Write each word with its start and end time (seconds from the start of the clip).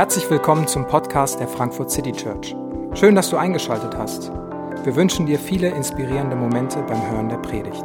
Herzlich 0.00 0.30
willkommen 0.30 0.66
zum 0.66 0.86
Podcast 0.86 1.40
der 1.40 1.46
Frankfurt 1.46 1.90
City 1.90 2.12
Church. 2.12 2.56
Schön, 2.94 3.14
dass 3.14 3.28
du 3.28 3.36
eingeschaltet 3.36 3.94
hast. 3.98 4.32
Wir 4.82 4.96
wünschen 4.96 5.26
dir 5.26 5.38
viele 5.38 5.68
inspirierende 5.68 6.36
Momente 6.36 6.82
beim 6.88 7.10
Hören 7.10 7.28
der 7.28 7.36
Predigt. 7.36 7.84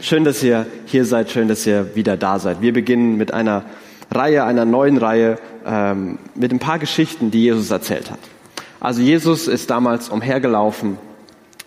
Schön, 0.00 0.24
dass 0.24 0.42
ihr 0.42 0.66
hier 0.86 1.04
seid, 1.04 1.30
schön, 1.30 1.46
dass 1.46 1.64
ihr 1.68 1.94
wieder 1.94 2.16
da 2.16 2.40
seid. 2.40 2.60
Wir 2.60 2.72
beginnen 2.72 3.16
mit 3.16 3.32
einer 3.32 3.64
Reihe, 4.10 4.42
einer 4.42 4.64
neuen 4.64 4.98
Reihe, 4.98 5.38
ähm, 5.64 6.18
mit 6.34 6.50
ein 6.50 6.58
paar 6.58 6.80
Geschichten, 6.80 7.30
die 7.30 7.44
Jesus 7.44 7.70
erzählt 7.70 8.10
hat. 8.10 8.18
Also 8.80 9.02
Jesus 9.02 9.46
ist 9.46 9.70
damals 9.70 10.08
umhergelaufen, 10.08 10.98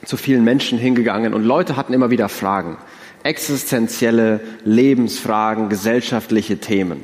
zu 0.04 0.18
vielen 0.18 0.44
Menschen 0.44 0.78
hingegangen 0.78 1.34
und 1.34 1.46
Leute 1.46 1.78
hatten 1.78 1.94
immer 1.94 2.10
wieder 2.10 2.28
Fragen 2.28 2.78
existenzielle 3.24 4.40
Lebensfragen, 4.64 5.70
gesellschaftliche 5.70 6.58
Themen. 6.58 7.04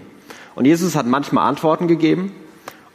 Und 0.55 0.65
Jesus 0.65 0.95
hat 0.95 1.05
manchmal 1.05 1.47
Antworten 1.47 1.87
gegeben 1.87 2.33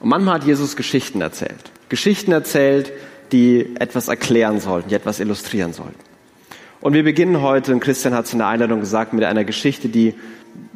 und 0.00 0.08
manchmal 0.08 0.36
hat 0.36 0.44
Jesus 0.44 0.76
Geschichten 0.76 1.20
erzählt. 1.20 1.70
Geschichten 1.88 2.32
erzählt, 2.32 2.92
die 3.32 3.76
etwas 3.78 4.08
erklären 4.08 4.60
sollten, 4.60 4.88
die 4.88 4.94
etwas 4.94 5.20
illustrieren 5.20 5.72
sollten. 5.72 5.98
Und 6.80 6.94
wir 6.94 7.04
beginnen 7.04 7.42
heute, 7.42 7.72
und 7.72 7.80
Christian 7.80 8.14
hat 8.14 8.24
es 8.24 8.32
in 8.32 8.38
der 8.38 8.48
Einladung 8.48 8.80
gesagt, 8.80 9.12
mit 9.12 9.24
einer 9.24 9.44
Geschichte, 9.44 9.88
die 9.88 10.14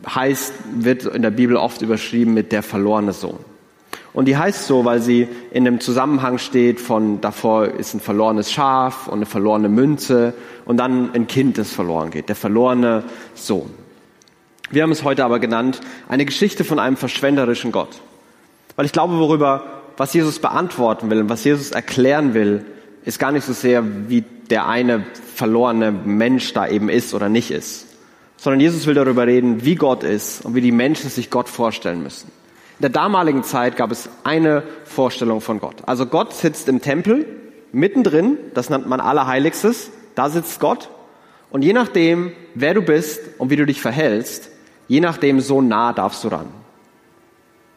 heißt, 0.06 0.52
wird 0.76 1.06
in 1.06 1.22
der 1.22 1.30
Bibel 1.30 1.56
oft 1.56 1.80
überschrieben 1.80 2.34
mit 2.34 2.52
der 2.52 2.62
verlorene 2.62 3.12
Sohn. 3.12 3.38
Und 4.14 4.26
die 4.26 4.36
heißt 4.36 4.68
so, 4.68 4.84
weil 4.84 5.02
sie 5.02 5.28
in 5.50 5.66
einem 5.66 5.80
Zusammenhang 5.80 6.38
steht 6.38 6.80
von 6.80 7.20
davor 7.20 7.66
ist 7.66 7.94
ein 7.94 8.00
verlorenes 8.00 8.50
Schaf 8.50 9.08
und 9.08 9.14
eine 9.14 9.26
verlorene 9.26 9.68
Münze 9.68 10.34
und 10.64 10.76
dann 10.76 11.12
ein 11.14 11.26
Kind, 11.26 11.58
das 11.58 11.72
verloren 11.72 12.10
geht, 12.10 12.28
der 12.28 12.36
verlorene 12.36 13.02
Sohn. 13.34 13.70
Wir 14.70 14.84
haben 14.84 14.92
es 14.92 15.02
heute 15.02 15.24
aber 15.24 15.40
genannt, 15.40 15.80
eine 16.08 16.24
Geschichte 16.24 16.62
von 16.62 16.78
einem 16.78 16.96
verschwenderischen 16.96 17.72
Gott. 17.72 18.00
Weil 18.76 18.86
ich 18.86 18.92
glaube, 18.92 19.18
worüber, 19.18 19.64
was 19.96 20.14
Jesus 20.14 20.38
beantworten 20.38 21.10
will 21.10 21.20
und 21.20 21.28
was 21.28 21.42
Jesus 21.42 21.72
erklären 21.72 22.34
will, 22.34 22.64
ist 23.04 23.18
gar 23.18 23.32
nicht 23.32 23.44
so 23.44 23.52
sehr, 23.52 24.08
wie 24.08 24.24
der 24.48 24.68
eine 24.68 25.04
verlorene 25.34 25.90
Mensch 25.90 26.52
da 26.52 26.68
eben 26.68 26.88
ist 26.88 27.14
oder 27.14 27.28
nicht 27.28 27.50
ist, 27.50 27.86
sondern 28.36 28.60
Jesus 28.60 28.86
will 28.86 28.94
darüber 28.94 29.26
reden, 29.26 29.64
wie 29.64 29.74
Gott 29.74 30.04
ist 30.04 30.44
und 30.44 30.54
wie 30.54 30.60
die 30.60 30.72
Menschen 30.72 31.10
sich 31.10 31.30
Gott 31.30 31.48
vorstellen 31.48 32.02
müssen. 32.02 32.30
In 32.78 32.82
der 32.82 32.90
damaligen 32.90 33.44
Zeit 33.44 33.76
gab 33.76 33.92
es 33.92 34.08
eine 34.24 34.62
Vorstellung 34.84 35.40
von 35.40 35.60
Gott. 35.60 35.76
Also 35.86 36.06
Gott 36.06 36.34
sitzt 36.34 36.68
im 36.68 36.80
Tempel, 36.80 37.24
mittendrin, 37.72 38.36
das 38.54 38.68
nennt 38.68 38.88
man 38.88 39.00
Allerheiligstes, 39.00 39.90
da 40.14 40.28
sitzt 40.28 40.60
Gott. 40.60 40.88
Und 41.50 41.62
je 41.62 41.72
nachdem, 41.72 42.32
wer 42.54 42.74
du 42.74 42.82
bist 42.82 43.20
und 43.38 43.50
wie 43.50 43.56
du 43.56 43.64
dich 43.64 43.80
verhältst, 43.80 44.50
je 44.88 45.00
nachdem, 45.00 45.40
so 45.40 45.60
nah 45.60 45.92
darfst 45.92 46.24
du 46.24 46.28
ran. 46.28 46.48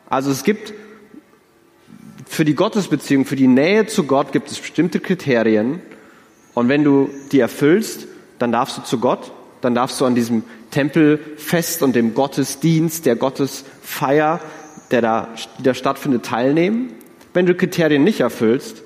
Also 0.09 0.31
es 0.31 0.43
gibt 0.43 0.73
für 2.25 2.43
die 2.43 2.55
Gottesbeziehung, 2.55 3.25
für 3.25 3.35
die 3.35 3.47
Nähe 3.47 3.85
zu 3.85 4.03
Gott 4.05 4.31
gibt 4.31 4.51
es 4.51 4.59
bestimmte 4.59 4.99
Kriterien. 4.99 5.81
Und 6.53 6.69
wenn 6.69 6.83
du 6.83 7.09
die 7.31 7.39
erfüllst, 7.39 8.07
dann 8.39 8.51
darfst 8.51 8.77
du 8.77 8.81
zu 8.83 8.99
Gott, 8.99 9.31
dann 9.61 9.75
darfst 9.75 9.99
du 10.01 10.05
an 10.05 10.15
diesem 10.15 10.43
Tempelfest 10.71 11.81
und 11.83 11.95
dem 11.95 12.13
Gottesdienst, 12.13 13.05
der 13.05 13.15
Gottesfeier 13.15 14.39
der 14.91 15.01
da, 15.01 15.27
die 15.57 15.63
da 15.63 15.73
stattfindet, 15.73 16.25
teilnehmen. 16.25 16.93
Wenn 17.33 17.45
du 17.45 17.55
Kriterien 17.55 18.03
nicht 18.03 18.19
erfüllst, 18.19 18.83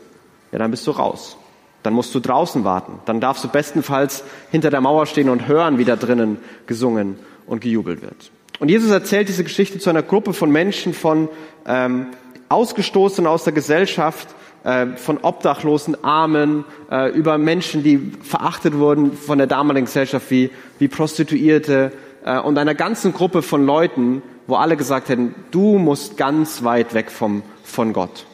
ja, 0.51 0.59
dann 0.59 0.71
bist 0.71 0.85
du 0.87 0.91
raus. 0.91 1.37
Dann 1.83 1.93
musst 1.93 2.13
du 2.13 2.19
draußen 2.19 2.63
warten. 2.63 2.99
Dann 3.05 3.19
darfst 3.19 3.43
du 3.43 3.47
bestenfalls 3.47 4.23
hinter 4.51 4.69
der 4.69 4.81
Mauer 4.81 5.05
stehen 5.05 5.29
und 5.29 5.47
hören, 5.47 5.77
wie 5.77 5.85
da 5.85 5.95
drinnen 5.95 6.37
gesungen 6.67 7.17
und 7.47 7.61
gejubelt 7.61 8.01
wird. 8.01 8.31
Und 8.59 8.69
Jesus 8.69 8.91
erzählt 8.91 9.27
diese 9.27 9.43
Geschichte 9.43 9.79
zu 9.79 9.89
einer 9.89 10.03
Gruppe 10.03 10.33
von 10.33 10.51
Menschen, 10.51 10.93
von 10.93 11.29
ähm, 11.65 12.07
Ausgestoßenen 12.49 13.27
aus 13.27 13.43
der 13.43 13.53
Gesellschaft, 13.53 14.27
äh, 14.63 14.87
von 14.97 15.17
Obdachlosen, 15.21 16.03
Armen, 16.03 16.65
äh, 16.91 17.09
über 17.11 17.39
Menschen, 17.39 17.81
die 17.81 18.11
verachtet 18.21 18.77
wurden 18.77 19.13
von 19.13 19.39
der 19.39 19.47
damaligen 19.47 19.85
Gesellschaft, 19.85 20.29
wie, 20.29 20.51
wie 20.77 20.87
Prostituierte 20.87 21.91
äh, 22.23 22.39
und 22.39 22.57
einer 22.59 22.75
ganzen 22.75 23.13
Gruppe 23.13 23.41
von 23.41 23.65
Leuten, 23.65 24.21
wo 24.51 24.55
alle 24.55 24.75
gesagt 24.75 25.09
hätten, 25.09 25.33
du 25.51 25.77
musst 25.79 26.17
ganz 26.17 26.63
weit 26.63 26.93
weg 26.93 27.09
vom, 27.09 27.41
von 27.63 27.93
Gott. 27.93 28.25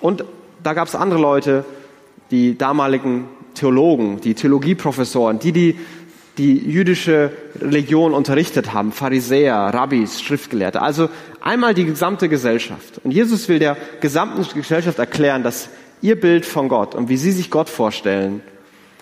Und 0.00 0.24
da 0.62 0.74
gab 0.74 0.86
es 0.86 0.94
andere 0.94 1.20
Leute, 1.20 1.64
die 2.30 2.56
damaligen 2.56 3.24
Theologen, 3.54 4.20
die 4.20 4.34
Theologieprofessoren, 4.34 5.38
die 5.40 5.52
die 5.52 5.78
die 6.38 6.58
jüdische 6.58 7.32
Religion 7.60 8.12
unterrichtet 8.12 8.74
haben, 8.74 8.92
Pharisäer, 8.92 9.56
Rabbis, 9.56 10.20
Schriftgelehrte, 10.20 10.82
also 10.82 11.08
einmal 11.40 11.72
die 11.72 11.86
gesamte 11.86 12.28
Gesellschaft. 12.28 13.00
Und 13.02 13.10
Jesus 13.10 13.48
will 13.48 13.58
der 13.58 13.76
gesamten 14.02 14.46
Gesellschaft 14.54 14.98
erklären, 14.98 15.42
dass 15.42 15.70
ihr 16.02 16.20
Bild 16.20 16.44
von 16.44 16.68
Gott 16.68 16.94
und 16.94 17.08
wie 17.08 17.16
sie 17.16 17.32
sich 17.32 17.50
Gott 17.50 17.70
vorstellen, 17.70 18.42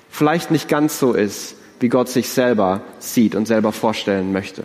vielleicht 0.09 0.53
nicht 0.53 0.69
ganz 0.69 1.01
so 1.01 1.13
ist, 1.13 1.57
wie 1.81 1.89
Gott 1.89 2.09
sich 2.09 2.29
selber 2.29 2.83
sieht 3.01 3.35
und 3.35 3.47
selber 3.47 3.73
vorstellen 3.73 4.33
möchte. 4.33 4.63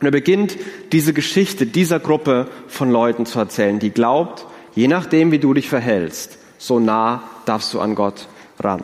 Und 0.00 0.06
er 0.06 0.12
beginnt 0.12 0.56
diese 0.92 1.12
Geschichte 1.12 1.66
dieser 1.66 2.00
Gruppe 2.00 2.48
von 2.68 2.90
Leuten 2.90 3.24
zu 3.24 3.38
erzählen, 3.38 3.78
die 3.78 3.90
glaubt, 3.90 4.46
je 4.74 4.88
nachdem, 4.88 5.32
wie 5.32 5.38
du 5.38 5.54
dich 5.54 5.68
verhältst, 5.68 6.38
so 6.58 6.78
nah 6.78 7.22
darfst 7.46 7.72
du 7.72 7.80
an 7.80 7.94
Gott 7.94 8.28
ran. 8.60 8.82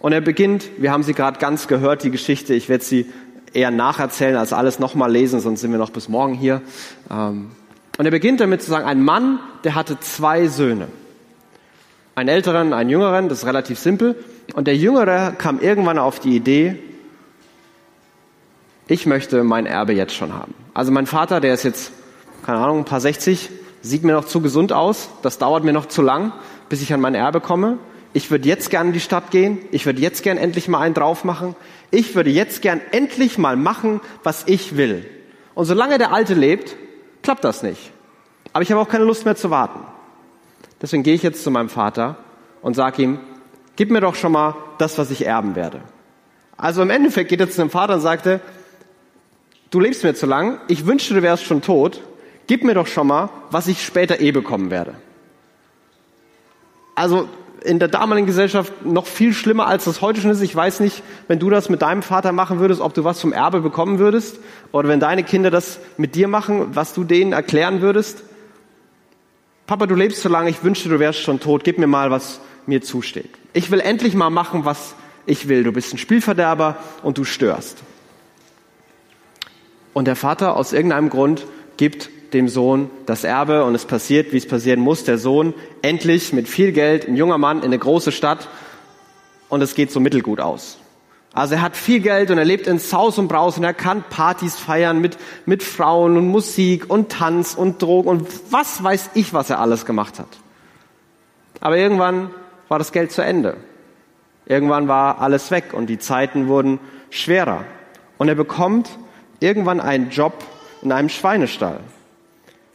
Und 0.00 0.12
er 0.12 0.20
beginnt, 0.20 0.68
wir 0.78 0.90
haben 0.90 1.04
sie 1.04 1.14
gerade 1.14 1.38
ganz 1.38 1.68
gehört, 1.68 2.02
die 2.02 2.10
Geschichte, 2.10 2.54
ich 2.54 2.68
werde 2.68 2.82
sie 2.82 3.06
eher 3.52 3.70
nacherzählen 3.70 4.36
als 4.36 4.52
alles 4.52 4.80
nochmal 4.80 5.12
lesen, 5.12 5.40
sonst 5.40 5.60
sind 5.60 5.70
wir 5.70 5.78
noch 5.78 5.90
bis 5.90 6.08
morgen 6.08 6.34
hier. 6.34 6.60
Ähm, 7.10 7.52
und 7.98 8.04
er 8.04 8.10
beginnt 8.10 8.40
damit 8.40 8.62
zu 8.62 8.70
sagen, 8.70 8.86
ein 8.86 9.02
Mann, 9.02 9.38
der 9.62 9.74
hatte 9.74 10.00
zwei 10.00 10.48
Söhne. 10.48 10.88
Einen 12.14 12.28
älteren, 12.28 12.72
einen 12.72 12.90
jüngeren, 12.90 13.28
das 13.28 13.38
ist 13.38 13.46
relativ 13.46 13.78
simpel. 13.78 14.16
Und 14.54 14.66
der 14.66 14.76
Jüngere 14.76 15.32
kam 15.32 15.60
irgendwann 15.60 15.98
auf 15.98 16.18
die 16.18 16.34
Idee, 16.34 16.78
ich 18.92 19.06
möchte 19.06 19.42
mein 19.42 19.64
Erbe 19.64 19.94
jetzt 19.94 20.14
schon 20.14 20.34
haben. 20.34 20.54
Also 20.74 20.92
mein 20.92 21.06
Vater, 21.06 21.40
der 21.40 21.54
ist 21.54 21.62
jetzt, 21.62 21.92
keine 22.44 22.58
Ahnung, 22.58 22.80
ein 22.80 22.84
paar 22.84 23.00
60, 23.00 23.48
sieht 23.80 24.04
mir 24.04 24.12
noch 24.12 24.26
zu 24.26 24.42
gesund 24.42 24.70
aus, 24.70 25.08
das 25.22 25.38
dauert 25.38 25.64
mir 25.64 25.72
noch 25.72 25.86
zu 25.86 26.02
lang, 26.02 26.32
bis 26.68 26.82
ich 26.82 26.92
an 26.92 27.00
mein 27.00 27.14
Erbe 27.14 27.40
komme. 27.40 27.78
Ich 28.12 28.30
würde 28.30 28.46
jetzt 28.46 28.68
gern 28.68 28.88
in 28.88 28.92
die 28.92 29.00
Stadt 29.00 29.30
gehen, 29.30 29.58
ich 29.70 29.86
würde 29.86 30.02
jetzt 30.02 30.22
gern 30.22 30.36
endlich 30.36 30.68
mal 30.68 30.80
einen 30.80 30.92
drauf 30.92 31.24
machen, 31.24 31.56
ich 31.90 32.14
würde 32.14 32.28
jetzt 32.28 32.60
gern 32.60 32.82
endlich 32.90 33.38
mal 33.38 33.56
machen, 33.56 34.02
was 34.24 34.44
ich 34.46 34.76
will. 34.76 35.08
Und 35.54 35.64
solange 35.64 35.96
der 35.96 36.12
Alte 36.12 36.34
lebt, 36.34 36.76
klappt 37.22 37.44
das 37.44 37.62
nicht. 37.62 37.92
Aber 38.52 38.62
ich 38.62 38.70
habe 38.70 38.82
auch 38.82 38.88
keine 38.88 39.04
Lust 39.04 39.24
mehr 39.24 39.36
zu 39.36 39.48
warten. 39.48 39.80
Deswegen 40.82 41.02
gehe 41.02 41.14
ich 41.14 41.22
jetzt 41.22 41.42
zu 41.42 41.50
meinem 41.50 41.70
Vater 41.70 42.16
und 42.60 42.74
sage 42.74 43.02
ihm, 43.02 43.20
gib 43.76 43.90
mir 43.90 44.02
doch 44.02 44.16
schon 44.16 44.32
mal 44.32 44.54
das, 44.76 44.98
was 44.98 45.10
ich 45.10 45.24
erben 45.24 45.54
werde. 45.56 45.80
Also 46.58 46.82
im 46.82 46.90
Endeffekt 46.90 47.30
geht 47.30 47.40
er 47.40 47.48
zu 47.48 47.62
dem 47.62 47.70
Vater 47.70 47.94
und 47.94 48.02
sagte, 48.02 48.42
du 49.72 49.80
lebst 49.80 50.04
mir 50.04 50.14
zu 50.14 50.26
lang, 50.26 50.60
ich 50.68 50.86
wünschte, 50.86 51.14
du 51.14 51.22
wärst 51.22 51.42
schon 51.42 51.62
tot, 51.62 52.00
gib 52.46 52.62
mir 52.62 52.74
doch 52.74 52.86
schon 52.86 53.08
mal, 53.08 53.30
was 53.50 53.66
ich 53.66 53.84
später 53.84 54.20
eh 54.20 54.30
bekommen 54.30 54.70
werde. 54.70 54.94
Also 56.94 57.28
in 57.64 57.78
der 57.78 57.88
damaligen 57.88 58.26
Gesellschaft 58.26 58.84
noch 58.84 59.06
viel 59.06 59.32
schlimmer, 59.32 59.66
als 59.66 59.84
das 59.84 60.00
heute 60.00 60.20
schon 60.20 60.30
ist. 60.30 60.40
Ich 60.40 60.54
weiß 60.54 60.80
nicht, 60.80 61.02
wenn 61.28 61.38
du 61.38 61.48
das 61.48 61.68
mit 61.68 61.80
deinem 61.80 62.02
Vater 62.02 62.32
machen 62.32 62.58
würdest, 62.58 62.80
ob 62.80 62.92
du 62.92 63.04
was 63.04 63.20
vom 63.20 63.32
Erbe 63.32 63.60
bekommen 63.60 63.98
würdest, 63.98 64.38
oder 64.72 64.88
wenn 64.88 65.00
deine 65.00 65.22
Kinder 65.22 65.50
das 65.50 65.78
mit 65.96 66.14
dir 66.14 66.28
machen, 66.28 66.74
was 66.74 66.92
du 66.92 67.04
denen 67.04 67.32
erklären 67.32 67.80
würdest. 67.80 68.24
Papa, 69.66 69.86
du 69.86 69.94
lebst 69.94 70.20
zu 70.20 70.28
lange, 70.28 70.50
ich 70.50 70.62
wünschte, 70.64 70.88
du 70.88 70.98
wärst 70.98 71.20
schon 71.20 71.40
tot, 71.40 71.64
gib 71.64 71.78
mir 71.78 71.86
mal, 71.86 72.10
was 72.10 72.40
mir 72.66 72.82
zusteht. 72.82 73.30
Ich 73.52 73.70
will 73.70 73.80
endlich 73.80 74.14
mal 74.14 74.30
machen, 74.30 74.64
was 74.64 74.94
ich 75.24 75.48
will. 75.48 75.62
Du 75.62 75.72
bist 75.72 75.94
ein 75.94 75.98
Spielverderber 75.98 76.76
und 77.02 77.16
du 77.16 77.24
störst. 77.24 77.78
Und 79.92 80.06
der 80.06 80.16
Vater 80.16 80.56
aus 80.56 80.72
irgendeinem 80.72 81.10
Grund 81.10 81.46
gibt 81.76 82.10
dem 82.32 82.48
Sohn 82.48 82.90
das 83.06 83.24
Erbe 83.24 83.64
und 83.64 83.74
es 83.74 83.84
passiert, 83.84 84.32
wie 84.32 84.38
es 84.38 84.46
passieren 84.46 84.80
muss. 84.80 85.04
Der 85.04 85.18
Sohn 85.18 85.54
endlich 85.82 86.32
mit 86.32 86.48
viel 86.48 86.72
Geld, 86.72 87.06
ein 87.06 87.16
junger 87.16 87.38
Mann 87.38 87.58
in 87.58 87.64
eine 87.64 87.78
große 87.78 88.12
Stadt 88.12 88.48
und 89.48 89.60
es 89.62 89.74
geht 89.74 89.90
so 89.90 90.00
mittelgut 90.00 90.40
aus. 90.40 90.78
Also 91.34 91.54
er 91.54 91.62
hat 91.62 91.76
viel 91.76 92.00
Geld 92.00 92.30
und 92.30 92.38
er 92.38 92.44
lebt 92.44 92.66
in 92.66 92.78
Saus 92.78 93.18
und 93.18 93.28
Braus 93.28 93.56
und 93.56 93.64
er 93.64 93.72
kann 93.72 94.04
Partys 94.08 94.56
feiern 94.56 95.00
mit, 95.00 95.16
mit 95.46 95.62
Frauen 95.62 96.16
und 96.18 96.28
Musik 96.28 96.90
und 96.90 97.10
Tanz 97.10 97.54
und 97.54 97.80
Drogen 97.80 98.08
und 98.08 98.28
was 98.50 98.82
weiß 98.82 99.10
ich, 99.14 99.32
was 99.32 99.48
er 99.48 99.58
alles 99.58 99.86
gemacht 99.86 100.18
hat. 100.18 100.28
Aber 101.60 101.78
irgendwann 101.78 102.30
war 102.68 102.78
das 102.78 102.92
Geld 102.92 103.12
zu 103.12 103.22
Ende. 103.22 103.56
Irgendwann 104.44 104.88
war 104.88 105.20
alles 105.20 105.50
weg 105.50 105.72
und 105.72 105.86
die 105.86 105.98
Zeiten 105.98 106.48
wurden 106.48 106.80
schwerer. 107.10 107.64
Und 108.18 108.28
er 108.28 108.34
bekommt 108.34 108.90
irgendwann 109.42 109.80
einen 109.80 110.10
Job 110.10 110.44
in 110.82 110.92
einem 110.92 111.08
Schweinestall. 111.08 111.80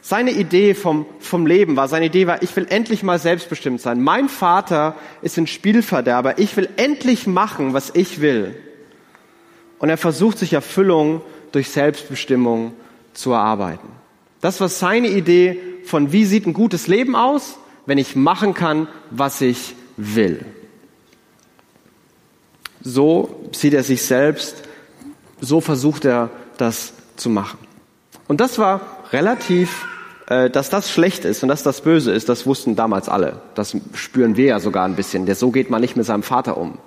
Seine 0.00 0.30
Idee 0.30 0.74
vom, 0.74 1.06
vom 1.18 1.46
Leben 1.46 1.76
war, 1.76 1.88
seine 1.88 2.06
Idee 2.06 2.26
war, 2.26 2.42
ich 2.42 2.54
will 2.56 2.66
endlich 2.70 3.02
mal 3.02 3.18
selbstbestimmt 3.18 3.80
sein. 3.80 4.02
Mein 4.02 4.28
Vater 4.28 4.94
ist 5.22 5.36
ein 5.36 5.46
Spielverderber. 5.46 6.38
Ich 6.38 6.56
will 6.56 6.68
endlich 6.76 7.26
machen, 7.26 7.74
was 7.74 7.90
ich 7.94 8.20
will. 8.20 8.54
Und 9.78 9.90
er 9.90 9.96
versucht 9.96 10.38
sich 10.38 10.52
Erfüllung 10.52 11.20
durch 11.52 11.70
Selbstbestimmung 11.70 12.72
zu 13.12 13.32
erarbeiten. 13.32 13.88
Das 14.40 14.60
war 14.60 14.68
seine 14.68 15.08
Idee 15.08 15.60
von, 15.84 16.12
wie 16.12 16.24
sieht 16.24 16.46
ein 16.46 16.52
gutes 16.52 16.86
Leben 16.86 17.16
aus, 17.16 17.58
wenn 17.86 17.98
ich 17.98 18.14
machen 18.14 18.54
kann, 18.54 18.86
was 19.10 19.40
ich 19.40 19.74
will. 19.96 20.44
So 22.80 23.48
sieht 23.52 23.74
er 23.74 23.82
sich 23.82 24.02
selbst, 24.02 24.62
so 25.40 25.60
versucht 25.60 26.04
er 26.04 26.30
das 26.60 26.92
zu 27.16 27.30
machen. 27.30 27.58
Und 28.26 28.40
das 28.40 28.58
war 28.58 28.80
relativ, 29.12 29.86
äh, 30.28 30.50
dass 30.50 30.70
das 30.70 30.90
schlecht 30.90 31.24
ist 31.24 31.42
und 31.42 31.48
dass 31.48 31.62
das 31.62 31.80
böse 31.80 32.12
ist, 32.12 32.28
das 32.28 32.46
wussten 32.46 32.76
damals 32.76 33.08
alle. 33.08 33.40
Das 33.54 33.76
spüren 33.94 34.36
wir 34.36 34.46
ja 34.46 34.60
sogar 34.60 34.84
ein 34.84 34.96
bisschen. 34.96 35.26
Der, 35.26 35.34
so 35.34 35.50
geht 35.50 35.70
man 35.70 35.80
nicht 35.80 35.96
mit 35.96 36.06
seinem 36.06 36.22
Vater 36.22 36.56
um. 36.58 36.78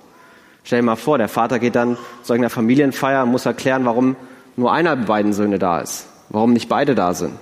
Stell 0.64 0.80
dir 0.80 0.86
mal 0.86 0.96
vor, 0.96 1.18
der 1.18 1.28
Vater 1.28 1.58
geht 1.58 1.74
dann 1.74 1.98
zu 2.22 2.32
einer 2.32 2.50
Familienfeier 2.50 3.24
und 3.24 3.30
muss 3.30 3.46
erklären, 3.46 3.84
warum 3.84 4.16
nur 4.56 4.72
einer 4.72 4.96
der 4.96 5.06
beiden 5.06 5.32
Söhne 5.32 5.58
da 5.58 5.80
ist. 5.80 6.06
Warum 6.28 6.52
nicht 6.52 6.68
beide 6.68 6.94
da 6.94 7.14
sind. 7.14 7.32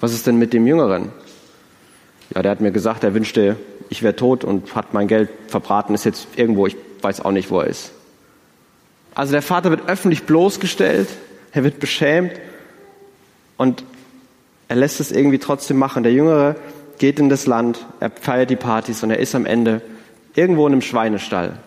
Was 0.00 0.12
ist 0.12 0.26
denn 0.26 0.36
mit 0.36 0.52
dem 0.52 0.66
Jüngeren? 0.66 1.12
Ja, 2.34 2.42
der 2.42 2.50
hat 2.50 2.60
mir 2.60 2.72
gesagt, 2.72 3.04
er 3.04 3.14
wünschte, 3.14 3.56
ich 3.88 4.02
wäre 4.02 4.16
tot 4.16 4.42
und 4.42 4.74
hat 4.74 4.94
mein 4.94 5.06
Geld 5.06 5.28
verbraten, 5.48 5.94
ist 5.94 6.04
jetzt 6.04 6.26
irgendwo, 6.34 6.66
ich 6.66 6.76
weiß 7.02 7.20
auch 7.20 7.30
nicht, 7.30 7.50
wo 7.50 7.60
er 7.60 7.66
ist. 7.66 7.92
Also 9.14 9.32
der 9.32 9.42
Vater 9.42 9.70
wird 9.70 9.88
öffentlich 9.88 10.24
bloßgestellt, 10.24 11.08
er 11.52 11.64
wird 11.64 11.80
beschämt 11.80 12.32
und 13.56 13.84
er 14.68 14.76
lässt 14.76 15.00
es 15.00 15.12
irgendwie 15.12 15.38
trotzdem 15.38 15.78
machen. 15.78 16.02
Der 16.02 16.12
Jüngere 16.12 16.56
geht 16.98 17.18
in 17.18 17.28
das 17.28 17.46
Land, 17.46 17.86
er 18.00 18.10
feiert 18.10 18.50
die 18.50 18.56
Partys 18.56 19.02
und 19.02 19.10
er 19.10 19.18
ist 19.18 19.34
am 19.34 19.46
Ende 19.46 19.82
irgendwo 20.34 20.66
in 20.66 20.72
einem 20.72 20.82
Schweinestall. 20.82 21.58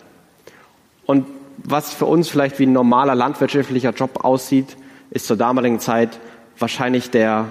Und 1.06 1.28
was 1.58 1.94
für 1.94 2.06
uns 2.06 2.30
vielleicht 2.30 2.60
wie 2.60 2.66
ein 2.66 2.74
normaler 2.74 3.16
landwirtschaftlicher 3.16 3.92
Job 3.92 4.26
aussieht, 4.26 4.76
ist 5.12 5.28
zur 5.28 5.38
damaligen 5.38 5.80
Zeit 5.80 6.20
wahrscheinlich 6.58 7.12
der, 7.12 7.48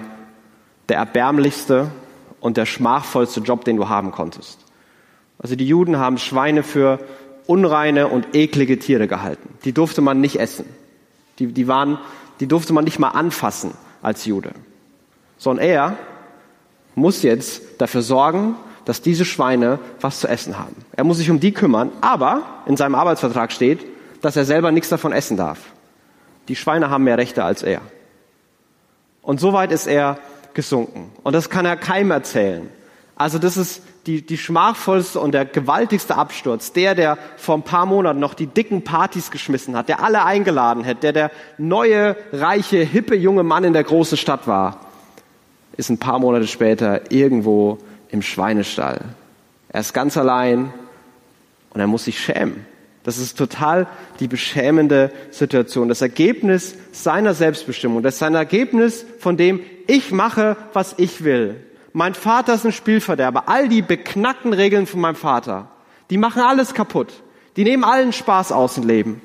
der 0.89 0.97
erbärmlichste 0.97 1.89
und 2.39 2.57
der 2.57 2.65
schmachvollste 2.65 3.39
Job, 3.39 3.65
den 3.65 3.77
du 3.77 3.89
haben 3.89 4.11
konntest. 4.11 4.59
Also 5.39 5.55
die 5.55 5.67
Juden 5.67 5.97
haben 5.97 6.17
Schweine 6.17 6.63
für 6.63 6.99
unreine 7.47 8.07
und 8.07 8.35
eklige 8.35 8.79
Tiere 8.79 9.07
gehalten. 9.07 9.49
Die 9.63 9.73
durfte 9.73 10.01
man 10.01 10.21
nicht 10.21 10.39
essen. 10.39 10.65
Die, 11.39 11.47
die, 11.47 11.67
waren, 11.67 11.99
die 12.39 12.47
durfte 12.47 12.73
man 12.73 12.83
nicht 12.83 12.99
mal 12.99 13.09
anfassen 13.09 13.71
als 14.01 14.25
Jude. 14.25 14.51
So, 15.37 15.49
und 15.49 15.59
er 15.59 15.97
muss 16.95 17.23
jetzt 17.23 17.61
dafür 17.79 18.01
sorgen, 18.01 18.55
dass 18.85 19.01
diese 19.01 19.25
Schweine 19.25 19.79
was 19.99 20.19
zu 20.19 20.27
essen 20.27 20.57
haben. 20.57 20.75
Er 20.91 21.03
muss 21.03 21.17
sich 21.17 21.29
um 21.29 21.39
die 21.39 21.51
kümmern, 21.51 21.91
aber 22.01 22.43
in 22.65 22.77
seinem 22.77 22.95
Arbeitsvertrag 22.95 23.51
steht, 23.51 23.85
dass 24.21 24.35
er 24.35 24.45
selber 24.45 24.71
nichts 24.71 24.89
davon 24.89 25.11
essen 25.11 25.37
darf. 25.37 25.59
Die 26.47 26.55
Schweine 26.55 26.89
haben 26.89 27.03
mehr 27.03 27.17
Rechte 27.17 27.43
als 27.43 27.63
er. 27.63 27.81
Und 29.21 29.39
so 29.39 29.53
weit 29.53 29.71
ist 29.71 29.87
er 29.87 30.19
gesunken. 30.53 31.11
Und 31.23 31.33
das 31.33 31.49
kann 31.49 31.65
er 31.65 31.75
keinem 31.75 32.11
erzählen. 32.11 32.69
Also 33.15 33.39
das 33.39 33.57
ist 33.57 33.81
die, 34.05 34.21
die 34.21 34.37
schmachvollste 34.37 35.19
und 35.19 35.31
der 35.31 35.45
gewaltigste 35.45 36.15
Absturz. 36.15 36.71
Der, 36.73 36.95
der 36.95 37.17
vor 37.37 37.55
ein 37.55 37.63
paar 37.63 37.85
Monaten 37.85 38.19
noch 38.19 38.33
die 38.33 38.47
dicken 38.47 38.83
Partys 38.83 39.31
geschmissen 39.31 39.75
hat, 39.75 39.89
der 39.89 40.03
alle 40.03 40.23
eingeladen 40.23 40.85
hat, 40.85 41.03
der 41.03 41.13
der 41.13 41.31
neue, 41.57 42.15
reiche, 42.31 42.77
hippe 42.77 43.15
junge 43.15 43.43
Mann 43.43 43.63
in 43.63 43.73
der 43.73 43.83
großen 43.83 44.17
Stadt 44.17 44.47
war, 44.47 44.79
ist 45.77 45.89
ein 45.89 45.97
paar 45.97 46.19
Monate 46.19 46.47
später 46.47 47.11
irgendwo 47.11 47.79
im 48.09 48.21
Schweinestall. 48.21 49.01
Er 49.69 49.81
ist 49.81 49.93
ganz 49.93 50.15
allein 50.17 50.71
und 51.71 51.81
er 51.81 51.87
muss 51.87 52.05
sich 52.05 52.19
schämen. 52.19 52.65
Das 53.03 53.17
ist 53.19 53.37
total 53.37 53.87
die 54.19 54.27
beschämende 54.27 55.11
Situation. 55.29 55.89
Das 55.89 56.01
Ergebnis 56.01 56.75
seiner 56.91 57.35
Selbstbestimmung. 57.35 58.01
Das 58.01 58.15
ist 58.15 58.19
sein 58.19 58.33
Ergebnis 58.33 59.05
von 59.19 59.37
dem, 59.37 59.59
ich 59.85 60.11
mache, 60.11 60.57
was 60.73 60.95
ich 60.97 61.23
will. 61.23 61.57
Mein 61.95 62.13
Vater 62.13 62.55
ist 62.55 62.65
ein 62.65 62.73
Spielverderber. 62.73 63.47
All 63.47 63.69
die 63.69 63.81
beknackten 63.81 64.51
Regeln 64.51 64.85
von 64.85 64.99
meinem 64.99 65.15
Vater, 65.15 65.69
die 66.09 66.17
machen 66.17 66.41
alles 66.41 66.73
kaputt. 66.73 67.23
Die 67.55 67.63
nehmen 67.63 67.85
allen 67.85 68.11
Spaß 68.11 68.51
aus 68.51 68.73
dem 68.73 68.85
Leben. 68.85 69.21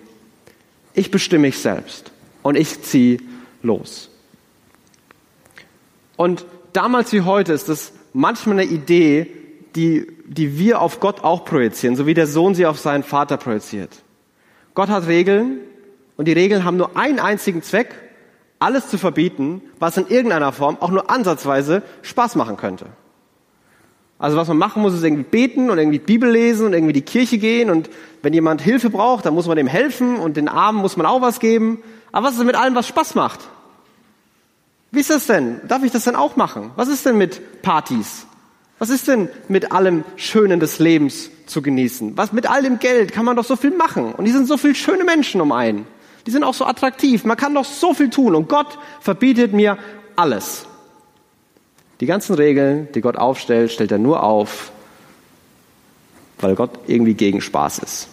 Ich 0.95 1.11
bestimme 1.11 1.49
mich 1.49 1.59
selbst 1.59 2.13
und 2.45 2.55
ich 2.55 2.81
ziehe 2.83 3.19
los. 3.65 4.09
Und 6.15 6.47
damals 6.73 7.13
wie 7.13 7.23
heute 7.23 7.53
ist 7.53 7.69
das 7.69 7.93
manchmal 8.13 8.61
eine 8.61 8.71
Idee, 8.71 9.27
die, 9.75 10.07
die 10.27 10.57
wir 10.57 10.81
auf 10.81 11.01
Gott 11.01 11.25
auch 11.25 11.45
projizieren, 11.45 11.97
so 11.97 12.07
wie 12.07 12.15
der 12.15 12.29
Sohn 12.29 12.55
sie 12.55 12.67
auf 12.67 12.79
seinen 12.79 13.03
Vater 13.03 13.37
projiziert. 13.37 14.05
Gott 14.75 14.91
hat 14.91 15.09
Regeln 15.09 15.59
und 16.17 16.29
die 16.29 16.35
Regeln 16.35 16.65
haben 16.65 16.77
nur 16.77 16.97
einen 16.97 17.19
einzigen 17.19 17.65
Zweck, 17.65 17.97
alles 18.61 18.89
zu 18.89 18.99
verbieten, 18.99 19.63
was 19.81 19.97
in 19.97 20.07
irgendeiner 20.07 20.53
Form 20.53 20.77
auch 20.79 20.91
nur 20.91 21.11
ansatzweise 21.11 21.83
Spaß 22.03 22.37
machen 22.37 22.57
könnte. 22.57 22.87
Also 24.19 24.37
was 24.37 24.49
man 24.49 24.59
machen 24.59 24.83
muss, 24.83 24.93
ist 24.93 25.03
irgendwie 25.03 25.23
beten 25.23 25.71
und 25.71 25.79
irgendwie 25.79 25.99
Bibel 25.99 26.31
lesen 26.31 26.67
und 26.67 26.75
irgendwie 26.75 26.93
die 26.93 27.03
Kirche 27.03 27.39
gehen 27.39 27.71
und 27.71 27.89
wenn 28.23 28.35
jemand 28.35 28.61
Hilfe 28.61 28.91
braucht, 28.91 29.25
dann 29.25 29.35
muss 29.35 29.47
man 29.47 29.57
dem 29.57 29.67
helfen 29.67 30.17
und 30.17 30.37
den 30.37 30.47
Armen 30.47 30.81
muss 30.81 30.99
man 30.99 31.07
auch 31.07 31.23
was 31.23 31.41
geben. 31.41 31.83
Aber 32.13 32.27
was 32.27 32.33
ist 32.33 32.39
denn 32.39 32.47
mit 32.47 32.57
allem, 32.57 32.75
was 32.75 32.87
Spaß 32.87 33.15
macht? 33.15 33.41
Wie 34.91 35.01
ist 35.01 35.09
das 35.09 35.27
denn? 35.27 35.63
Darf 35.67 35.83
ich 35.83 35.91
das 35.91 36.05
denn 36.05 36.17
auch 36.17 36.37
machen? 36.37 36.73
Was 36.77 36.89
ist 36.89 37.07
denn 37.07 37.17
mit 37.17 37.63
Partys? 37.63 38.27
Was 38.79 38.91
ist 38.91 39.09
denn 39.09 39.31
mit 39.49 39.73
allem 39.73 40.05
Schönen 40.17 40.61
des 40.61 40.79
Lebens 40.79 41.31
zu 41.47 41.63
genießen? 41.63 42.17
Was 42.19 42.33
mit 42.33 42.49
all 42.51 42.63
dem 42.63 42.79
Geld 42.79 43.13
kann 43.13 43.25
man 43.25 43.37
doch 43.37 43.45
so 43.45 43.57
viel 43.57 43.71
machen? 43.71 44.13
Und 44.13 44.27
die 44.27 44.33
sind 44.33 44.47
so 44.47 44.59
viele 44.59 44.75
schöne 44.75 45.05
Menschen 45.05 45.41
um 45.41 45.53
einen. 45.53 45.87
Die 46.27 46.31
sind 46.31 46.45
auch 46.45 46.55
so 46.55 46.65
attraktiv. 46.65 47.25
Man 47.25 47.37
kann 47.37 47.55
doch 47.55 47.65
so 47.65 47.95
viel 47.95 48.11
tun. 48.11 48.35
Und 48.35 48.49
Gott 48.49 48.79
verbietet 49.01 49.53
mir 49.53 49.79
alles. 50.17 50.67
Die 52.01 52.07
ganzen 52.07 52.35
Regeln, 52.35 52.89
die 52.95 53.01
Gott 53.01 53.17
aufstellt, 53.17 53.73
stellt 53.73 53.93
er 53.93 53.99
nur 53.99 54.23
auf, 54.23 54.73
weil 56.41 56.55
Gott 56.55 56.71
irgendwie 56.87 57.15
gegen 57.15 57.41
Spaß 57.41 57.81
ist. 57.81 58.09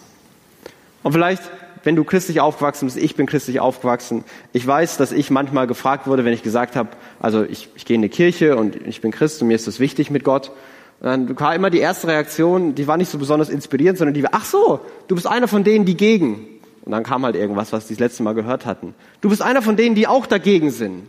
Und 1.02 1.12
vielleicht 1.12 1.42
wenn 1.84 1.96
du 1.96 2.04
christlich 2.04 2.40
aufgewachsen 2.40 2.86
bist, 2.86 2.98
ich 2.98 3.14
bin 3.14 3.26
christlich 3.26 3.60
aufgewachsen, 3.60 4.24
ich 4.52 4.66
weiß, 4.66 4.96
dass 4.96 5.12
ich 5.12 5.30
manchmal 5.30 5.66
gefragt 5.66 6.06
wurde, 6.06 6.24
wenn 6.24 6.32
ich 6.32 6.42
gesagt 6.42 6.76
habe, 6.76 6.90
also 7.20 7.44
ich, 7.44 7.68
ich 7.76 7.84
gehe 7.84 7.94
in 7.94 8.02
die 8.02 8.08
Kirche 8.08 8.56
und 8.56 8.76
ich 8.86 9.00
bin 9.00 9.10
Christ 9.10 9.40
und 9.42 9.48
mir 9.48 9.54
ist 9.54 9.66
das 9.66 9.80
wichtig 9.80 10.10
mit 10.10 10.24
Gott. 10.24 10.50
Und 11.00 11.06
dann 11.06 11.40
war 11.40 11.54
immer 11.54 11.70
die 11.70 11.78
erste 11.78 12.08
Reaktion, 12.08 12.74
die 12.74 12.86
war 12.86 12.96
nicht 12.96 13.10
so 13.10 13.18
besonders 13.18 13.48
inspirierend, 13.48 13.98
sondern 13.98 14.14
die 14.14 14.22
war, 14.22 14.32
ach 14.32 14.44
so, 14.44 14.80
du 15.06 15.14
bist 15.14 15.26
einer 15.26 15.48
von 15.48 15.64
denen, 15.64 15.84
die 15.84 15.96
gegen. 15.96 16.57
Und 16.88 16.92
dann 16.92 17.02
kam 17.02 17.22
halt 17.26 17.36
irgendwas, 17.36 17.70
was 17.74 17.86
die 17.86 17.92
das 17.92 18.00
letzte 18.00 18.22
Mal 18.22 18.32
gehört 18.32 18.64
hatten. 18.64 18.94
Du 19.20 19.28
bist 19.28 19.42
einer 19.42 19.60
von 19.60 19.76
denen, 19.76 19.94
die 19.94 20.06
auch 20.06 20.24
dagegen 20.24 20.70
sind. 20.70 21.02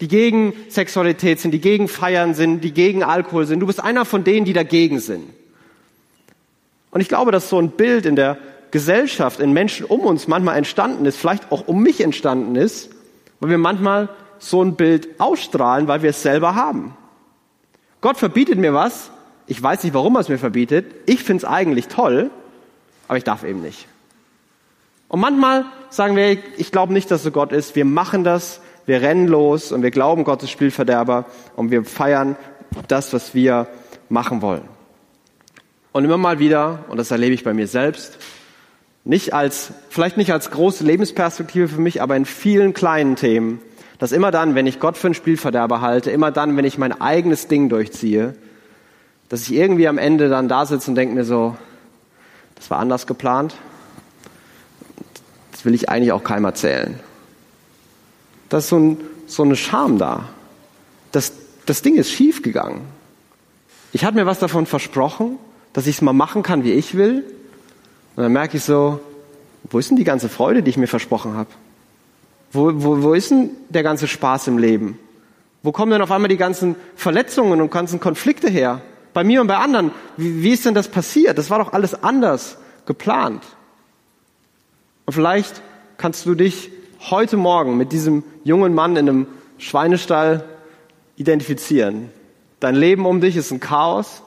Die 0.00 0.08
gegen 0.08 0.54
Sexualität 0.70 1.40
sind, 1.40 1.50
die 1.50 1.60
gegen 1.60 1.88
Feiern 1.88 2.32
sind, 2.32 2.64
die 2.64 2.72
gegen 2.72 3.02
Alkohol 3.02 3.44
sind. 3.44 3.60
Du 3.60 3.66
bist 3.66 3.84
einer 3.84 4.06
von 4.06 4.24
denen, 4.24 4.46
die 4.46 4.54
dagegen 4.54 4.98
sind. 4.98 5.28
Und 6.90 7.02
ich 7.02 7.08
glaube, 7.08 7.32
dass 7.32 7.50
so 7.50 7.58
ein 7.58 7.68
Bild 7.72 8.06
in 8.06 8.16
der 8.16 8.38
Gesellschaft, 8.70 9.40
in 9.40 9.52
Menschen 9.52 9.84
um 9.84 10.00
uns 10.00 10.26
manchmal 10.26 10.56
entstanden 10.56 11.04
ist, 11.04 11.18
vielleicht 11.18 11.52
auch 11.52 11.68
um 11.68 11.82
mich 11.82 12.00
entstanden 12.00 12.56
ist, 12.56 12.88
weil 13.40 13.50
wir 13.50 13.58
manchmal 13.58 14.08
so 14.38 14.62
ein 14.62 14.74
Bild 14.74 15.20
ausstrahlen, 15.20 15.86
weil 15.86 16.00
wir 16.00 16.10
es 16.10 16.22
selber 16.22 16.54
haben. 16.54 16.96
Gott 18.00 18.16
verbietet 18.16 18.58
mir 18.58 18.72
was, 18.72 19.10
ich 19.46 19.62
weiß 19.62 19.84
nicht, 19.84 19.92
warum 19.92 20.16
er 20.16 20.20
es 20.20 20.30
mir 20.30 20.38
verbietet, 20.38 20.86
ich 21.04 21.22
finde 21.22 21.44
es 21.44 21.44
eigentlich 21.44 21.88
toll, 21.88 22.30
aber 23.06 23.18
ich 23.18 23.24
darf 23.24 23.44
eben 23.44 23.60
nicht. 23.60 23.86
Und 25.10 25.18
manchmal 25.18 25.64
sagen 25.90 26.14
wir, 26.14 26.38
ich 26.56 26.70
glaube 26.70 26.92
nicht, 26.92 27.10
dass 27.10 27.24
so 27.24 27.32
Gott 27.32 27.50
ist, 27.50 27.74
wir 27.74 27.84
machen 27.84 28.22
das, 28.22 28.60
wir 28.86 29.02
rennen 29.02 29.26
los 29.26 29.72
und 29.72 29.82
wir 29.82 29.90
glauben, 29.90 30.22
Gott 30.22 30.42
ist 30.44 30.50
Spielverderber 30.50 31.26
und 31.56 31.72
wir 31.72 31.84
feiern 31.84 32.36
das, 32.86 33.12
was 33.12 33.34
wir 33.34 33.66
machen 34.08 34.40
wollen. 34.40 34.62
Und 35.90 36.04
immer 36.04 36.16
mal 36.16 36.38
wieder, 36.38 36.84
und 36.88 36.96
das 36.96 37.10
erlebe 37.10 37.34
ich 37.34 37.42
bei 37.42 37.52
mir 37.52 37.66
selbst, 37.66 38.18
nicht 39.04 39.34
als, 39.34 39.72
vielleicht 39.88 40.16
nicht 40.16 40.32
als 40.32 40.52
große 40.52 40.84
Lebensperspektive 40.84 41.66
für 41.66 41.80
mich, 41.80 42.00
aber 42.00 42.14
in 42.14 42.24
vielen 42.24 42.72
kleinen 42.72 43.16
Themen, 43.16 43.60
dass 43.98 44.12
immer 44.12 44.30
dann, 44.30 44.54
wenn 44.54 44.68
ich 44.68 44.78
Gott 44.78 44.96
für 44.96 45.08
einen 45.08 45.14
Spielverderber 45.14 45.80
halte, 45.80 46.12
immer 46.12 46.30
dann, 46.30 46.56
wenn 46.56 46.64
ich 46.64 46.78
mein 46.78 47.00
eigenes 47.00 47.48
Ding 47.48 47.68
durchziehe, 47.68 48.36
dass 49.28 49.42
ich 49.42 49.54
irgendwie 49.54 49.88
am 49.88 49.98
Ende 49.98 50.28
dann 50.28 50.46
da 50.46 50.66
sitze 50.66 50.88
und 50.88 50.94
denke 50.94 51.16
mir 51.16 51.24
so, 51.24 51.56
das 52.54 52.70
war 52.70 52.78
anders 52.78 53.08
geplant. 53.08 53.56
Das 55.60 55.66
will 55.66 55.74
ich 55.74 55.90
eigentlich 55.90 56.12
auch 56.12 56.24
keinem 56.24 56.46
erzählen. 56.46 56.98
Da 58.48 58.58
ist 58.58 58.68
so, 58.68 58.78
ein, 58.78 58.96
so 59.26 59.42
eine 59.42 59.56
Scham 59.56 59.98
da. 59.98 60.30
Das, 61.12 61.34
das 61.66 61.82
Ding 61.82 61.96
ist 61.96 62.10
schief 62.10 62.40
gegangen. 62.40 62.80
Ich 63.92 64.06
hatte 64.06 64.16
mir 64.16 64.24
was 64.24 64.38
davon 64.38 64.64
versprochen, 64.64 65.38
dass 65.74 65.86
ich 65.86 65.96
es 65.96 66.00
mal 66.00 66.14
machen 66.14 66.42
kann, 66.42 66.64
wie 66.64 66.72
ich 66.72 66.96
will. 66.96 67.26
Und 68.16 68.22
dann 68.22 68.32
merke 68.32 68.56
ich 68.56 68.64
so, 68.64 69.00
wo 69.64 69.78
ist 69.78 69.90
denn 69.90 69.98
die 69.98 70.04
ganze 70.04 70.30
Freude, 70.30 70.62
die 70.62 70.70
ich 70.70 70.78
mir 70.78 70.86
versprochen 70.86 71.34
habe? 71.34 71.50
Wo, 72.52 72.72
wo, 72.82 73.02
wo 73.02 73.12
ist 73.12 73.30
denn 73.30 73.50
der 73.68 73.82
ganze 73.82 74.08
Spaß 74.08 74.46
im 74.46 74.56
Leben? 74.56 74.98
Wo 75.62 75.72
kommen 75.72 75.92
denn 75.92 76.00
auf 76.00 76.10
einmal 76.10 76.30
die 76.30 76.38
ganzen 76.38 76.74
Verletzungen 76.96 77.60
und 77.60 77.70
ganzen 77.70 78.00
Konflikte 78.00 78.48
her? 78.48 78.80
Bei 79.12 79.24
mir 79.24 79.42
und 79.42 79.46
bei 79.46 79.58
anderen. 79.58 79.90
Wie, 80.16 80.42
wie 80.42 80.52
ist 80.52 80.64
denn 80.64 80.72
das 80.72 80.88
passiert? 80.88 81.36
Das 81.36 81.50
war 81.50 81.58
doch 81.58 81.74
alles 81.74 82.02
anders 82.02 82.56
geplant. 82.86 83.44
Und 85.10 85.14
vielleicht 85.14 85.60
kannst 85.96 86.24
du 86.24 86.36
dich 86.36 86.70
heute 87.10 87.36
Morgen 87.36 87.76
mit 87.76 87.90
diesem 87.90 88.22
jungen 88.44 88.76
Mann 88.76 88.94
in 88.94 89.08
einem 89.08 89.26
Schweinestall 89.58 90.44
identifizieren. 91.16 92.10
Dein 92.60 92.76
Leben 92.76 93.04
um 93.06 93.20
dich 93.20 93.34
ist 93.34 93.50
ein 93.50 93.58
Chaos. 93.58 94.22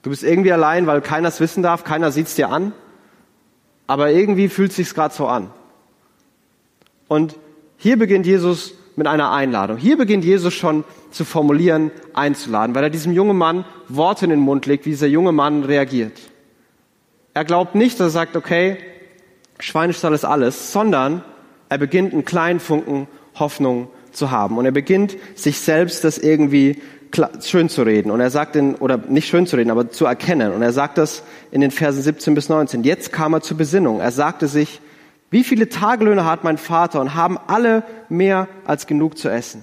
Du 0.00 0.08
bist 0.08 0.22
irgendwie 0.22 0.50
allein, 0.50 0.86
weil 0.86 1.02
keiner 1.02 1.28
es 1.28 1.40
wissen 1.40 1.62
darf, 1.62 1.84
keiner 1.84 2.10
sieht 2.10 2.28
es 2.28 2.36
dir 2.36 2.48
an. 2.48 2.72
Aber 3.86 4.10
irgendwie 4.10 4.48
fühlt 4.48 4.70
es 4.70 4.76
sich 4.76 4.94
gerade 4.94 5.12
so 5.14 5.26
an. 5.26 5.50
Und 7.08 7.36
hier 7.76 7.98
beginnt 7.98 8.24
Jesus 8.24 8.72
mit 8.96 9.06
einer 9.06 9.30
Einladung. 9.30 9.76
Hier 9.76 9.98
beginnt 9.98 10.24
Jesus 10.24 10.54
schon 10.54 10.84
zu 11.10 11.26
formulieren, 11.26 11.90
einzuladen, 12.14 12.74
weil 12.74 12.84
er 12.84 12.88
diesem 12.88 13.12
jungen 13.12 13.36
Mann 13.36 13.66
Worte 13.90 14.24
in 14.24 14.30
den 14.30 14.40
Mund 14.40 14.64
legt, 14.64 14.86
wie 14.86 14.90
dieser 14.90 15.06
junge 15.06 15.32
Mann 15.32 15.64
reagiert. 15.64 16.18
Er 17.34 17.44
glaubt 17.44 17.74
nicht, 17.74 18.00
dass 18.00 18.06
er 18.06 18.10
sagt, 18.10 18.36
okay, 18.36 18.78
Schweinestall 19.58 20.14
ist 20.14 20.24
alles, 20.24 20.72
sondern 20.72 21.22
er 21.68 21.78
beginnt 21.78 22.12
einen 22.12 22.24
kleinen 22.24 22.60
Funken 22.60 23.08
Hoffnung 23.38 23.88
zu 24.12 24.30
haben. 24.30 24.58
Und 24.58 24.64
er 24.64 24.72
beginnt 24.72 25.16
sich 25.34 25.58
selbst 25.58 26.04
das 26.04 26.18
irgendwie 26.18 26.80
schön 27.40 27.68
zu 27.68 27.82
reden. 27.82 28.10
Und 28.10 28.20
er 28.20 28.30
sagt 28.30 28.56
in, 28.56 28.74
oder 28.74 28.98
nicht 28.98 29.28
schön 29.28 29.46
zu 29.46 29.56
reden, 29.56 29.70
aber 29.70 29.90
zu 29.90 30.04
erkennen. 30.04 30.52
Und 30.52 30.62
er 30.62 30.72
sagt 30.72 30.98
das 30.98 31.22
in 31.50 31.60
den 31.60 31.70
Versen 31.70 32.02
17 32.02 32.34
bis 32.34 32.48
19. 32.48 32.84
Jetzt 32.84 33.12
kam 33.12 33.32
er 33.32 33.40
zur 33.40 33.56
Besinnung. 33.56 34.00
Er 34.00 34.12
sagte 34.12 34.46
sich, 34.46 34.80
wie 35.30 35.44
viele 35.44 35.68
Tagelöhne 35.68 36.24
hat 36.24 36.44
mein 36.44 36.58
Vater 36.58 37.00
und 37.00 37.14
haben 37.14 37.38
alle 37.46 37.82
mehr 38.08 38.48
als 38.64 38.86
genug 38.86 39.18
zu 39.18 39.28
essen? 39.28 39.62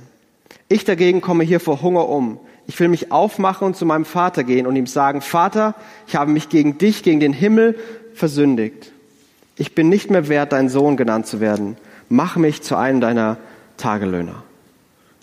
Ich 0.68 0.86
dagegen 0.86 1.22
komme 1.22 1.44
hier 1.44 1.60
vor 1.60 1.82
Hunger 1.82 2.08
um. 2.08 2.40
Ich 2.68 2.80
will 2.80 2.88
mich 2.88 3.12
aufmachen 3.12 3.68
und 3.68 3.76
zu 3.76 3.86
meinem 3.86 4.06
Vater 4.06 4.44
gehen 4.44 4.66
und 4.66 4.76
ihm 4.76 4.88
sagen, 4.88 5.22
Vater, 5.22 5.76
ich 6.08 6.16
habe 6.16 6.32
mich 6.32 6.50
gegen 6.50 6.78
dich, 6.78 7.04
gegen 7.04 7.20
den 7.20 7.34
Himmel 7.34 7.78
versündigt. 8.14 8.92
Ich 9.58 9.74
bin 9.74 9.90
nicht 9.90 10.10
mehr 10.10 10.28
wert, 10.28 10.52
dein 10.52 10.70
Sohn 10.70 10.98
genannt 10.98 11.28
zu 11.28 11.40
werden. 11.40 11.78
Mach 12.10 12.36
mich 12.36 12.62
zu 12.62 12.76
einem 12.76 13.02
deiner 13.02 13.38
Tagelöhner. 13.78 14.44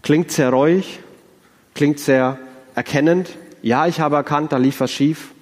Klingt 0.02 0.30
sehr 0.30 0.50
reuig, 0.50 1.00
klingt 1.74 2.00
sehr 2.00 2.38
erkennend. 2.74 3.30
Ja, 3.62 3.86
ich 3.86 4.00
habe 4.00 4.16
erkannt, 4.16 4.52
da 4.52 4.56
lief 4.56 4.80
was 4.80 4.90
schief. 4.90 5.32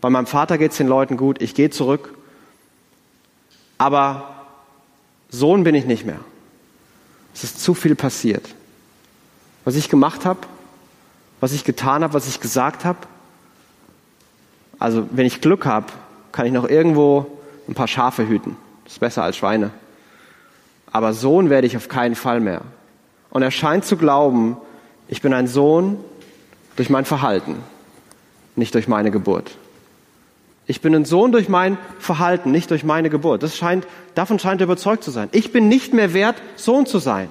Bei 0.00 0.10
meinem 0.10 0.26
Vater 0.26 0.58
geht 0.58 0.72
es 0.72 0.78
den 0.78 0.88
Leuten 0.88 1.16
gut, 1.16 1.40
ich 1.40 1.54
gehe 1.54 1.70
zurück. 1.70 2.14
Aber 3.78 4.46
Sohn 5.30 5.64
bin 5.64 5.74
ich 5.74 5.86
nicht 5.86 6.04
mehr. 6.04 6.20
Es 7.34 7.44
ist 7.44 7.62
zu 7.62 7.74
viel 7.74 7.94
passiert. 7.94 8.46
Was 9.64 9.76
ich 9.76 9.88
gemacht 9.88 10.26
habe, 10.26 10.40
was 11.40 11.52
ich 11.52 11.64
getan 11.64 12.02
habe, 12.02 12.12
was 12.12 12.26
ich 12.26 12.40
gesagt 12.40 12.84
habe. 12.84 12.98
Also 14.78 15.06
wenn 15.10 15.26
ich 15.26 15.40
Glück 15.40 15.66
habe, 15.66 15.86
kann 16.32 16.46
ich 16.46 16.52
noch 16.52 16.68
irgendwo 16.68 17.39
ein 17.70 17.74
paar 17.74 17.88
Schafe 17.88 18.28
hüten. 18.28 18.56
Das 18.84 18.94
ist 18.94 18.98
besser 18.98 19.22
als 19.22 19.36
Schweine. 19.36 19.70
Aber 20.92 21.12
Sohn 21.12 21.48
werde 21.50 21.66
ich 21.66 21.76
auf 21.76 21.88
keinen 21.88 22.16
Fall 22.16 22.40
mehr. 22.40 22.62
Und 23.30 23.42
er 23.42 23.52
scheint 23.52 23.84
zu 23.84 23.96
glauben, 23.96 24.56
ich 25.08 25.22
bin 25.22 25.32
ein 25.32 25.46
Sohn 25.46 25.96
durch 26.76 26.90
mein 26.90 27.04
Verhalten, 27.04 27.56
nicht 28.56 28.74
durch 28.74 28.88
meine 28.88 29.10
Geburt. 29.10 29.56
Ich 30.66 30.80
bin 30.80 30.94
ein 30.94 31.04
Sohn 31.04 31.32
durch 31.32 31.48
mein 31.48 31.78
Verhalten, 31.98 32.50
nicht 32.50 32.70
durch 32.70 32.84
meine 32.84 33.08
Geburt. 33.08 33.42
Das 33.42 33.56
scheint, 33.56 33.86
davon 34.14 34.38
scheint 34.38 34.60
er 34.60 34.64
überzeugt 34.64 35.04
zu 35.04 35.10
sein. 35.10 35.28
Ich 35.32 35.52
bin 35.52 35.68
nicht 35.68 35.94
mehr 35.94 36.12
wert, 36.12 36.36
Sohn 36.56 36.86
zu 36.86 36.98
sein. 36.98 37.28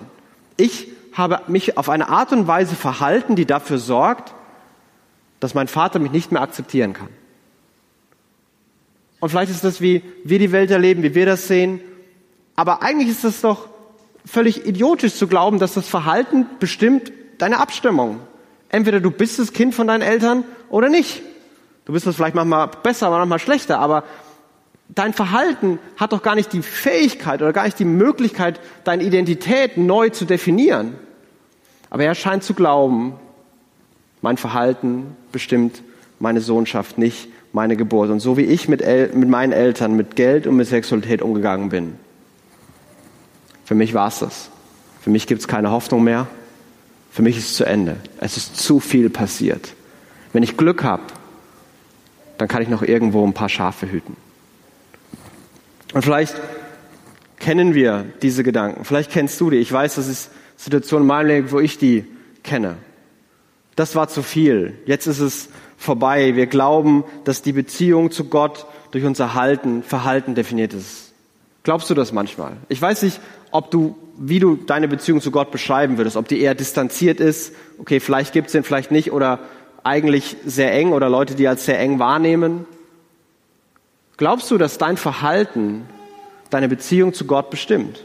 Ich 0.55 0.87
habe 1.13 1.41
mich 1.47 1.77
auf 1.77 1.89
eine 1.89 2.09
Art 2.09 2.31
und 2.31 2.47
Weise 2.47 2.75
verhalten, 2.75 3.35
die 3.35 3.45
dafür 3.45 3.77
sorgt, 3.77 4.33
dass 5.39 5.53
mein 5.53 5.67
Vater 5.67 5.99
mich 5.99 6.11
nicht 6.11 6.31
mehr 6.31 6.41
akzeptieren 6.41 6.93
kann. 6.93 7.09
Und 9.19 9.29
vielleicht 9.29 9.51
ist 9.51 9.63
das, 9.63 9.81
wie 9.81 10.01
wir 10.23 10.39
die 10.39 10.51
Welt 10.51 10.71
erleben, 10.71 11.03
wie 11.03 11.15
wir 11.15 11.25
das 11.25 11.47
sehen. 11.47 11.81
Aber 12.55 12.81
eigentlich 12.81 13.09
ist 13.09 13.23
es 13.23 13.41
doch 13.41 13.67
völlig 14.25 14.65
idiotisch 14.65 15.15
zu 15.15 15.27
glauben, 15.27 15.59
dass 15.59 15.73
das 15.73 15.87
Verhalten 15.87 16.45
bestimmt 16.59 17.11
deine 17.37 17.59
Abstimmung. 17.59 18.19
Entweder 18.69 18.99
du 18.99 19.11
bist 19.11 19.39
das 19.39 19.53
Kind 19.53 19.73
von 19.73 19.87
deinen 19.87 20.01
Eltern 20.01 20.43
oder 20.69 20.89
nicht. 20.89 21.21
Du 21.85 21.93
bist 21.93 22.05
das 22.05 22.15
vielleicht 22.15 22.35
manchmal 22.35 22.67
besser, 22.67 23.09
manchmal 23.09 23.39
schlechter, 23.39 23.79
aber 23.79 24.03
dein 24.89 25.13
Verhalten 25.13 25.79
hat 25.97 26.13
doch 26.13 26.21
gar 26.21 26.35
nicht 26.35 26.53
die 26.53 26.61
Fähigkeit 26.61 27.41
oder 27.41 27.53
gar 27.53 27.63
nicht 27.63 27.79
die 27.79 27.85
Möglichkeit, 27.85 28.59
deine 28.83 29.03
Identität 29.03 29.77
neu 29.77 30.09
zu 30.09 30.25
definieren. 30.25 30.95
Aber 31.89 32.03
er 32.03 32.13
scheint 32.13 32.43
zu 32.43 32.53
glauben, 32.53 33.15
mein 34.21 34.37
Verhalten 34.37 35.15
bestimmt 35.31 35.81
meine 36.19 36.41
Sohnschaft, 36.41 36.97
nicht 36.97 37.29
meine 37.51 37.75
Geburt. 37.75 38.09
Und 38.09 38.19
so 38.19 38.37
wie 38.37 38.43
ich 38.43 38.67
mit, 38.67 38.81
El 38.81 39.09
mit 39.13 39.29
meinen 39.29 39.53
Eltern, 39.53 39.95
mit 39.95 40.15
Geld 40.15 40.47
und 40.47 40.55
mit 40.55 40.67
Sexualität 40.67 41.21
umgegangen 41.21 41.69
bin, 41.69 41.95
für 43.65 43.75
mich 43.75 43.93
war 43.93 44.07
es 44.07 44.19
das. 44.19 44.49
Für 45.01 45.09
mich 45.09 45.27
gibt 45.27 45.41
es 45.41 45.47
keine 45.47 45.71
Hoffnung 45.71 46.03
mehr. 46.03 46.27
Für 47.11 47.21
mich 47.21 47.37
ist 47.37 47.51
es 47.51 47.55
zu 47.55 47.65
Ende. 47.65 47.97
Es 48.19 48.37
ist 48.37 48.57
zu 48.57 48.79
viel 48.79 49.09
passiert. 49.09 49.73
Wenn 50.33 50.43
ich 50.43 50.57
Glück 50.57 50.83
habe, 50.83 51.03
dann 52.37 52.47
kann 52.47 52.61
ich 52.61 52.69
noch 52.69 52.81
irgendwo 52.81 53.25
ein 53.25 53.33
paar 53.33 53.49
Schafe 53.49 53.91
hüten. 53.91 54.15
Und 55.93 56.03
vielleicht 56.03 56.35
kennen 57.39 57.73
wir 57.73 58.05
diese 58.21 58.43
Gedanken. 58.43 58.85
Vielleicht 58.85 59.11
kennst 59.11 59.39
du 59.41 59.49
die. 59.49 59.57
Ich 59.57 59.71
weiß, 59.71 59.95
das 59.95 60.07
ist 60.07 60.29
Situationen 60.57 61.03
in 61.03 61.07
meinem 61.07 61.27
Leben, 61.27 61.51
wo 61.51 61.59
ich 61.59 61.77
die 61.77 62.05
kenne. 62.43 62.77
Das 63.75 63.95
war 63.95 64.07
zu 64.07 64.21
viel. 64.21 64.77
Jetzt 64.85 65.07
ist 65.07 65.19
es 65.19 65.49
vorbei. 65.79 66.35
Wir 66.35 66.45
glauben, 66.45 67.05
dass 67.23 67.41
die 67.41 67.53
Beziehung 67.53 68.11
zu 68.11 68.25
Gott 68.25 68.67
durch 68.91 69.05
unser 69.05 69.33
Halten, 69.33 69.81
Verhalten 69.81 70.35
definiert 70.35 70.73
ist. 70.73 71.13
Glaubst 71.63 71.89
du 71.89 71.95
das 71.95 72.11
manchmal? 72.11 72.57
Ich 72.67 72.81
weiß 72.81 73.01
nicht, 73.03 73.19
ob 73.51 73.71
du, 73.71 73.95
wie 74.17 74.39
du 74.39 74.55
deine 74.55 74.87
Beziehung 74.87 75.21
zu 75.21 75.31
Gott 75.31 75.51
beschreiben 75.51 75.97
würdest, 75.97 76.17
ob 76.17 76.27
die 76.27 76.39
eher 76.41 76.53
distanziert 76.53 77.19
ist, 77.19 77.53
okay, 77.79 77.99
vielleicht 77.99 78.33
gibt's 78.33 78.51
den, 78.51 78.63
vielleicht 78.63 78.91
nicht, 78.91 79.11
oder 79.11 79.39
eigentlich 79.83 80.35
sehr 80.45 80.73
eng 80.73 80.91
oder 80.91 81.09
Leute, 81.09 81.35
die 81.35 81.47
als 81.47 81.65
sehr 81.65 81.79
eng 81.79 81.97
wahrnehmen? 81.97 82.65
Glaubst 84.17 84.51
du, 84.51 84.57
dass 84.57 84.77
dein 84.77 84.97
Verhalten 84.97 85.85
deine 86.49 86.67
Beziehung 86.67 87.13
zu 87.13 87.25
Gott 87.25 87.49
bestimmt? 87.49 88.03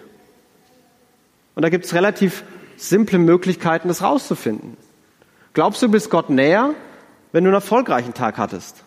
Und 1.56 1.62
da 1.62 1.68
gibt 1.68 1.84
es 1.84 1.94
relativ 1.94 2.44
simple 2.76 3.18
Möglichkeiten, 3.18 3.88
das 3.88 4.02
rauszufinden. 4.02 4.76
Glaubst 5.54 5.82
du, 5.82 5.86
du 5.86 5.92
bist 5.92 6.10
Gott 6.10 6.30
näher, 6.30 6.74
wenn 7.34 7.42
du 7.42 7.48
einen 7.48 7.56
erfolgreichen 7.56 8.14
Tag 8.14 8.38
hattest? 8.38 8.84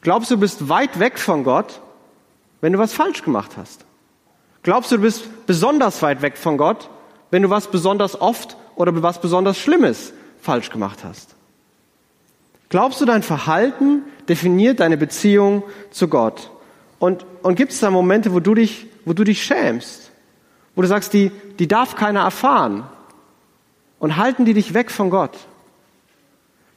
Glaubst 0.00 0.30
du, 0.30 0.36
du 0.36 0.42
bist 0.42 0.68
weit 0.68 1.00
weg 1.00 1.18
von 1.18 1.42
Gott, 1.42 1.80
wenn 2.60 2.72
du 2.72 2.78
was 2.78 2.92
falsch 2.92 3.24
gemacht 3.24 3.56
hast? 3.56 3.84
Glaubst 4.62 4.92
du, 4.92 4.96
du 4.96 5.02
bist 5.02 5.24
besonders 5.44 6.00
weit 6.00 6.22
weg 6.22 6.38
von 6.38 6.56
Gott, 6.56 6.88
wenn 7.32 7.42
du 7.42 7.50
was 7.50 7.66
besonders 7.66 8.20
oft 8.20 8.56
oder 8.76 9.02
was 9.02 9.20
besonders 9.20 9.58
Schlimmes 9.58 10.12
falsch 10.40 10.70
gemacht 10.70 11.00
hast? 11.02 11.34
Glaubst 12.68 13.00
du, 13.00 13.04
dein 13.06 13.24
Verhalten 13.24 14.04
definiert 14.28 14.78
deine 14.78 14.96
Beziehung 14.96 15.64
zu 15.90 16.06
Gott? 16.06 16.52
Und, 17.00 17.26
und 17.42 17.56
gibt 17.56 17.72
es 17.72 17.80
da 17.80 17.90
Momente, 17.90 18.32
wo 18.32 18.38
du 18.38 18.54
dich, 18.54 18.86
wo 19.04 19.14
du 19.14 19.24
dich 19.24 19.42
schämst? 19.42 20.12
Wo 20.76 20.82
du 20.82 20.86
sagst, 20.86 21.12
die, 21.12 21.32
die 21.58 21.66
darf 21.66 21.96
keiner 21.96 22.20
erfahren? 22.20 22.84
Und 23.98 24.16
halten 24.16 24.44
die 24.44 24.54
dich 24.54 24.74
weg 24.74 24.92
von 24.92 25.10
Gott? 25.10 25.36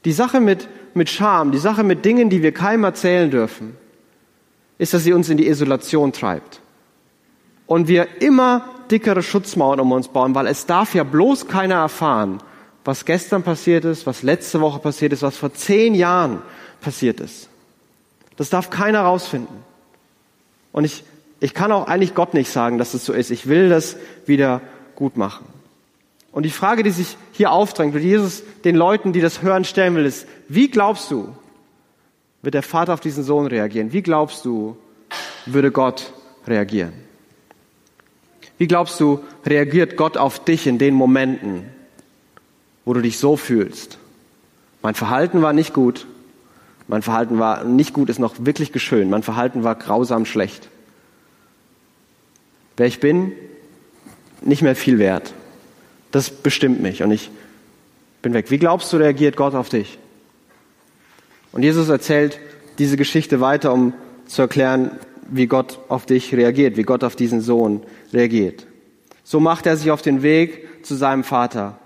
Die 0.06 0.12
Sache 0.12 0.40
mit, 0.40 0.68
mit 0.94 1.10
Scham, 1.10 1.52
die 1.52 1.60
Sache 1.60 1.84
mit 1.84 2.06
Dingen, 2.06 2.30
die 2.30 2.42
wir 2.42 2.54
keinem 2.54 2.84
erzählen 2.84 3.30
dürfen, 3.30 3.78
ist, 4.78 4.94
dass 4.94 5.04
sie 5.04 5.14
uns 5.14 5.30
in 5.30 5.38
die 5.38 5.48
Isolation 5.48 6.12
treibt. 6.12 6.62
Und 7.68 7.88
wir 7.88 8.22
immer 8.22 8.66
dickere 8.90 9.24
Schutzmauern 9.24 9.80
um 9.80 9.92
uns 9.92 10.08
bauen, 10.08 10.36
weil 10.36 10.48
es 10.48 10.66
darf 10.66 10.96
ja 10.96 11.04
bloß 11.04 11.48
keiner 11.48 11.76
erfahren, 11.76 12.40
was 12.84 13.06
gestern 13.06 13.44
passiert 13.44 13.86
ist, 13.86 14.08
was 14.08 14.24
letzte 14.24 14.60
Woche 14.60 14.80
passiert 14.80 15.14
ist, 15.14 15.22
was 15.22 15.38
vor 15.38 15.54
zehn 15.54 15.94
Jahren 15.94 16.42
passiert 16.82 17.20
ist. 17.20 17.48
Das 18.38 18.50
darf 18.50 18.72
keiner 18.72 19.02
rausfinden. 19.02 19.56
Und 20.72 20.84
ich, 20.84 21.04
ich 21.40 21.54
kann 21.54 21.72
auch 21.72 21.88
eigentlich 21.88 22.16
Gott 22.16 22.34
nicht 22.34 22.50
sagen, 22.50 22.78
dass 22.78 22.94
es 22.94 23.06
so 23.06 23.14
ist. 23.14 23.30
Ich 23.30 23.48
will 23.48 23.70
das 23.70 23.98
wieder 24.26 24.62
gut 24.96 25.16
machen. 25.16 25.46
Und 26.32 26.44
die 26.44 26.50
Frage, 26.50 26.84
die 26.84 26.92
sich 26.92 27.18
hier 27.34 27.52
aufdrängt, 27.52 27.94
die 27.96 28.00
Jesus 28.00 28.44
den 28.64 28.76
Leuten, 28.76 29.14
die 29.14 29.22
das 29.22 29.42
hören, 29.42 29.66
stellen 29.66 29.96
will, 29.96 30.06
ist, 30.06 30.28
wie 30.48 30.70
glaubst 30.70 31.12
du, 31.12 31.36
wird 32.42 32.56
der 32.56 32.64
Vater 32.64 32.94
auf 32.94 33.02
diesen 33.02 33.24
Sohn 33.24 33.48
reagieren? 33.48 33.92
Wie 33.92 34.02
glaubst 34.02 34.46
du, 34.46 34.78
würde 35.46 35.72
Gott 35.72 36.14
reagieren? 36.48 36.94
Wie 38.58 38.68
glaubst 38.68 39.00
du, 39.00 39.20
reagiert 39.46 39.98
Gott 39.98 40.18
auf 40.18 40.44
dich 40.44 40.68
in 40.68 40.78
den 40.78 40.94
Momenten, 40.94 41.66
wo 42.86 42.94
du 42.94 43.02
dich 43.02 43.18
so 43.18 43.38
fühlst. 43.38 43.98
Mein 44.82 44.96
Verhalten 44.96 45.42
war 45.42 45.54
nicht 45.54 45.74
gut. 45.74 46.08
Mein 46.88 47.02
Verhalten 47.02 47.40
war 47.40 47.64
nicht 47.64 47.94
gut, 47.94 48.10
ist 48.10 48.20
noch 48.20 48.36
wirklich 48.40 48.72
geschön. 48.72 49.10
Mein 49.10 49.24
Verhalten 49.24 49.64
war 49.64 49.76
grausam 49.76 50.26
schlecht. 50.26 50.70
Wer 52.78 52.88
ich 52.88 53.00
bin, 53.00 53.32
nicht 54.42 54.62
mehr 54.62 54.76
viel 54.76 54.98
wert. 54.98 55.34
Das 56.12 56.30
bestimmt 56.30 56.82
mich 56.82 57.04
und 57.04 57.12
ich 57.12 57.32
bin 58.22 58.34
weg. 58.34 58.52
Wie 58.52 58.58
glaubst 58.58 58.92
du, 58.92 58.98
reagiert 58.98 59.36
Gott 59.36 59.56
auf 59.56 59.70
dich? 59.70 59.98
Und 61.52 61.64
Jesus 61.64 61.90
erzählt 61.90 62.40
diese 62.78 62.98
Geschichte 62.98 63.42
weiter, 63.42 63.74
um 63.74 63.94
zu 64.26 64.42
erklären, 64.42 64.92
wie 65.30 65.48
Gott 65.48 65.80
auf 65.88 66.06
dich 66.06 66.34
reagiert, 66.34 66.78
wie 66.78 66.84
Gott 66.84 67.04
auf 67.04 67.16
diesen 67.16 67.42
Sohn 67.42 67.84
reagiert. 68.14 68.66
So 69.24 69.40
macht 69.40 69.66
er 69.66 69.78
sich 69.78 69.92
auf 69.92 70.02
den 70.02 70.24
Weg 70.24 70.86
zu 70.86 70.96
seinem 70.96 71.24
Vater. 71.24 71.78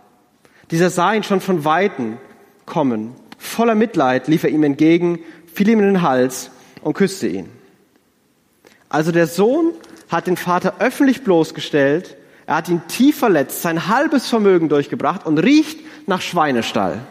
Dieser 0.71 0.89
sah 0.89 1.13
ihn 1.13 1.23
schon 1.23 1.41
von 1.41 1.63
Weitem 1.63 2.17
kommen. 2.65 3.13
Voller 3.37 3.75
Mitleid 3.75 4.27
lief 4.27 4.43
er 4.43 4.49
ihm 4.49 4.63
entgegen, 4.63 5.19
fiel 5.53 5.69
ihm 5.69 5.79
in 5.79 5.85
den 5.85 6.01
Hals 6.01 6.49
und 6.81 6.95
küsste 6.95 7.27
ihn. 7.27 7.49
Also 8.89 9.11
der 9.11 9.27
Sohn 9.27 9.73
hat 10.09 10.27
den 10.27 10.37
Vater 10.37 10.75
öffentlich 10.79 11.23
bloßgestellt, 11.23 12.15
er 12.47 12.55
hat 12.55 12.69
ihn 12.69 12.81
tief 12.87 13.17
verletzt, 13.17 13.61
sein 13.61 13.87
halbes 13.87 14.27
Vermögen 14.27 14.69
durchgebracht 14.69 15.25
und 15.25 15.39
riecht 15.39 15.79
nach 16.07 16.21
Schweinestall. 16.21 17.01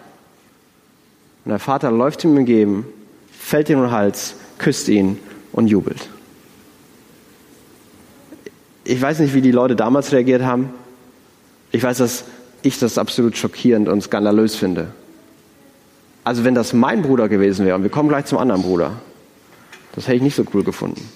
Und 1.45 1.51
der 1.51 1.59
Vater 1.59 1.91
läuft 1.91 2.25
ihm 2.25 2.37
entgegen, 2.37 2.87
fällt 3.39 3.69
ihm 3.69 3.79
in 3.79 3.85
den 3.85 3.91
Hals, 3.91 4.37
küsst 4.59 4.89
ihn 4.89 5.19
und 5.53 5.67
jubelt. 5.67 6.09
Ich 8.85 9.01
weiß 9.01 9.19
nicht, 9.19 9.35
wie 9.35 9.41
die 9.41 9.51
Leute 9.51 9.77
damals 9.77 10.13
reagiert 10.13 10.43
haben. 10.43 10.71
Ich 11.73 11.83
weiß, 11.83 11.99
dass 11.99 12.25
ich 12.63 12.79
das 12.79 12.99
absolut 12.99 13.37
schockierend 13.37 13.89
und 13.89 14.03
skandalös 14.03 14.55
finde. 14.55 14.89
Also 16.23 16.45
wenn 16.45 16.55
das 16.55 16.73
mein 16.73 17.03
Bruder 17.03 17.29
gewesen 17.29 17.67
wäre, 17.67 17.77
und 17.77 17.83
wir 17.83 17.91
kommen 17.91 18.09
gleich 18.09 18.27
zum 18.27 18.39
anderen 18.39 18.63
Bruder, 18.63 18.93
das 19.95 20.07
hätte 20.07 20.17
ich 20.17 20.23
nicht 20.23 20.37
so 20.37 20.45
cool 20.55 20.65
gefunden. 20.65 21.07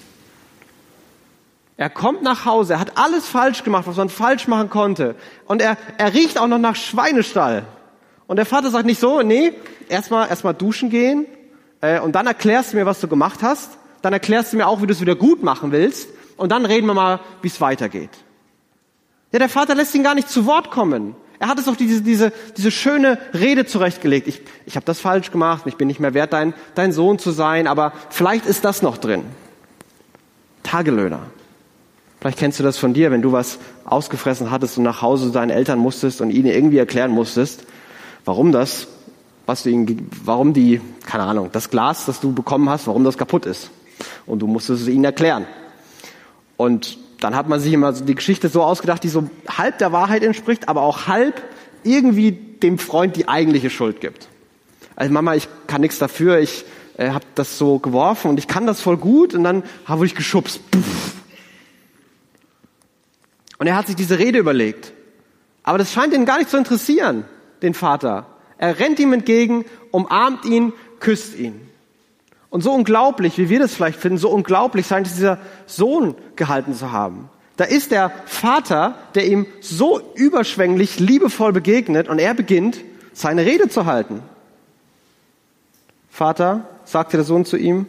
Er 1.79 1.89
kommt 1.89 2.23
nach 2.23 2.45
Hause, 2.45 2.73
er 2.75 2.81
hat 2.81 2.99
alles 2.99 3.29
falsch 3.29 3.63
gemacht, 3.63 3.87
was 3.87 3.97
man 3.97 4.09
falsch 4.09 4.49
machen 4.49 4.69
konnte. 4.69 5.15
Und 5.47 5.63
er, 5.63 5.77
er 5.97 6.13
riecht 6.13 6.37
auch 6.37 6.49
noch 6.49 6.59
nach 6.59 6.75
Schweinestall. 6.75 7.63
Und 8.27 8.37
der 8.37 8.47
Vater 8.47 8.71
sagt 8.73 8.85
nicht 8.85 8.99
so, 8.99 9.23
nee, 9.23 9.53
erstmal 9.89 10.29
erstmal 10.29 10.55
duschen 10.55 10.91
gehen 10.91 11.25
äh, 11.81 12.01
und 12.01 12.17
dann 12.17 12.27
erklärst 12.27 12.73
du 12.73 12.79
mir, 12.79 12.85
was 12.85 13.01
du 13.01 13.07
gemacht 13.07 13.45
hast. 13.45 13.79
Dann 14.03 14.13
erklärst 14.13 14.53
du 14.53 14.57
mir 14.57 14.67
auch, 14.67 14.83
wie 14.83 14.89
du 14.89 14.93
es 14.93 15.01
wieder 15.01 15.15
gut 15.15 15.45
machen 15.45 15.71
willst. 15.71 16.09
Und 16.37 16.51
dann 16.51 16.67
reden 16.67 16.87
wir 16.89 16.95
mal, 16.95 17.21
wie 17.43 17.49
es 17.49 17.61
weitergeht. 17.61 18.11
Ja, 19.31 19.39
der 19.39 19.49
Vater 19.49 19.77
lässt 19.77 19.95
ihn 19.95 20.03
gar 20.03 20.17
nicht 20.17 20.29
zu 20.29 20.47
Wort 20.47 20.73
kommen. 20.73 21.15
Er 21.39 21.47
hat 21.47 21.61
es 21.61 21.67
doch 21.67 21.77
diese, 21.77 22.03
diese, 22.03 22.33
diese 22.57 22.73
schöne 22.73 23.19
Rede 23.35 23.67
zurechtgelegt. 23.67 24.27
Ich, 24.27 24.43
ich 24.67 24.75
habe 24.75 24.85
das 24.85 24.99
falsch 24.99 25.31
gemacht, 25.31 25.63
ich 25.67 25.77
bin 25.77 25.87
nicht 25.87 26.01
mehr 26.01 26.13
wert, 26.13 26.33
dein, 26.33 26.55
dein 26.75 26.91
Sohn 26.91 27.21
zu 27.21 27.31
sein, 27.31 27.69
aber 27.69 27.93
vielleicht 28.11 28.47
ist 28.47 28.65
das 28.65 28.83
noch 28.83 28.99
drin. 28.99 29.23
Tagelöhner. 30.65 31.21
Vielleicht 32.21 32.39
kennst 32.39 32.59
du 32.59 32.65
das 32.65 32.79
von 32.79 32.95
dir, 32.95 33.11
wenn 33.11 33.23
du 33.23 33.33
was 33.33 33.59
ausgefressen 33.85 34.51
hattest 34.51 34.77
und 34.79 34.85
nach 34.85 35.03
Hause 35.03 35.31
deinen 35.31 35.51
Eltern 35.51 35.79
musstest 35.79 36.21
und 36.21 36.31
ihnen 36.31 36.47
irgendwie 36.47 36.79
erklären 36.79 37.13
musstest, 37.13 37.65
warum 38.25 38.51
das, 38.51 38.89
was 39.47 39.63
du 39.63 39.71
ihnen, 39.71 40.09
warum 40.25 40.53
die, 40.53 40.81
keine 41.07 41.25
Ahnung, 41.25 41.51
das 41.53 41.71
Glas, 41.71 42.07
das 42.07 42.21
du 42.21 42.33
bekommen 42.33 42.69
hast, 42.69 42.87
warum 42.89 43.05
das 43.05 43.19
kaputt 43.19 43.47
ist. 43.47 43.71
Und 44.27 44.41
du 44.41 44.47
musstest 44.47 44.83
es 44.83 44.89
ihnen 44.89 45.05
erklären. 45.05 45.47
Und 46.57 46.99
dann 47.21 47.37
hat 47.37 47.49
man 47.49 47.61
sich 47.61 47.73
immer 47.73 47.93
die 47.93 48.15
Geschichte 48.15 48.49
so 48.49 48.63
ausgedacht, 48.63 49.03
die 49.05 49.09
so 49.09 49.29
halb 49.49 49.79
der 49.79 49.93
Wahrheit 49.93 50.23
entspricht, 50.23 50.69
aber 50.69 50.83
auch 50.83 51.07
halb 51.07 51.43
irgendwie 51.85 52.33
dem 52.33 52.79
Freund 52.79 53.17
die 53.17 53.29
eigentliche 53.29 53.71
Schuld 53.71 54.01
gibt. 54.01 54.29
Also 54.97 55.13
Mama, 55.13 55.35
ich 55.35 55.49
kann 55.69 55.81
nichts 55.81 55.99
dafür, 55.99 56.41
ich 56.41 56.65
äh, 56.97 57.11
habe 57.11 57.25
das 57.37 57.59
so 57.59 57.79
geworfen 57.79 58.29
und 58.29 58.39
ich 58.39 58.49
kann 58.49 58.67
das 58.67 58.81
voll 58.81 58.97
gut 58.97 59.35
und 59.35 59.45
dann 59.45 59.63
habe 59.87 60.05
ich 60.05 60.17
geschubst. 60.17 60.69
Puff. 60.73 61.15
Und 63.59 63.67
er 63.67 63.77
hat 63.77 63.87
sich 63.87 63.97
diese 63.97 64.19
Rede 64.19 64.39
überlegt. 64.39 64.93
Aber 65.63 65.79
das 65.79 65.93
scheint 65.93 66.15
ihn 66.15 66.25
gar 66.25 66.39
nicht 66.39 66.51
zu 66.51 66.57
interessieren, 66.57 67.25
den 67.63 67.75
Vater. 67.75 68.27
Er 68.57 68.79
rennt 68.79 68.99
ihm 68.99 69.13
entgegen, 69.13 69.65
umarmt 69.91 70.45
ihn, 70.45 70.73
küsst 71.01 71.37
ihn. 71.37 71.61
Und 72.51 72.63
so 72.63 72.73
unglaublich, 72.73 73.37
wie 73.37 73.51
wir 73.51 73.59
das 73.59 73.75
vielleicht 73.75 74.01
finden, 74.01 74.19
so 74.19 74.31
unglaublich 74.31 74.87
scheint 74.87 75.07
es 75.07 75.15
dieser 75.15 75.39
Sohn 75.67 76.15
gehalten 76.37 76.75
zu 76.75 76.93
haben. 76.93 77.29
Da 77.57 77.65
ist 77.65 77.91
der 77.91 78.13
Vater, 78.25 78.95
der 79.15 79.27
ihm 79.27 79.47
so 79.61 80.01
überschwänglich, 80.15 81.01
liebevoll 81.01 81.53
begegnet 81.53 82.09
und 82.09 82.19
er 82.19 82.33
beginnt, 82.33 82.79
seine 83.13 83.45
Rede 83.45 83.69
zu 83.69 83.85
halten. 83.85 84.23
Vater, 86.09 86.67
sagte 86.85 87.17
der 87.17 87.25
Sohn 87.25 87.45
zu 87.45 87.57
ihm, 87.57 87.87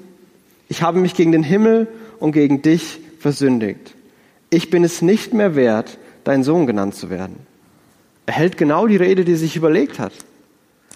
ich 0.68 0.82
habe 0.82 1.00
mich 1.00 1.14
gegen 1.14 1.32
den 1.32 1.44
Himmel 1.44 1.88
und 2.20 2.32
gegen 2.32 2.62
dich 2.62 3.00
versündigt 3.20 3.96
ich 4.50 4.70
bin 4.70 4.84
es 4.84 5.02
nicht 5.02 5.34
mehr 5.34 5.56
wert, 5.56 5.98
dein 6.24 6.44
Sohn 6.44 6.68
genannt 6.68 6.96
zu 6.96 7.10
werden. 7.10 7.36
Er 8.26 8.34
hält 8.34 8.58
genau 8.58 8.88
die 8.88 8.96
Rede, 8.96 9.26
die 9.26 9.34
er 9.34 9.38
sich 9.38 9.56
überlegt 9.56 10.00
hat. 10.00 10.14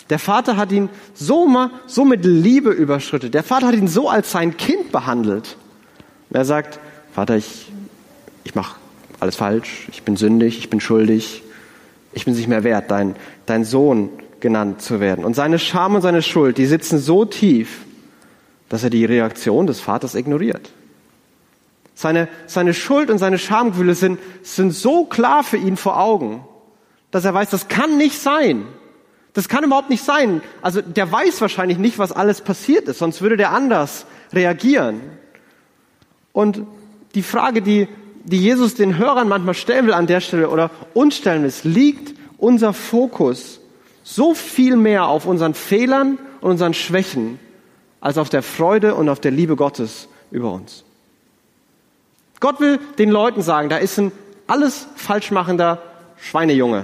Der 0.10 0.20
Vater 0.20 0.58
hat 0.58 0.72
ihn 0.72 0.90
so, 1.14 1.50
so 1.88 2.06
mit 2.06 2.26
Liebe 2.26 2.72
überschritten. 2.72 3.32
Der 3.32 3.44
Vater 3.44 3.68
hat 3.68 3.76
ihn 3.76 3.88
so 3.88 4.10
als 4.10 4.32
sein 4.32 4.58
Kind 4.58 4.92
behandelt. 4.92 5.58
Und 6.30 6.36
er 6.36 6.46
sagt, 6.46 6.80
Vater, 7.14 7.38
ich, 7.38 7.72
ich 8.44 8.54
mache 8.54 8.76
alles 9.20 9.36
falsch, 9.36 9.88
ich 9.92 10.04
bin 10.04 10.18
sündig, 10.18 10.58
ich 10.60 10.70
bin 10.70 10.80
schuldig, 10.80 11.44
ich 12.12 12.26
bin 12.26 12.34
es 12.34 12.38
nicht 12.38 12.50
mehr 12.50 12.64
wert, 12.64 12.92
dein, 12.92 13.16
dein 13.46 13.64
Sohn 13.64 14.10
genannt 14.40 14.82
zu 14.82 15.00
werden. 15.00 15.24
Und 15.24 15.36
seine 15.36 15.58
Scham 15.58 15.96
und 15.96 16.02
seine 16.02 16.22
Schuld, 16.22 16.58
die 16.58 16.66
sitzen 16.66 17.00
so 17.00 17.24
tief, 17.24 17.86
dass 18.70 18.84
er 18.84 18.90
die 18.90 19.06
Reaktion 19.06 19.68
des 19.68 19.80
Vaters 19.80 20.16
ignoriert. 20.16 20.72
Seine, 21.96 22.28
seine 22.48 22.74
Schuld 22.74 23.10
und 23.10 23.20
seine 23.20 23.38
Schamgefühle 23.38 23.96
sind, 23.96 24.20
sind 24.42 24.72
so 24.72 25.06
klar 25.06 25.44
für 25.44 25.58
ihn 25.58 25.78
vor 25.78 26.00
Augen, 26.00 26.44
dass 27.12 27.26
er 27.26 27.34
weiß, 27.34 27.50
das 27.50 27.68
kann 27.68 27.98
nicht 27.98 28.20
sein. 28.20 28.66
Das 29.34 29.50
kann 29.50 29.64
überhaupt 29.64 29.90
nicht 29.90 30.04
sein. 30.04 30.42
Also 30.62 30.82
der 30.82 31.12
weiß 31.12 31.42
wahrscheinlich 31.42 31.78
nicht, 31.78 32.00
was 32.00 32.12
alles 32.12 32.42
passiert 32.42 32.88
ist, 32.88 33.00
sonst 33.00 33.22
würde 33.22 33.38
der 33.38 33.52
anders 33.52 34.06
reagieren. 34.32 35.02
Und 36.32 36.64
die 37.16 37.24
Frage, 37.24 37.62
die, 37.62 37.88
die 38.24 38.40
Jesus 38.40 38.76
den 38.76 38.98
Hörern 38.98 39.28
manchmal 39.28 39.54
stellen 39.54 39.86
will 39.86 39.94
an 39.94 40.08
der 40.08 40.22
Stelle 40.22 40.50
oder 40.50 40.72
uns 40.94 41.18
stellen 41.18 41.44
will, 41.44 41.50
ist, 41.50 41.64
liegt 41.64 42.16
unser 42.38 42.74
Fokus 42.74 43.60
so 44.04 44.34
viel 44.34 44.76
mehr 44.76 45.08
auf 45.08 45.26
unseren 45.26 45.54
Fehlern 45.54 46.18
und 46.42 46.52
unseren 46.52 46.74
Schwächen 46.74 47.40
als 48.02 48.18
auf 48.18 48.30
der 48.30 48.44
Freude 48.44 48.96
und 48.96 49.10
auf 49.10 49.20
der 49.20 49.32
Liebe 49.32 49.56
Gottes 49.56 50.10
über 50.30 50.52
uns. 50.52 50.84
Gott 52.44 52.60
will 52.60 52.78
den 52.98 53.10
Leuten 53.10 53.42
sagen, 53.42 53.70
da 53.70 53.78
ist 53.78 53.98
ein 53.98 54.12
alles 54.48 54.86
falschmachender 54.98 55.82
Schweinejunge. 56.18 56.84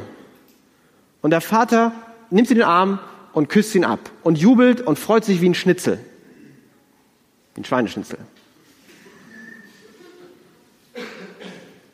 Und 1.22 1.32
der 1.32 1.42
Vater 1.42 1.92
nimmt 2.30 2.50
in 2.50 2.56
den 2.56 2.64
Arm 2.64 3.00
und 3.34 3.50
küsst 3.50 3.76
ihn 3.76 3.84
ab 3.84 4.00
und 4.24 4.38
jubelt 4.38 4.80
und 4.80 4.98
freut 4.98 5.26
sich 5.26 5.42
wie 5.42 5.50
ein 5.50 5.56
Schnitzel. 5.56 6.00
Wie 7.56 7.60
ein 7.60 7.66
Schweineschnitzel. 7.66 8.20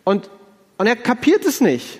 Und, 0.03 0.29
und 0.77 0.85
er 0.85 0.95
kapiert 0.95 1.43
es 1.43 1.59
nicht. 1.59 1.99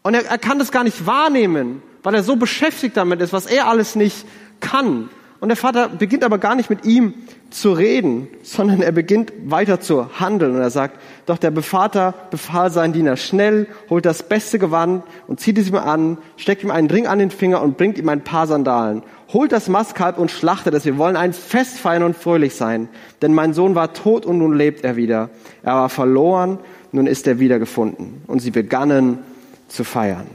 Und 0.00 0.14
er, 0.14 0.24
er 0.24 0.38
kann 0.38 0.58
das 0.58 0.72
gar 0.72 0.84
nicht 0.84 1.04
wahrnehmen, 1.04 1.82
weil 2.02 2.14
er 2.14 2.22
so 2.22 2.36
beschäftigt 2.36 2.96
damit 2.96 3.20
ist, 3.20 3.34
was 3.34 3.44
er 3.44 3.68
alles 3.68 3.94
nicht 3.94 4.24
kann. 4.60 5.10
Und 5.42 5.48
der 5.48 5.56
Vater 5.56 5.88
beginnt 5.88 6.22
aber 6.22 6.38
gar 6.38 6.54
nicht 6.54 6.70
mit 6.70 6.84
ihm 6.84 7.14
zu 7.50 7.72
reden, 7.72 8.28
sondern 8.44 8.80
er 8.80 8.92
beginnt 8.92 9.32
weiter 9.44 9.80
zu 9.80 10.20
handeln. 10.20 10.54
Und 10.54 10.60
er 10.60 10.70
sagt, 10.70 11.00
doch 11.26 11.36
der 11.36 11.52
Vater 11.62 12.14
befahl 12.30 12.70
seinen 12.70 12.92
Diener 12.92 13.16
schnell, 13.16 13.66
holt 13.90 14.06
das 14.06 14.22
beste 14.22 14.60
Gewand 14.60 15.02
und 15.26 15.40
zieht 15.40 15.58
es 15.58 15.68
ihm 15.68 15.74
an, 15.74 16.18
steckt 16.36 16.62
ihm 16.62 16.70
einen 16.70 16.88
Ring 16.88 17.08
an 17.08 17.18
den 17.18 17.32
Finger 17.32 17.60
und 17.60 17.76
bringt 17.76 17.98
ihm 17.98 18.08
ein 18.08 18.22
paar 18.22 18.46
Sandalen. 18.46 19.02
Holt 19.32 19.50
das 19.50 19.68
Mastkalb 19.68 20.16
und 20.16 20.30
schlachtet 20.30 20.74
es. 20.74 20.84
Wir 20.84 20.96
wollen 20.96 21.16
ein 21.16 21.32
Fest 21.32 21.76
feiern 21.80 22.04
und 22.04 22.16
fröhlich 22.16 22.54
sein. 22.54 22.88
Denn 23.20 23.34
mein 23.34 23.52
Sohn 23.52 23.74
war 23.74 23.94
tot 23.94 24.24
und 24.24 24.38
nun 24.38 24.56
lebt 24.56 24.84
er 24.84 24.94
wieder. 24.94 25.28
Er 25.64 25.74
war 25.74 25.88
verloren, 25.88 26.60
nun 26.92 27.08
ist 27.08 27.26
er 27.26 27.40
wiedergefunden. 27.40 28.22
Und 28.28 28.38
sie 28.38 28.52
begannen 28.52 29.18
zu 29.66 29.82
feiern. 29.82 30.28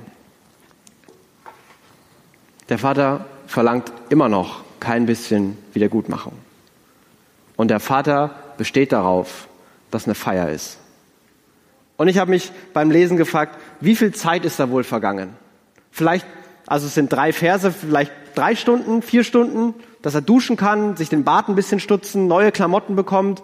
Der 2.68 2.78
Vater 2.78 3.26
verlangt 3.46 3.94
immer 4.10 4.28
noch 4.28 4.67
kein 4.80 5.06
bisschen 5.06 5.58
Wiedergutmachung. 5.74 6.34
Und 7.56 7.70
der 7.70 7.80
Vater 7.80 8.36
besteht 8.58 8.92
darauf, 8.92 9.48
dass 9.92 10.06
eine 10.06 10.16
Feier 10.16 10.50
ist. 10.50 10.78
Und 11.98 12.08
ich 12.08 12.20
habe 12.20 12.30
mich 12.30 12.52
beim 12.74 12.92
Lesen 12.92 13.18
gefragt, 13.18 13.60
wie 13.82 13.96
viel 13.96 14.14
Zeit 14.14 14.46
ist 14.46 14.60
da 14.60 14.70
wohl 14.70 14.84
vergangen? 14.84 15.30
Vielleicht, 15.92 16.28
also 16.68 16.86
es 16.86 16.94
sind 16.94 17.12
drei 17.12 17.34
Verse, 17.34 17.72
vielleicht 17.72 18.12
drei 18.36 18.56
Stunden, 18.56 19.02
vier 19.02 19.24
Stunden, 19.24 19.74
dass 20.04 20.14
er 20.14 20.22
duschen 20.22 20.58
kann, 20.58 20.96
sich 20.96 21.10
den 21.10 21.24
Bart 21.24 21.50
ein 21.50 21.56
bisschen 21.56 21.80
stutzen, 21.80 22.28
neue 22.28 22.52
Klamotten 22.52 22.96
bekommt, 22.96 23.42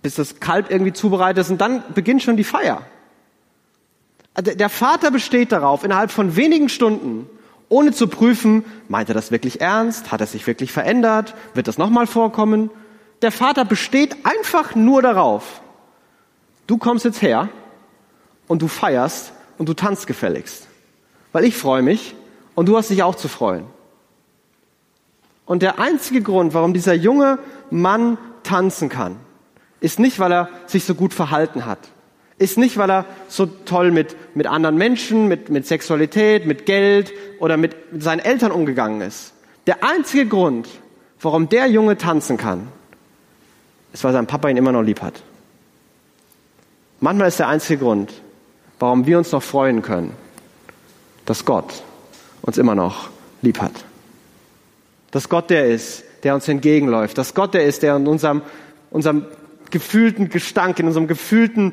bis 0.00 0.14
das 0.14 0.40
Kalb 0.40 0.70
irgendwie 0.70 0.94
zubereitet 0.94 1.44
ist 1.44 1.50
und 1.50 1.60
dann 1.60 1.82
beginnt 1.94 2.22
schon 2.22 2.36
die 2.36 2.44
Feier. 2.44 2.82
Der 4.38 4.68
Vater 4.68 5.10
besteht 5.10 5.52
darauf, 5.52 5.84
innerhalb 5.84 6.10
von 6.10 6.34
wenigen 6.34 6.68
Stunden 6.68 7.28
ohne 7.68 7.92
zu 7.92 8.08
prüfen, 8.08 8.64
meint 8.88 9.08
er 9.08 9.14
das 9.14 9.30
wirklich 9.30 9.60
ernst? 9.60 10.12
Hat 10.12 10.20
er 10.20 10.26
sich 10.26 10.46
wirklich 10.46 10.72
verändert? 10.72 11.34
Wird 11.54 11.68
das 11.68 11.78
nochmal 11.78 12.06
vorkommen? 12.06 12.70
Der 13.22 13.32
Vater 13.32 13.64
besteht 13.64 14.16
einfach 14.24 14.74
nur 14.74 15.02
darauf, 15.02 15.62
du 16.66 16.76
kommst 16.78 17.04
jetzt 17.04 17.22
her 17.22 17.48
und 18.48 18.62
du 18.62 18.68
feierst 18.68 19.32
und 19.58 19.68
du 19.68 19.74
tanzt 19.74 20.06
gefälligst. 20.06 20.66
Weil 21.32 21.44
ich 21.44 21.56
freue 21.56 21.82
mich 21.82 22.14
und 22.54 22.68
du 22.68 22.76
hast 22.76 22.90
dich 22.90 23.02
auch 23.02 23.14
zu 23.14 23.28
freuen. 23.28 23.66
Und 25.46 25.62
der 25.62 25.78
einzige 25.78 26.22
Grund, 26.22 26.54
warum 26.54 26.72
dieser 26.74 26.94
junge 26.94 27.38
Mann 27.70 28.18
tanzen 28.42 28.88
kann, 28.88 29.16
ist 29.80 29.98
nicht, 29.98 30.18
weil 30.18 30.32
er 30.32 30.48
sich 30.66 30.84
so 30.84 30.94
gut 30.94 31.12
verhalten 31.12 31.66
hat, 31.66 31.78
Ist 32.38 32.58
nicht, 32.58 32.76
weil 32.76 32.90
er 32.90 33.04
so 33.28 33.46
toll 33.46 33.90
mit, 33.90 34.16
mit 34.34 34.46
anderen 34.46 34.76
Menschen, 34.76 35.28
mit, 35.28 35.50
mit 35.50 35.66
Sexualität, 35.66 36.46
mit 36.46 36.66
Geld 36.66 37.12
oder 37.38 37.56
mit, 37.56 37.92
mit 37.92 38.02
seinen 38.02 38.18
Eltern 38.18 38.50
umgegangen 38.50 39.00
ist. 39.00 39.32
Der 39.66 39.84
einzige 39.84 40.26
Grund, 40.26 40.68
warum 41.20 41.48
der 41.48 41.68
Junge 41.68 41.96
tanzen 41.96 42.36
kann, 42.36 42.68
ist, 43.92 44.02
weil 44.02 44.12
sein 44.12 44.26
Papa 44.26 44.48
ihn 44.48 44.56
immer 44.56 44.72
noch 44.72 44.82
lieb 44.82 45.00
hat. 45.00 45.22
Manchmal 47.00 47.28
ist 47.28 47.38
der 47.38 47.48
einzige 47.48 47.78
Grund, 47.78 48.12
warum 48.80 49.06
wir 49.06 49.18
uns 49.18 49.30
noch 49.30 49.42
freuen 49.42 49.82
können, 49.82 50.12
dass 51.26 51.44
Gott 51.44 51.82
uns 52.42 52.58
immer 52.58 52.74
noch 52.74 53.10
lieb 53.42 53.60
hat. 53.60 53.72
Dass 55.12 55.28
Gott 55.28 55.50
der 55.50 55.66
ist, 55.66 56.02
der 56.24 56.34
uns 56.34 56.48
entgegenläuft. 56.48 57.16
Dass 57.16 57.34
Gott 57.34 57.54
der 57.54 57.64
ist, 57.64 57.82
der 57.82 57.96
in 57.96 58.06
unserem, 58.06 58.42
unserem 58.90 59.26
gefühlten 59.70 60.28
Gestank, 60.28 60.78
in 60.80 60.86
unserem 60.86 61.06
gefühlten 61.06 61.72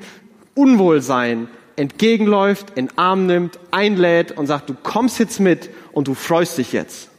Unwohlsein 0.56 1.48
entgegenläuft, 1.76 2.74
in 2.76 2.90
Arm 2.98 3.26
nimmt, 3.26 3.60
einlädt 3.72 4.32
und 4.32 4.48
sagt, 4.48 4.70
du 4.70 4.76
kommst 4.82 5.20
jetzt 5.20 5.40
mit 5.40 5.70
und 5.94 6.08
du 6.08 6.14
freust 6.14 6.58
dich 6.58 6.74
jetzt. 6.74 7.10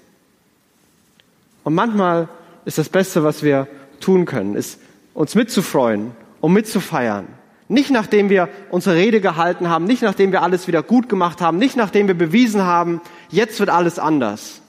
Und 1.64 1.74
manchmal 1.74 2.28
ist 2.64 2.78
das 2.78 2.88
Beste, 2.88 3.24
was 3.24 3.42
wir 3.42 3.66
tun 4.00 4.24
können, 4.24 4.54
ist 4.54 4.78
uns 5.14 5.34
mitzufreuen 5.34 6.12
und 6.40 6.52
mitzufeiern. 6.52 7.26
Nicht 7.68 7.90
nachdem 7.90 8.28
wir 8.28 8.48
unsere 8.70 8.96
Rede 8.96 9.20
gehalten 9.20 9.68
haben, 9.68 9.84
nicht 9.84 10.02
nachdem 10.02 10.32
wir 10.32 10.42
alles 10.42 10.66
wieder 10.66 10.82
gut 10.82 11.08
gemacht 11.08 11.40
haben, 11.40 11.58
nicht 11.58 11.76
nachdem 11.76 12.06
wir 12.06 12.14
bewiesen 12.14 12.62
haben, 12.62 13.00
jetzt 13.30 13.60
wird 13.60 13.70
alles 13.70 13.98
anders, 13.98 14.60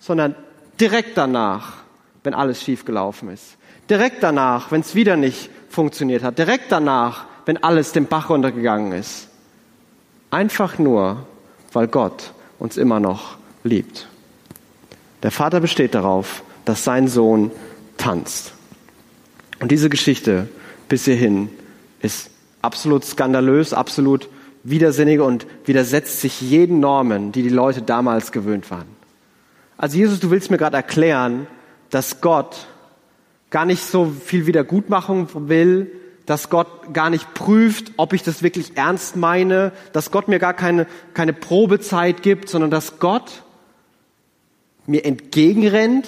sondern 0.00 0.34
direkt 0.80 1.16
danach, 1.16 1.74
wenn 2.24 2.34
alles 2.34 2.62
schief 2.62 2.84
gelaufen 2.84 3.28
ist. 3.28 3.56
Direkt 3.88 4.22
danach, 4.22 4.72
wenn 4.72 4.80
es 4.80 4.94
wieder 4.94 5.16
nicht 5.16 5.50
funktioniert 5.68 6.24
hat. 6.24 6.38
Direkt 6.38 6.72
danach, 6.72 7.26
wenn 7.46 7.62
alles 7.62 7.92
dem 7.92 8.06
Bach 8.06 8.28
runtergegangen 8.28 8.92
ist. 8.92 9.28
Einfach 10.30 10.78
nur, 10.78 11.24
weil 11.72 11.86
Gott 11.86 12.32
uns 12.58 12.76
immer 12.76 13.00
noch 13.00 13.38
liebt. 13.64 14.08
Der 15.22 15.30
Vater 15.30 15.60
besteht 15.60 15.94
darauf, 15.94 16.42
dass 16.64 16.84
sein 16.84 17.08
Sohn 17.08 17.50
tanzt. 17.96 18.52
Und 19.60 19.70
diese 19.70 19.88
Geschichte 19.88 20.48
bis 20.88 21.04
hierhin 21.04 21.48
ist 22.02 22.30
absolut 22.60 23.04
skandalös, 23.04 23.72
absolut 23.72 24.28
widersinnig 24.64 25.20
und 25.20 25.46
widersetzt 25.64 26.20
sich 26.20 26.40
jeden 26.40 26.80
Normen, 26.80 27.32
die 27.32 27.42
die 27.42 27.48
Leute 27.48 27.82
damals 27.82 28.32
gewöhnt 28.32 28.70
waren. 28.70 28.88
Also 29.78 29.96
Jesus, 29.96 30.20
du 30.20 30.30
willst 30.30 30.50
mir 30.50 30.58
gerade 30.58 30.76
erklären, 30.76 31.46
dass 31.90 32.20
Gott 32.20 32.66
gar 33.50 33.64
nicht 33.64 33.82
so 33.82 34.12
viel 34.24 34.46
Wiedergutmachung 34.46 35.28
will, 35.48 35.90
dass 36.26 36.50
Gott 36.50 36.92
gar 36.92 37.08
nicht 37.08 37.34
prüft, 37.34 37.92
ob 37.96 38.12
ich 38.12 38.22
das 38.22 38.42
wirklich 38.42 38.76
ernst 38.76 39.16
meine, 39.16 39.72
dass 39.92 40.10
Gott 40.10 40.28
mir 40.28 40.38
gar 40.38 40.54
keine, 40.54 40.86
keine 41.14 41.32
Probezeit 41.32 42.22
gibt, 42.22 42.48
sondern 42.48 42.70
dass 42.70 42.98
Gott 42.98 43.42
mir 44.86 45.04
entgegenrennt, 45.04 46.06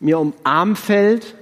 mir 0.00 0.18
um 0.18 0.34
Arm 0.44 0.76
fällt, 0.76 1.34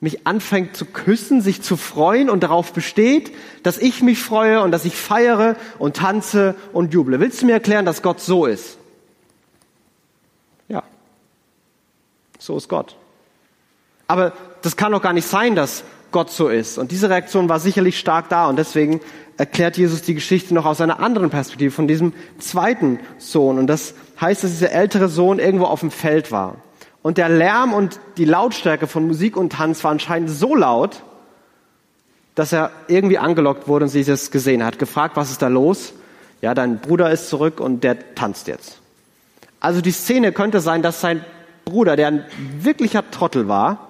mich 0.00 0.26
anfängt 0.26 0.76
zu 0.76 0.84
küssen, 0.84 1.40
sich 1.40 1.62
zu 1.62 1.76
freuen 1.76 2.28
und 2.28 2.42
darauf 2.42 2.72
besteht, 2.72 3.32
dass 3.62 3.78
ich 3.78 4.02
mich 4.02 4.20
freue 4.20 4.60
und 4.62 4.70
dass 4.70 4.84
ich 4.84 4.96
feiere 4.96 5.56
und 5.78 5.96
tanze 5.96 6.54
und 6.72 6.92
juble. 6.92 7.18
Willst 7.18 7.40
du 7.40 7.46
mir 7.46 7.52
erklären, 7.52 7.86
dass 7.86 8.02
Gott 8.02 8.20
so 8.20 8.44
ist? 8.44 8.76
Ja, 10.68 10.82
so 12.38 12.56
ist 12.56 12.68
Gott. 12.68 12.96
Aber 14.06 14.32
das 14.62 14.76
kann 14.76 14.92
doch 14.92 15.02
gar 15.02 15.12
nicht 15.12 15.26
sein, 15.26 15.54
dass 15.54 15.82
Gott 16.12 16.30
so 16.30 16.48
ist. 16.48 16.78
Und 16.78 16.90
diese 16.90 17.10
Reaktion 17.10 17.48
war 17.48 17.60
sicherlich 17.60 17.98
stark 17.98 18.28
da 18.28 18.48
und 18.48 18.56
deswegen 18.56 19.00
erklärt 19.36 19.76
Jesus 19.76 20.02
die 20.02 20.14
Geschichte 20.14 20.54
noch 20.54 20.64
aus 20.64 20.80
einer 20.80 21.00
anderen 21.00 21.30
Perspektive 21.30 21.70
von 21.70 21.88
diesem 21.88 22.12
zweiten 22.38 23.00
Sohn. 23.18 23.58
Und 23.58 23.66
das 23.66 23.94
heißt, 24.20 24.44
dass 24.44 24.50
dieser 24.52 24.72
ältere 24.72 25.08
Sohn 25.08 25.38
irgendwo 25.38 25.66
auf 25.66 25.80
dem 25.80 25.90
Feld 25.90 26.32
war. 26.32 26.56
Und 27.02 27.18
der 27.18 27.28
Lärm 27.28 27.72
und 27.72 28.00
die 28.16 28.24
Lautstärke 28.24 28.86
von 28.86 29.06
Musik 29.06 29.36
und 29.36 29.52
Tanz 29.52 29.84
war 29.84 29.90
anscheinend 29.90 30.30
so 30.30 30.54
laut, 30.54 31.02
dass 32.34 32.52
er 32.52 32.70
irgendwie 32.88 33.18
angelockt 33.18 33.68
wurde 33.68 33.84
und 33.84 33.90
sich 33.90 34.06
das 34.06 34.30
gesehen 34.30 34.64
hat. 34.64 34.78
Gefragt, 34.78 35.16
was 35.16 35.30
ist 35.30 35.42
da 35.42 35.48
los? 35.48 35.92
Ja, 36.42 36.54
dein 36.54 36.80
Bruder 36.80 37.10
ist 37.10 37.28
zurück 37.28 37.60
und 37.60 37.84
der 37.84 38.14
tanzt 38.14 38.46
jetzt. 38.46 38.80
Also 39.60 39.80
die 39.80 39.90
Szene 39.90 40.32
könnte 40.32 40.60
sein, 40.60 40.82
dass 40.82 41.00
sein 41.00 41.24
Bruder, 41.64 41.96
der 41.96 42.08
ein 42.08 42.24
wirklicher 42.60 43.10
Trottel 43.10 43.48
war, 43.48 43.85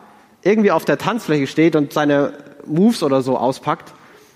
irgendwie 0.47 0.71
auf 0.71 0.85
der 0.85 0.99
Tanzfläche 0.99 1.47
steht 1.47 1.77
und 1.77 1.93
seine 1.93 2.33
Moves 2.65 3.03
oder 3.03 3.21
so 3.23 3.37
auspackt. 3.37 3.93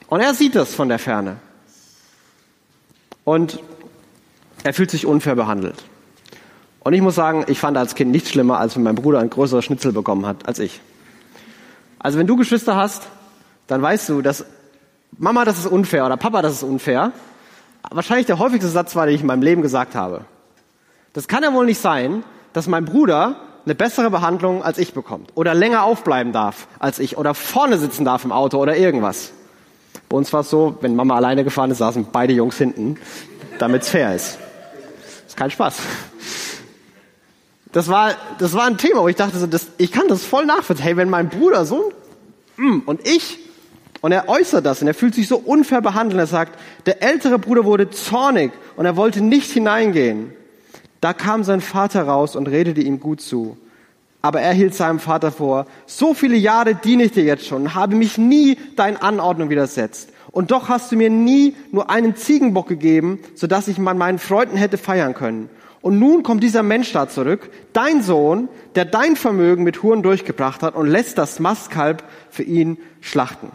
Und 0.09 0.21
er 0.21 0.35
sieht 0.35 0.55
das 0.57 0.75
von 0.75 0.89
der 0.89 0.99
Ferne. 0.99 1.37
Und 3.25 3.61
er 4.65 4.75
fühlt 4.75 4.91
sich 4.91 5.07
unfair 5.07 5.37
behandelt. 5.37 5.85
Und 6.81 6.95
ich 6.95 7.01
muss 7.01 7.15
sagen, 7.15 7.45
ich 7.47 7.59
fand 7.61 7.77
als 7.77 7.95
Kind 7.95 8.11
nichts 8.11 8.31
schlimmer, 8.31 8.59
als 8.59 8.75
wenn 8.75 8.83
mein 8.83 8.95
Bruder 8.95 9.21
ein 9.21 9.31
größeres 9.31 9.65
Schnitzel 9.65 9.93
bekommen 9.93 10.27
hat 10.27 10.49
als 10.49 10.59
ich. 10.59 10.81
Also 11.99 12.19
wenn 12.19 12.27
du 12.27 12.37
Geschwister 12.37 12.75
hast, 12.75 13.09
dann 13.67 13.81
weißt 13.83 14.09
du, 14.09 14.23
dass 14.23 14.45
Mama, 15.19 15.45
das 15.45 15.59
ist 15.59 15.67
unfair 15.67 16.07
oder 16.07 16.17
Papa, 16.17 16.43
das 16.43 16.55
ist 16.55 16.63
unfair. 16.63 17.13
Wahrscheinlich 17.91 18.27
der 18.27 18.39
häufigste 18.39 18.69
Satz 18.69 18.97
war, 18.97 19.07
den 19.07 19.15
ich 19.15 19.21
in 19.21 19.27
meinem 19.27 19.43
Leben 19.43 19.63
gesagt 19.63 19.95
habe. 19.95 20.25
Das 21.13 21.29
kann 21.29 21.43
ja 21.43 21.53
wohl 21.53 21.67
nicht 21.67 21.81
sein, 21.81 22.25
dass 22.53 22.67
mein 22.67 22.85
Bruder 22.85 23.37
eine 23.65 23.75
bessere 23.75 24.11
Behandlung 24.11 24.63
als 24.63 24.79
ich 24.79 24.95
bekommt 24.95 25.31
oder 25.35 25.55
länger 25.55 25.85
aufbleiben 25.85 26.33
darf 26.33 26.67
als 26.79 26.99
ich 26.99 27.17
oder 27.19 27.35
vorne 27.35 27.79
sitzen 27.79 28.05
darf 28.05 28.25
im 28.25 28.33
Auto 28.33 28.59
oder 28.59 28.77
irgendwas. 28.77 29.33
Bei 30.09 30.17
uns 30.17 30.33
war 30.33 30.41
es 30.41 30.51
so, 30.51 30.77
wenn 30.81 30.97
Mama 30.97 31.17
alleine 31.17 31.45
gefahren 31.45 31.71
ist, 31.71 31.79
saßen 31.79 32.09
beide 32.11 32.33
Jungs 32.33 32.57
hinten, 32.57 32.97
damit 33.59 33.83
es 33.83 33.89
fair 33.91 34.15
ist. 34.15 34.39
Ist 35.27 35.37
kein 35.37 35.51
Spaß. 35.51 35.77
Das 37.73 37.89
war, 37.89 38.15
das 38.39 38.55
war 38.55 38.65
ein 38.65 38.79
Thema, 38.79 39.03
wo 39.03 39.09
ich 39.09 39.17
dachte, 39.17 39.39
so, 39.39 39.47
das, 39.47 39.69
ich 39.79 39.93
kann 39.93 40.09
das 40.09 40.25
voll 40.25 40.45
nachvollziehen. 40.47 40.85
Hey, 40.85 40.97
wenn 40.97 41.09
mein 41.09 41.29
Bruder 41.29 41.65
so 41.65 41.93
mm, 42.57 42.81
und 42.87 43.07
ich 43.07 43.39
und 44.01 44.13
er 44.13 44.29
äußert 44.29 44.65
das 44.65 44.81
und 44.81 44.89
er 44.89 44.95
fühlt 44.95 45.15
sich 45.15 45.29
so 45.29 45.37
unfair 45.37 45.83
behandelt. 45.83 46.19
Er 46.19 46.27
sagt, 46.27 46.59
der 46.87 47.03
ältere 47.03 47.39
Bruder 47.39 47.65
wurde 47.65 47.91
zornig 47.91 48.53
und 48.77 48.87
er 48.87 48.97
wollte 48.97 49.21
nicht 49.21 49.51
hineingehen. 49.53 50.33
Da 51.01 51.13
kam 51.13 51.45
sein 51.45 51.61
Vater 51.61 52.03
raus 52.03 52.37
und 52.37 52.47
redete 52.49 52.81
ihm 52.81 53.01
gut 53.01 53.21
zu. 53.21 53.57
Aber 54.23 54.41
er 54.41 54.53
hielt 54.53 54.75
seinem 54.75 54.99
Vater 54.99 55.33
vor, 55.33 55.67
so 55.87 56.13
viele 56.13 56.37
Jahre 56.37 56.75
diene 56.75 57.05
ich 57.05 57.13
dir 57.13 57.25
jetzt 57.25 57.47
schon 57.47 57.63
und 57.63 57.75
habe 57.75 57.97
mich 57.97 58.19
nie 58.19 58.59
deinen 58.77 58.99
Anordnung 58.99 59.49
widersetzt. 59.49 60.11
Und 60.31 60.51
doch 60.51 60.69
hast 60.69 60.93
du 60.93 60.97
mir 60.97 61.11
nie 61.11 61.57
nur 61.73 61.91
einen 61.91 62.17
Ziegenbock 62.17 62.69
gegeben, 62.69 63.19
sodass 63.35 63.67
ich 63.67 63.79
mal 63.79 63.95
meinen 63.95 64.19
Freunden 64.19 64.57
hätte 64.57 64.77
feiern 64.79 65.15
können. 65.15 65.49
Und 65.81 65.99
nun 65.99 66.23
kommt 66.23 66.43
dieser 66.43 66.63
Mensch 66.63 66.93
da 66.93 67.09
zurück, 67.09 67.51
dein 67.73 68.03
Sohn, 68.03 68.49
der 68.75 68.85
dein 68.85 69.17
Vermögen 69.17 69.65
mit 69.65 69.83
Huren 69.83 70.03
durchgebracht 70.03 70.63
hat 70.63 70.75
und 70.75 70.87
lässt 70.87 71.17
das 71.17 71.41
Mastkalb 71.41 72.05
für 72.29 72.43
ihn 72.43 72.77
schlachten. 73.01 73.51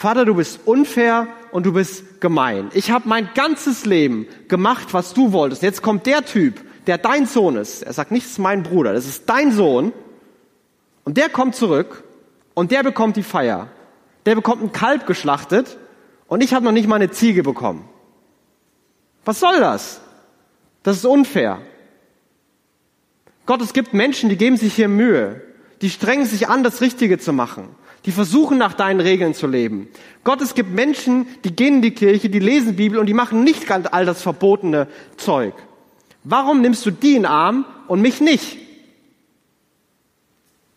Vater, 0.00 0.24
du 0.24 0.34
bist 0.34 0.60
unfair 0.64 1.28
und 1.50 1.66
du 1.66 1.74
bist 1.74 2.22
gemein. 2.22 2.70
Ich 2.72 2.90
habe 2.90 3.06
mein 3.06 3.28
ganzes 3.34 3.84
Leben 3.84 4.26
gemacht, 4.48 4.94
was 4.94 5.12
du 5.12 5.32
wolltest. 5.32 5.62
Jetzt 5.62 5.82
kommt 5.82 6.06
der 6.06 6.24
Typ, 6.24 6.58
der 6.86 6.96
dein 6.96 7.26
Sohn 7.26 7.56
ist. 7.56 7.82
Er 7.82 7.92
sagt 7.92 8.10
nicht, 8.10 8.24
das 8.24 8.32
ist 8.32 8.38
mein 8.38 8.62
Bruder, 8.62 8.94
das 8.94 9.04
ist 9.04 9.28
dein 9.28 9.52
Sohn. 9.52 9.92
Und 11.04 11.18
der 11.18 11.28
kommt 11.28 11.54
zurück 11.54 12.02
und 12.54 12.70
der 12.70 12.82
bekommt 12.82 13.16
die 13.16 13.22
Feier. 13.22 13.68
Der 14.24 14.36
bekommt 14.36 14.62
ein 14.62 14.72
Kalb 14.72 15.06
geschlachtet 15.06 15.76
und 16.28 16.42
ich 16.42 16.54
habe 16.54 16.64
noch 16.64 16.72
nicht 16.72 16.88
mal 16.88 16.96
eine 16.96 17.10
Ziege 17.10 17.42
bekommen. 17.42 17.86
Was 19.26 19.38
soll 19.38 19.60
das? 19.60 20.00
Das 20.82 20.96
ist 20.96 21.04
unfair. 21.04 21.60
Gott, 23.44 23.60
es 23.60 23.74
gibt 23.74 23.92
Menschen, 23.92 24.30
die 24.30 24.38
geben 24.38 24.56
sich 24.56 24.72
hier 24.72 24.88
Mühe. 24.88 25.42
Die 25.82 25.90
strengen 25.90 26.24
sich 26.24 26.48
an, 26.48 26.64
das 26.64 26.80
Richtige 26.80 27.18
zu 27.18 27.34
machen. 27.34 27.68
Die 28.06 28.12
versuchen 28.12 28.56
nach 28.56 28.72
deinen 28.72 29.00
Regeln 29.00 29.34
zu 29.34 29.46
leben. 29.46 29.88
Gott, 30.24 30.40
es 30.40 30.54
gibt 30.54 30.70
Menschen, 30.70 31.26
die 31.44 31.54
gehen 31.54 31.76
in 31.76 31.82
die 31.82 31.90
Kirche, 31.90 32.30
die 32.30 32.38
lesen 32.38 32.76
Bibel 32.76 32.98
und 32.98 33.06
die 33.06 33.14
machen 33.14 33.44
nicht 33.44 33.70
all 33.70 34.06
das 34.06 34.22
verbotene 34.22 34.88
Zeug. 35.16 35.54
Warum 36.24 36.60
nimmst 36.60 36.84
du 36.86 36.90
die 36.90 37.16
in 37.16 37.22
den 37.22 37.26
Arm 37.26 37.64
und 37.88 38.00
mich 38.00 38.20
nicht? 38.20 38.58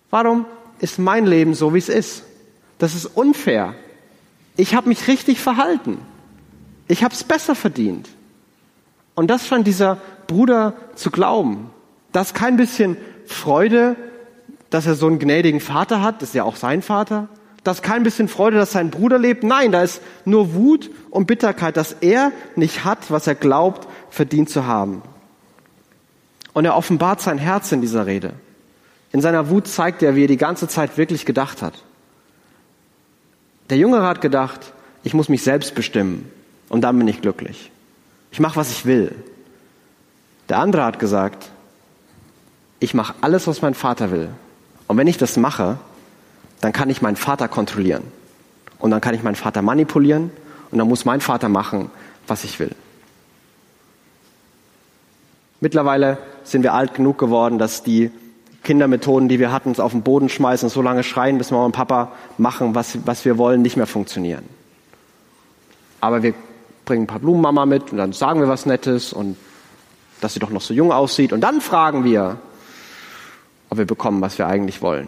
Warum 0.10 0.46
ist 0.80 1.00
mein 1.00 1.26
Leben 1.26 1.54
so, 1.54 1.74
wie 1.74 1.80
es 1.80 1.90
ist? 1.90 2.24
Das 2.78 2.96
ist 2.96 3.06
unfair. 3.06 3.76
Ich 4.58 4.76
habe 4.76 4.90
mich 4.90 5.08
richtig 5.08 5.40
verhalten. 5.40 5.98
Ich 6.88 7.04
habe 7.04 7.14
es 7.14 7.24
besser 7.24 7.56
verdient. 7.56 8.10
Und 9.16 9.28
das 9.28 9.48
scheint 9.48 9.66
dieser 9.66 9.98
Bruder 10.28 10.76
zu 10.96 11.12
glauben. 11.12 11.70
Dass 12.12 12.34
kein 12.34 12.58
bisschen 12.58 12.98
Freude 13.26 13.96
dass 14.74 14.88
er 14.88 14.96
so 14.96 15.06
einen 15.06 15.20
gnädigen 15.20 15.60
Vater 15.60 16.02
hat, 16.02 16.22
das 16.22 16.30
ist 16.30 16.36
ja 16.36 16.44
auch 16.44 16.56
sein 16.56 16.82
Vater. 16.82 17.28
Da 17.64 17.72
ist 17.72 17.84
kein 17.84 18.02
bisschen 18.02 18.28
Freude, 18.28 18.58
dass 18.58 18.72
sein 18.72 18.90
Bruder 18.90 19.20
lebt. 19.20 19.44
Nein, 19.44 19.72
da 19.72 19.84
ist 19.84 20.02
nur 20.26 20.56
Wut 20.56 20.90
und 21.12 21.28
Bitterkeit, 21.28 21.78
dass 21.78 21.94
er 22.02 22.32
nicht 22.56 22.84
hat, 22.84 23.12
was 23.12 23.28
er 23.28 23.36
glaubt, 23.36 23.88
verdient 24.10 24.50
zu 24.50 24.66
haben. 24.66 25.04
Und 26.54 26.66
er 26.66 26.76
offenbart 26.76 27.22
sein 27.22 27.38
Herz 27.38 27.72
in 27.72 27.82
dieser 27.82 28.08
Rede. 28.08 28.34
In 29.12 29.22
seiner 29.22 29.50
Wut 29.50 29.68
zeigt 29.68 30.02
er, 30.02 30.16
wie 30.16 30.24
er 30.24 30.28
die 30.28 30.38
ganze 30.38 30.68
Zeit 30.68 30.98
wirklich 30.98 31.26
gedacht 31.26 31.62
hat. 31.62 31.76
Der 33.70 33.78
Jüngere 33.78 34.08
hat 34.08 34.22
gedacht, 34.22 34.74
ich 35.04 35.14
muss 35.14 35.30
mich 35.30 35.44
selbst 35.44 35.76
bestimmen 35.76 36.30
und 36.68 36.82
dann 36.82 36.98
bin 36.98 37.08
ich 37.08 37.22
glücklich. 37.22 37.72
Ich 38.32 38.40
mache, 38.40 38.56
was 38.56 38.72
ich 38.72 38.88
will. 38.88 39.14
Der 40.50 40.58
andere 40.58 40.84
hat 40.84 40.98
gesagt, 40.98 41.52
ich 42.80 42.96
mache 42.96 43.14
alles, 43.22 43.46
was 43.46 43.62
mein 43.62 43.76
Vater 43.76 44.12
will. 44.12 44.30
Und 44.88 44.98
wenn 44.98 45.08
ich 45.08 45.18
das 45.18 45.38
mache, 45.38 45.78
dann 46.62 46.74
kann 46.74 46.90
ich 46.90 47.02
meinen 47.02 47.16
Vater 47.16 47.48
kontrollieren. 47.48 48.04
Und 48.80 48.92
dann 48.92 49.02
kann 49.02 49.16
ich 49.16 49.24
meinen 49.24 49.36
Vater 49.36 49.62
manipulieren 49.62 50.32
und 50.72 50.78
dann 50.78 50.88
muss 50.88 51.06
mein 51.06 51.22
Vater 51.22 51.50
machen, 51.50 51.90
was 52.28 52.44
ich 52.44 52.60
will. 52.60 52.72
Mittlerweile 55.62 56.18
sind 56.44 56.64
wir 56.64 56.74
alt 56.74 56.94
genug 56.94 57.18
geworden, 57.18 57.58
dass 57.58 57.84
die 57.84 58.12
Kindermethoden, 58.64 59.30
die 59.30 59.40
wir 59.40 59.52
hatten, 59.52 59.70
uns 59.70 59.80
auf 59.80 59.92
den 59.92 60.02
Boden 60.02 60.30
schmeißen 60.30 60.68
und 60.68 60.74
so 60.74 60.82
lange 60.82 61.04
schreien, 61.04 61.38
bis 61.38 61.52
Mama 61.52 61.66
und 61.66 61.72
Papa 61.74 62.12
machen, 62.38 62.76
was, 62.76 62.98
was 63.06 63.24
wir 63.24 63.38
wollen, 63.38 63.62
nicht 63.62 63.78
mehr 63.78 63.88
funktionieren. 63.88 64.44
Aber 66.02 66.24
wir 66.24 66.34
bringen 66.86 67.04
ein 67.04 67.08
paar 67.08 67.20
Blumen 67.20 67.42
Mama 67.42 67.66
mit 67.66 67.92
und 67.92 67.98
dann 67.98 68.14
sagen 68.14 68.42
wir 68.42 68.48
was 68.48 68.66
Nettes 68.66 69.14
und 69.14 69.38
dass 70.20 70.34
sie 70.34 70.40
doch 70.40 70.50
noch 70.50 70.62
so 70.62 70.74
jung 70.74 70.92
aussieht 70.92 71.34
und 71.34 71.42
dann 71.42 71.62
fragen 71.62 72.04
wir, 72.04 72.38
ob 73.74 73.80
wir 73.80 73.86
bekommen, 73.86 74.22
was 74.22 74.38
wir 74.38 74.46
eigentlich 74.46 74.84
wollen. 74.84 75.08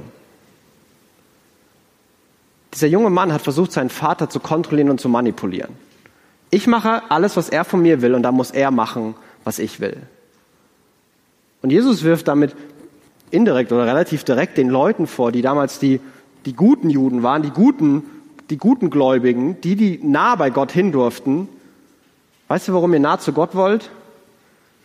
Dieser 2.73 2.87
junge 2.87 3.11
Mann 3.11 3.31
hat 3.31 3.41
versucht, 3.41 3.71
seinen 3.71 3.91
Vater 3.91 4.27
zu 4.27 4.39
kontrollieren 4.39 4.89
und 4.89 4.99
zu 4.99 5.07
manipulieren. 5.07 5.73
Ich 6.49 6.65
mache 6.65 7.03
alles, 7.09 7.37
was 7.37 7.49
er 7.49 7.63
von 7.63 7.83
mir 7.83 8.01
will, 8.01 8.15
und 8.15 8.23
dann 8.23 8.33
muss 8.33 8.49
er 8.49 8.71
machen, 8.71 9.13
was 9.43 9.59
ich 9.59 9.79
will. 9.79 9.97
Und 11.61 11.69
Jesus 11.69 12.03
wirft 12.03 12.27
damit 12.27 12.55
indirekt 13.29 13.71
oder 13.71 13.85
relativ 13.85 14.23
direkt 14.23 14.57
den 14.57 14.69
Leuten 14.69 15.05
vor, 15.05 15.31
die 15.31 15.43
damals 15.43 15.77
die, 15.77 15.99
die 16.45 16.53
guten 16.53 16.89
Juden 16.89 17.21
waren, 17.21 17.43
die 17.43 17.51
guten, 17.51 18.03
die 18.49 18.57
guten 18.57 18.89
Gläubigen, 18.89 19.61
die, 19.61 19.75
die 19.75 19.99
nah 20.01 20.35
bei 20.35 20.49
Gott 20.49 20.71
hin 20.71 20.91
durften. 20.91 21.47
Weißt 22.47 22.67
du, 22.67 22.73
warum 22.73 22.93
ihr 22.93 22.99
nah 22.99 23.19
zu 23.19 23.31
Gott 23.31 23.53
wollt? 23.53 23.91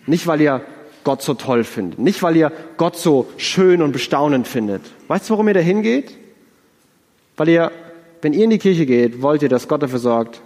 Nicht, 0.06 0.26
weil 0.26 0.42
ihr 0.42 0.60
Gott 1.04 1.22
so 1.22 1.34
toll 1.34 1.64
findet, 1.64 1.98
nicht, 1.98 2.22
weil 2.22 2.36
ihr 2.36 2.52
Gott 2.76 2.96
so 2.96 3.26
schön 3.36 3.82
und 3.82 3.92
bestaunend 3.92 4.46
findet. 4.46 4.82
Weißt 5.08 5.28
du, 5.28 5.34
warum 5.34 5.48
ihr 5.48 5.54
da 5.54 5.60
hingeht? 5.60 6.16
Weil 7.36 7.48
ihr, 7.48 7.72
wenn 8.22 8.32
ihr 8.32 8.44
in 8.44 8.50
die 8.50 8.58
Kirche 8.58 8.86
geht, 8.86 9.22
wollt 9.22 9.42
ihr, 9.42 9.48
dass 9.48 9.68
Gott 9.68 9.82
dafür 9.82 9.98
sorgt, 9.98 10.42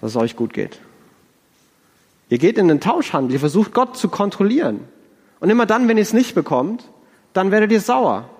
dass 0.00 0.10
es 0.12 0.16
euch 0.16 0.36
gut 0.36 0.52
geht. 0.52 0.78
Ihr 2.30 2.38
geht 2.38 2.56
in 2.56 2.68
den 2.68 2.80
Tauschhandel, 2.80 3.34
ihr 3.34 3.40
versucht 3.40 3.74
Gott 3.74 3.96
zu 3.96 4.08
kontrollieren. 4.08 4.80
Und 5.40 5.50
immer 5.50 5.66
dann, 5.66 5.88
wenn 5.88 5.98
ihr 5.98 6.02
es 6.02 6.12
nicht 6.12 6.34
bekommt, 6.34 6.84
dann 7.34 7.50
werdet 7.50 7.72
ihr 7.72 7.80
sauer. 7.80 8.30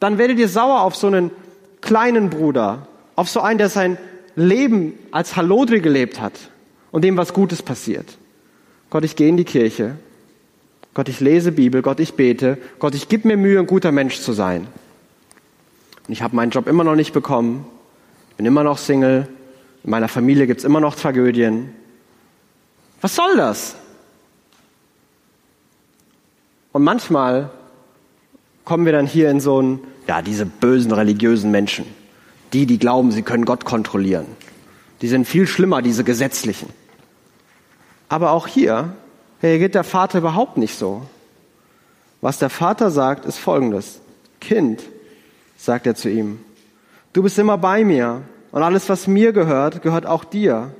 Dann 0.00 0.18
werdet 0.18 0.38
ihr 0.38 0.48
sauer 0.48 0.82
auf 0.82 0.96
so 0.96 1.06
einen 1.06 1.30
kleinen 1.80 2.30
Bruder, 2.30 2.88
auf 3.14 3.28
so 3.28 3.40
einen, 3.40 3.58
der 3.58 3.68
sein 3.68 3.98
Leben 4.34 4.94
als 5.10 5.36
Hallodri 5.36 5.80
gelebt 5.80 6.20
hat 6.20 6.32
und 6.90 7.02
dem 7.02 7.16
was 7.16 7.32
Gutes 7.32 7.62
passiert. 7.62 8.18
Gott, 8.90 9.04
ich 9.04 9.16
gehe 9.16 9.28
in 9.28 9.36
die 9.36 9.44
Kirche. 9.44 9.96
Gott, 10.98 11.08
ich 11.08 11.20
lese 11.20 11.52
Bibel. 11.52 11.80
Gott, 11.80 12.00
ich 12.00 12.14
bete. 12.14 12.58
Gott, 12.80 12.92
ich 12.92 13.08
gebe 13.08 13.28
mir 13.28 13.36
Mühe, 13.36 13.60
ein 13.60 13.68
guter 13.68 13.92
Mensch 13.92 14.18
zu 14.18 14.32
sein. 14.32 14.66
Und 16.04 16.12
ich 16.12 16.22
habe 16.22 16.34
meinen 16.34 16.50
Job 16.50 16.66
immer 16.66 16.82
noch 16.82 16.96
nicht 16.96 17.12
bekommen, 17.12 17.64
bin 18.36 18.44
immer 18.44 18.64
noch 18.64 18.78
Single, 18.78 19.28
in 19.84 19.90
meiner 19.90 20.08
Familie 20.08 20.48
gibt 20.48 20.58
es 20.58 20.64
immer 20.64 20.80
noch 20.80 20.96
Tragödien. 20.96 21.72
Was 23.00 23.14
soll 23.14 23.36
das? 23.36 23.76
Und 26.72 26.82
manchmal 26.82 27.50
kommen 28.64 28.84
wir 28.84 28.92
dann 28.92 29.06
hier 29.06 29.30
in 29.30 29.38
so 29.38 29.62
ein, 29.62 29.78
ja, 30.08 30.20
diese 30.20 30.46
bösen 30.46 30.90
religiösen 30.90 31.52
Menschen, 31.52 31.84
die, 32.52 32.66
die 32.66 32.80
glauben, 32.80 33.12
sie 33.12 33.22
können 33.22 33.44
Gott 33.44 33.64
kontrollieren. 33.64 34.26
Die 35.00 35.06
sind 35.06 35.28
viel 35.28 35.46
schlimmer, 35.46 35.80
diese 35.80 36.02
gesetzlichen. 36.02 36.70
Aber 38.08 38.32
auch 38.32 38.48
hier 38.48 38.94
reagiert 39.42 39.74
der 39.74 39.84
Vater 39.84 40.18
überhaupt 40.18 40.56
nicht 40.56 40.76
so. 40.76 41.02
Was 42.20 42.38
der 42.38 42.50
Vater 42.50 42.90
sagt, 42.90 43.24
ist 43.24 43.38
folgendes. 43.38 44.00
Kind, 44.40 44.82
sagt 45.56 45.86
er 45.86 45.94
zu 45.94 46.08
ihm. 46.08 46.40
Du 47.12 47.22
bist 47.22 47.38
immer 47.38 47.58
bei 47.58 47.84
mir 47.84 48.22
und 48.52 48.62
alles, 48.62 48.88
was 48.88 49.06
mir 49.06 49.32
gehört, 49.32 49.82
gehört 49.82 50.06
auch 50.06 50.24
dir. 50.24 50.72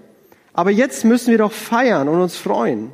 Aber 0.52 0.70
jetzt 0.70 1.04
müssen 1.04 1.30
wir 1.30 1.38
doch 1.38 1.52
feiern 1.52 2.08
und 2.08 2.20
uns 2.20 2.36
freuen. 2.36 2.92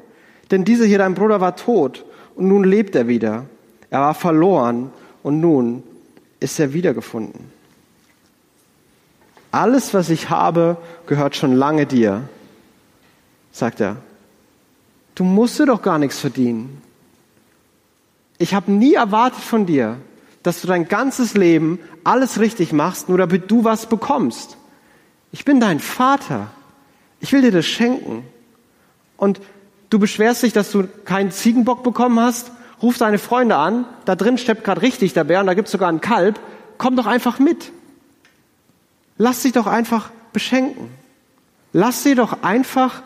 Denn 0.50 0.64
dieser 0.64 0.84
hier, 0.84 0.98
dein 0.98 1.14
Bruder, 1.14 1.40
war 1.40 1.56
tot 1.56 2.04
und 2.34 2.48
nun 2.48 2.64
lebt 2.64 2.94
er 2.94 3.08
wieder. 3.08 3.46
Er 3.90 4.00
war 4.00 4.14
verloren 4.14 4.90
und 5.22 5.40
nun 5.40 5.82
ist 6.40 6.60
er 6.60 6.74
wiedergefunden. 6.74 7.52
Alles, 9.50 9.94
was 9.94 10.10
ich 10.10 10.30
habe, 10.30 10.76
gehört 11.06 11.36
schon 11.36 11.54
lange 11.54 11.86
dir, 11.86 12.28
sagt 13.52 13.80
er. 13.80 13.96
Du 15.14 15.24
musst 15.24 15.58
dir 15.58 15.66
doch 15.66 15.82
gar 15.82 15.98
nichts 15.98 16.18
verdienen. 16.18 16.82
Ich 18.38 18.54
habe 18.54 18.72
nie 18.72 18.94
erwartet 18.94 19.42
von 19.42 19.66
dir, 19.66 19.98
dass 20.42 20.60
du 20.60 20.66
dein 20.66 20.88
ganzes 20.88 21.34
Leben 21.34 21.78
alles 22.02 22.40
richtig 22.40 22.72
machst, 22.72 23.08
nur 23.08 23.18
damit 23.18 23.50
du 23.50 23.64
was 23.64 23.86
bekommst. 23.86 24.56
Ich 25.32 25.44
bin 25.44 25.60
dein 25.60 25.80
Vater. 25.80 26.48
Ich 27.20 27.32
will 27.32 27.42
dir 27.42 27.52
das 27.52 27.66
schenken. 27.66 28.24
Und 29.16 29.40
du 29.90 29.98
beschwerst 29.98 30.42
dich, 30.42 30.52
dass 30.52 30.70
du 30.70 30.86
keinen 31.04 31.30
Ziegenbock 31.30 31.82
bekommen 31.82 32.18
hast, 32.20 32.50
ruf 32.82 32.98
deine 32.98 33.18
Freunde 33.18 33.56
an, 33.56 33.86
da 34.04 34.16
drin 34.16 34.36
steppt 34.36 34.64
gerade 34.64 34.82
richtig 34.82 35.14
der 35.14 35.24
Bär 35.24 35.40
und 35.40 35.46
da 35.46 35.54
gibt's 35.54 35.72
sogar 35.72 35.88
einen 35.88 36.00
Kalb, 36.00 36.38
komm 36.76 36.96
doch 36.96 37.06
einfach 37.06 37.38
mit. 37.38 37.72
Lass 39.16 39.42
dich 39.42 39.52
doch 39.52 39.66
einfach 39.66 40.10
beschenken. 40.32 40.90
Lass 41.72 42.02
dir 42.02 42.16
doch 42.16 42.42
einfach 42.42 43.02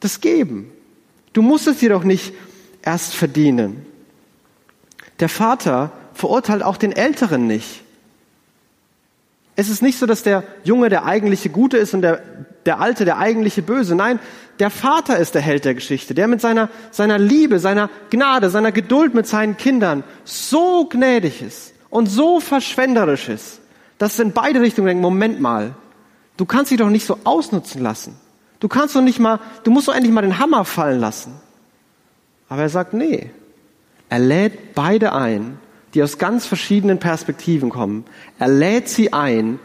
das 0.00 0.20
geben. 0.20 0.70
Du 1.34 1.42
musst 1.42 1.66
es 1.66 1.78
dir 1.78 1.90
doch 1.90 2.04
nicht 2.04 2.32
erst 2.80 3.14
verdienen. 3.14 3.84
Der 5.20 5.28
Vater 5.28 5.92
verurteilt 6.14 6.62
auch 6.62 6.76
den 6.76 6.92
Älteren 6.92 7.46
nicht. 7.46 7.82
Es 9.56 9.68
ist 9.68 9.82
nicht 9.82 9.98
so, 9.98 10.06
dass 10.06 10.22
der 10.22 10.42
Junge 10.64 10.88
der 10.88 11.04
eigentliche 11.04 11.50
Gute 11.50 11.76
ist 11.76 11.92
und 11.92 12.02
der, 12.02 12.22
der 12.66 12.80
Alte 12.80 13.04
der 13.04 13.18
eigentliche 13.18 13.62
Böse. 13.62 13.94
Nein, 13.94 14.18
der 14.58 14.70
Vater 14.70 15.18
ist 15.18 15.34
der 15.34 15.42
Held 15.42 15.64
der 15.64 15.74
Geschichte, 15.74 16.14
der 16.14 16.28
mit 16.28 16.40
seiner, 16.40 16.68
seiner 16.90 17.18
Liebe, 17.18 17.58
seiner 17.58 17.90
Gnade, 18.10 18.50
seiner 18.50 18.72
Geduld 18.72 19.14
mit 19.14 19.26
seinen 19.26 19.56
Kindern 19.56 20.04
so 20.24 20.86
gnädig 20.86 21.42
ist 21.42 21.72
und 21.90 22.06
so 22.06 22.40
verschwenderisch 22.40 23.28
ist, 23.28 23.60
dass 23.98 24.14
es 24.14 24.20
in 24.20 24.32
beide 24.32 24.60
Richtungen 24.60 24.86
denkt, 24.86 25.02
Moment 25.02 25.40
mal, 25.40 25.74
du 26.36 26.46
kannst 26.46 26.70
dich 26.70 26.78
doch 26.78 26.90
nicht 26.90 27.06
so 27.06 27.18
ausnutzen 27.24 27.82
lassen. 27.82 28.16
Du 28.64 28.68
kannst 28.68 28.96
doch 28.96 29.02
nicht 29.02 29.18
mal, 29.18 29.40
du 29.64 29.70
musst 29.70 29.88
doch 29.88 29.94
endlich 29.94 30.10
mal 30.10 30.22
den 30.22 30.38
Hammer 30.38 30.64
fallen 30.64 30.98
lassen. 30.98 31.34
Aber 32.48 32.62
er 32.62 32.70
sagt, 32.70 32.94
nee. 32.94 33.28
Er 34.08 34.18
lädt 34.18 34.74
beide 34.74 35.12
ein, 35.12 35.58
die 35.92 36.02
aus 36.02 36.16
ganz 36.16 36.46
verschiedenen 36.46 36.98
Perspektiven 36.98 37.68
kommen. 37.68 38.06
Er 38.38 38.48
lädt 38.48 38.88
sie 38.88 39.12
ein, 39.12 39.58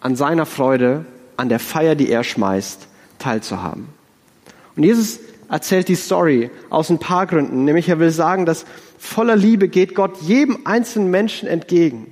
an 0.00 0.16
seiner 0.16 0.46
Freude, 0.46 1.04
an 1.36 1.50
der 1.50 1.58
Feier, 1.58 1.94
die 1.94 2.10
er 2.10 2.24
schmeißt, 2.24 2.88
teilzuhaben. 3.18 3.88
Und 4.74 4.84
Jesus 4.84 5.20
erzählt 5.50 5.88
die 5.88 5.94
Story 5.94 6.50
aus 6.70 6.88
ein 6.88 6.98
paar 6.98 7.26
Gründen. 7.26 7.66
Nämlich 7.66 7.90
er 7.90 7.98
will 7.98 8.10
sagen, 8.10 8.46
dass 8.46 8.64
voller 8.98 9.36
Liebe 9.36 9.68
geht 9.68 9.94
Gott 9.94 10.16
jedem 10.22 10.60
einzelnen 10.64 11.10
Menschen 11.10 11.46
entgegen. 11.46 12.10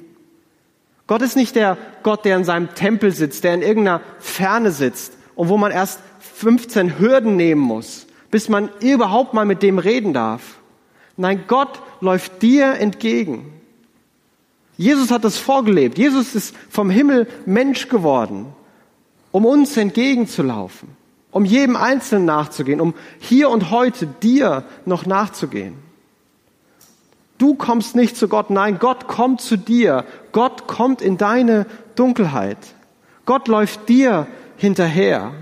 Gott 1.06 1.22
ist 1.22 1.36
nicht 1.36 1.56
der 1.56 1.78
Gott, 2.02 2.26
der 2.26 2.36
in 2.36 2.44
seinem 2.44 2.74
Tempel 2.74 3.12
sitzt, 3.12 3.44
der 3.44 3.54
in 3.54 3.62
irgendeiner 3.62 4.02
Ferne 4.18 4.72
sitzt 4.72 5.14
und 5.38 5.48
wo 5.48 5.56
man 5.56 5.70
erst 5.70 6.00
15 6.18 6.98
Hürden 6.98 7.36
nehmen 7.36 7.60
muss, 7.60 8.08
bis 8.28 8.48
man 8.48 8.70
überhaupt 8.80 9.34
mal 9.34 9.44
mit 9.44 9.62
dem 9.62 9.78
reden 9.78 10.12
darf. 10.12 10.58
Nein, 11.16 11.44
Gott 11.46 11.80
läuft 12.00 12.42
dir 12.42 12.74
entgegen. 12.74 13.52
Jesus 14.76 15.12
hat 15.12 15.22
das 15.22 15.38
vorgelebt. 15.38 15.96
Jesus 15.96 16.34
ist 16.34 16.56
vom 16.68 16.90
Himmel 16.90 17.28
Mensch 17.46 17.88
geworden, 17.88 18.46
um 19.30 19.46
uns 19.46 19.76
entgegenzulaufen, 19.76 20.88
um 21.30 21.44
jedem 21.44 21.76
Einzelnen 21.76 22.24
nachzugehen, 22.24 22.80
um 22.80 22.94
hier 23.20 23.48
und 23.50 23.70
heute 23.70 24.08
dir 24.08 24.64
noch 24.86 25.06
nachzugehen. 25.06 25.76
Du 27.38 27.54
kommst 27.54 27.94
nicht 27.94 28.16
zu 28.16 28.26
Gott, 28.26 28.50
nein, 28.50 28.80
Gott 28.80 29.06
kommt 29.06 29.40
zu 29.40 29.56
dir. 29.56 30.04
Gott 30.32 30.66
kommt 30.66 31.00
in 31.00 31.16
deine 31.16 31.66
Dunkelheit. 31.94 32.58
Gott 33.24 33.46
läuft 33.46 33.88
dir 33.88 34.26
hinterher. 34.58 35.32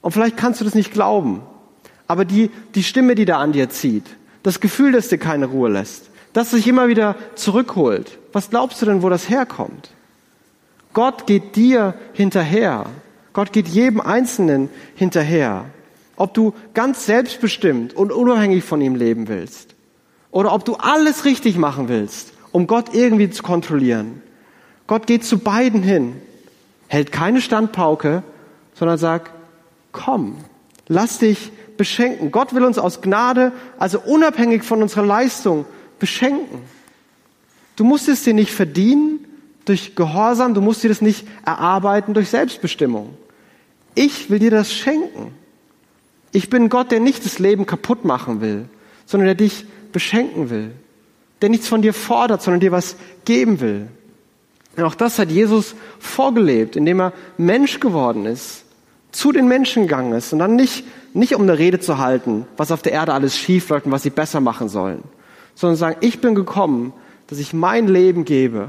Und 0.00 0.12
vielleicht 0.12 0.36
kannst 0.36 0.60
du 0.60 0.64
das 0.64 0.74
nicht 0.74 0.92
glauben, 0.92 1.42
aber 2.06 2.24
die, 2.24 2.50
die 2.74 2.84
Stimme, 2.84 3.16
die 3.16 3.24
da 3.24 3.38
an 3.38 3.52
dir 3.52 3.70
zieht, 3.70 4.04
das 4.42 4.60
Gefühl, 4.60 4.92
das 4.92 5.08
dir 5.08 5.18
keine 5.18 5.46
Ruhe 5.46 5.70
lässt, 5.70 6.10
das 6.32 6.50
sich 6.50 6.68
immer 6.68 6.86
wieder 6.88 7.16
zurückholt, 7.34 8.18
was 8.32 8.50
glaubst 8.50 8.80
du 8.82 8.86
denn, 8.86 9.02
wo 9.02 9.08
das 9.08 9.28
herkommt? 9.28 9.90
Gott 10.92 11.26
geht 11.26 11.56
dir 11.56 11.94
hinterher. 12.12 12.86
Gott 13.32 13.52
geht 13.52 13.66
jedem 13.66 14.00
Einzelnen 14.00 14.68
hinterher. 14.94 15.64
Ob 16.16 16.34
du 16.34 16.54
ganz 16.72 17.06
selbstbestimmt 17.06 17.94
und 17.94 18.12
unabhängig 18.12 18.62
von 18.62 18.80
ihm 18.80 18.94
leben 18.94 19.26
willst 19.26 19.74
oder 20.30 20.52
ob 20.52 20.64
du 20.64 20.74
alles 20.74 21.24
richtig 21.24 21.56
machen 21.56 21.88
willst, 21.88 22.32
um 22.52 22.66
Gott 22.66 22.92
irgendwie 22.94 23.30
zu 23.30 23.42
kontrollieren. 23.42 24.20
Gott 24.86 25.06
geht 25.06 25.24
zu 25.24 25.38
beiden 25.38 25.82
hin 25.82 26.14
hält 26.94 27.10
keine 27.10 27.40
Standpauke, 27.40 28.22
sondern 28.74 28.98
sagt, 28.98 29.32
komm, 29.90 30.36
lass 30.86 31.18
dich 31.18 31.50
beschenken. 31.76 32.30
Gott 32.30 32.54
will 32.54 32.62
uns 32.64 32.78
aus 32.78 33.02
Gnade, 33.02 33.52
also 33.78 34.00
unabhängig 34.00 34.62
von 34.62 34.80
unserer 34.80 35.04
Leistung, 35.04 35.66
beschenken. 35.98 36.60
Du 37.74 37.82
musst 37.82 38.08
es 38.08 38.22
dir 38.22 38.32
nicht 38.32 38.52
verdienen 38.52 39.26
durch 39.64 39.96
Gehorsam, 39.96 40.54
du 40.54 40.60
musst 40.60 40.84
dir 40.84 40.88
das 40.88 41.00
nicht 41.00 41.26
erarbeiten 41.44 42.14
durch 42.14 42.28
Selbstbestimmung. 42.28 43.14
Ich 43.96 44.30
will 44.30 44.38
dir 44.38 44.52
das 44.52 44.72
schenken. 44.72 45.34
Ich 46.30 46.48
bin 46.48 46.68
Gott, 46.68 46.92
der 46.92 47.00
nicht 47.00 47.24
das 47.24 47.40
Leben 47.40 47.66
kaputt 47.66 48.04
machen 48.04 48.40
will, 48.40 48.68
sondern 49.04 49.26
der 49.26 49.34
dich 49.34 49.66
beschenken 49.92 50.48
will. 50.48 50.70
Der 51.42 51.48
nichts 51.48 51.66
von 51.66 51.82
dir 51.82 51.92
fordert, 51.92 52.42
sondern 52.42 52.60
dir 52.60 52.72
was 52.72 52.94
geben 53.24 53.60
will. 53.60 53.88
Und 54.76 54.84
auch 54.84 54.94
das 54.94 55.18
hat 55.18 55.30
Jesus 55.30 55.74
vorgelebt, 55.98 56.76
indem 56.76 57.00
er 57.00 57.12
Mensch 57.36 57.80
geworden 57.80 58.26
ist, 58.26 58.64
zu 59.12 59.30
den 59.30 59.46
Menschen 59.46 59.84
gegangen 59.84 60.12
ist 60.12 60.32
und 60.32 60.40
dann 60.40 60.56
nicht, 60.56 60.84
nicht 61.12 61.34
um 61.34 61.42
eine 61.42 61.58
Rede 61.58 61.78
zu 61.78 61.98
halten, 61.98 62.46
was 62.56 62.72
auf 62.72 62.82
der 62.82 62.92
Erde 62.92 63.12
alles 63.12 63.38
schief 63.38 63.68
läuft 63.68 63.86
und 63.86 63.92
was 63.92 64.02
sie 64.02 64.10
besser 64.10 64.40
machen 64.40 64.68
sollen, 64.68 65.04
sondern 65.54 65.76
sagen, 65.76 65.96
ich 66.00 66.20
bin 66.20 66.34
gekommen, 66.34 66.92
dass 67.28 67.38
ich 67.38 67.52
mein 67.52 67.86
Leben 67.86 68.24
gebe, 68.24 68.68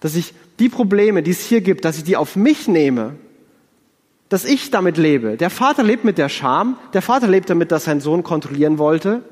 dass 0.00 0.14
ich 0.14 0.32
die 0.60 0.68
Probleme, 0.68 1.22
die 1.22 1.32
es 1.32 1.40
hier 1.40 1.60
gibt, 1.60 1.84
dass 1.84 1.98
ich 1.98 2.04
die 2.04 2.16
auf 2.16 2.36
mich 2.36 2.68
nehme, 2.68 3.14
dass 4.28 4.44
ich 4.44 4.70
damit 4.70 4.96
lebe. 4.96 5.36
Der 5.36 5.50
Vater 5.50 5.82
lebt 5.82 6.04
mit 6.04 6.18
der 6.18 6.28
Scham, 6.28 6.76
der 6.92 7.02
Vater 7.02 7.26
lebt 7.26 7.50
damit, 7.50 7.72
dass 7.72 7.84
sein 7.84 8.00
Sohn 8.00 8.22
kontrollieren 8.22 8.78
wollte. 8.78 9.22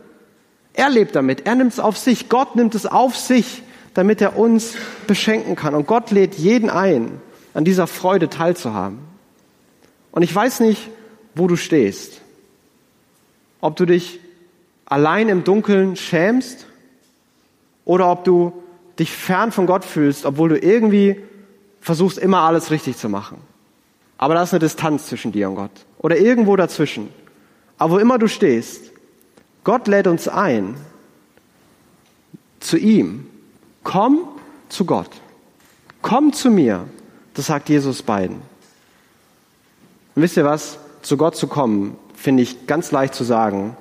Er 0.72 0.90
lebt 0.90 1.14
damit, 1.14 1.46
er 1.46 1.55
nimmt 1.55 1.72
es 1.72 1.81
auf 1.81 1.96
sich, 1.96 2.29
Gott 2.29 2.57
nimmt 2.57 2.75
es 2.75 2.87
auf 2.87 3.16
sich, 3.16 3.62
damit 3.97 4.21
er 4.21 4.37
uns 4.37 4.75
beschenken 5.07 5.57
kann. 5.57 5.75
Und 5.75 5.87
Gott 5.87 6.11
lädt 6.11 6.35
jeden 6.35 6.69
ein, 6.69 7.21
an 7.55 7.65
dieser 7.65 7.87
Freude 7.87 8.29
teilzuhaben. 8.29 8.99
Und 10.13 10.23
ich 10.23 10.35
weiß 10.35 10.61
nicht, 10.61 10.91
wo 11.35 11.47
du 11.47 11.57
stehst. 11.57 12.21
Ob 13.61 13.77
du 13.77 13.87
dich 13.87 14.21
allein 14.85 15.31
im 15.31 15.45
Dunkeln 15.45 15.97
schämst 15.97 16.67
oder 17.87 18.11
ob 18.11 18.25
du 18.25 18.53
dich 18.99 19.13
fern 19.13 19.51
von 19.51 19.67
Gott 19.67 19.85
fühlst, 19.85 20.27
obwohl 20.27 20.51
du 20.51 20.59
irgendwie 20.59 21.23
versuchst, 21.81 22.19
immer 22.19 22.41
alles 22.41 22.71
richtig 22.71 22.99
zu 22.99 23.09
machen. 23.09 23.39
Aber 24.19 24.35
da 24.35 24.43
ist 24.43 24.53
eine 24.53 24.61
Distanz 24.61 25.07
zwischen 25.07 25.33
dir 25.33 25.49
und 25.49 25.57
Gott. 25.57 25.71
Oder 25.99 26.19
irgendwo 26.19 26.55
dazwischen. 26.57 27.09
Aber 27.79 27.95
wo 27.95 27.99
immer 27.99 28.19
du 28.19 28.29
stehst, 28.29 28.91
Gott 29.65 29.89
lädt 29.89 30.07
uns 30.07 30.29
ein 30.29 30.77
zu 32.61 32.77
ihm. 32.77 33.27
Komm 33.87 34.27
zu 34.68 34.85
Gott. 34.85 35.11
Komm 36.03 36.33
zu 36.33 36.51
mir. 36.51 36.88
Das 37.35 37.46
sagt 37.46 37.68
Jesus 37.68 38.03
beiden. 38.03 38.38
Und 40.16 40.22
wisst 40.22 40.37
ihr 40.37 40.44
was? 40.44 40.81
Zu 41.03 41.16
Gott 41.16 41.37
zu 41.37 41.46
kommen, 41.46 41.96
finde 42.16 42.42
ich 42.42 42.66
ganz 42.66 42.90
leicht 42.90 43.14
zu 43.14 43.22
sagen. 43.22 43.77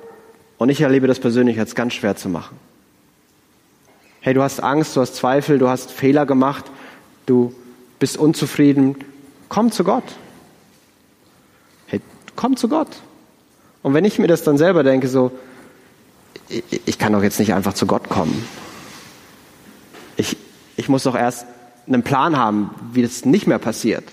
Und 0.58 0.68
ich 0.68 0.80
erlebe 0.80 1.08
das 1.08 1.18
persönlich 1.18 1.58
als 1.58 1.74
ganz 1.74 1.94
schwer 1.94 2.14
zu 2.14 2.28
machen. 2.28 2.56
Hey, 4.20 4.32
du 4.32 4.44
hast 4.44 4.62
Angst, 4.62 4.94
du 4.94 5.00
hast 5.00 5.16
Zweifel, 5.16 5.58
du 5.58 5.68
hast 5.68 5.90
Fehler 5.90 6.24
gemacht, 6.24 6.66
du 7.26 7.52
bist 7.98 8.16
unzufrieden. 8.16 8.94
Komm 9.48 9.72
zu 9.72 9.82
Gott. 9.82 10.04
Hey, 11.88 12.00
komm 12.36 12.56
zu 12.56 12.68
Gott. 12.68 13.02
Und 13.82 13.92
wenn 13.92 14.04
ich 14.04 14.20
mir 14.20 14.28
das 14.28 14.44
dann 14.44 14.56
selber 14.56 14.84
denke, 14.84 15.08
so, 15.08 15.32
ich, 16.48 16.62
ich 16.86 16.96
kann 16.96 17.12
doch 17.12 17.24
jetzt 17.24 17.40
nicht 17.40 17.54
einfach 17.54 17.74
zu 17.74 17.88
Gott 17.88 18.08
kommen. 18.08 18.46
Ich, 20.16 20.36
ich 20.76 20.88
muss 20.88 21.04
doch 21.04 21.14
erst 21.14 21.46
einen 21.86 22.02
Plan 22.02 22.36
haben, 22.36 22.70
wie 22.92 23.02
das 23.02 23.24
nicht 23.24 23.46
mehr 23.46 23.58
passiert. 23.58 24.04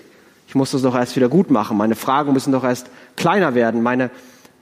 Ich 0.48 0.54
muss 0.54 0.70
das 0.70 0.82
doch 0.82 0.94
erst 0.94 1.16
wieder 1.16 1.28
gut 1.28 1.50
machen. 1.50 1.76
Meine 1.76 1.96
Fragen 1.96 2.32
müssen 2.32 2.52
doch 2.52 2.64
erst 2.64 2.88
kleiner 3.16 3.54
werden. 3.54 3.82
Meine, 3.82 4.10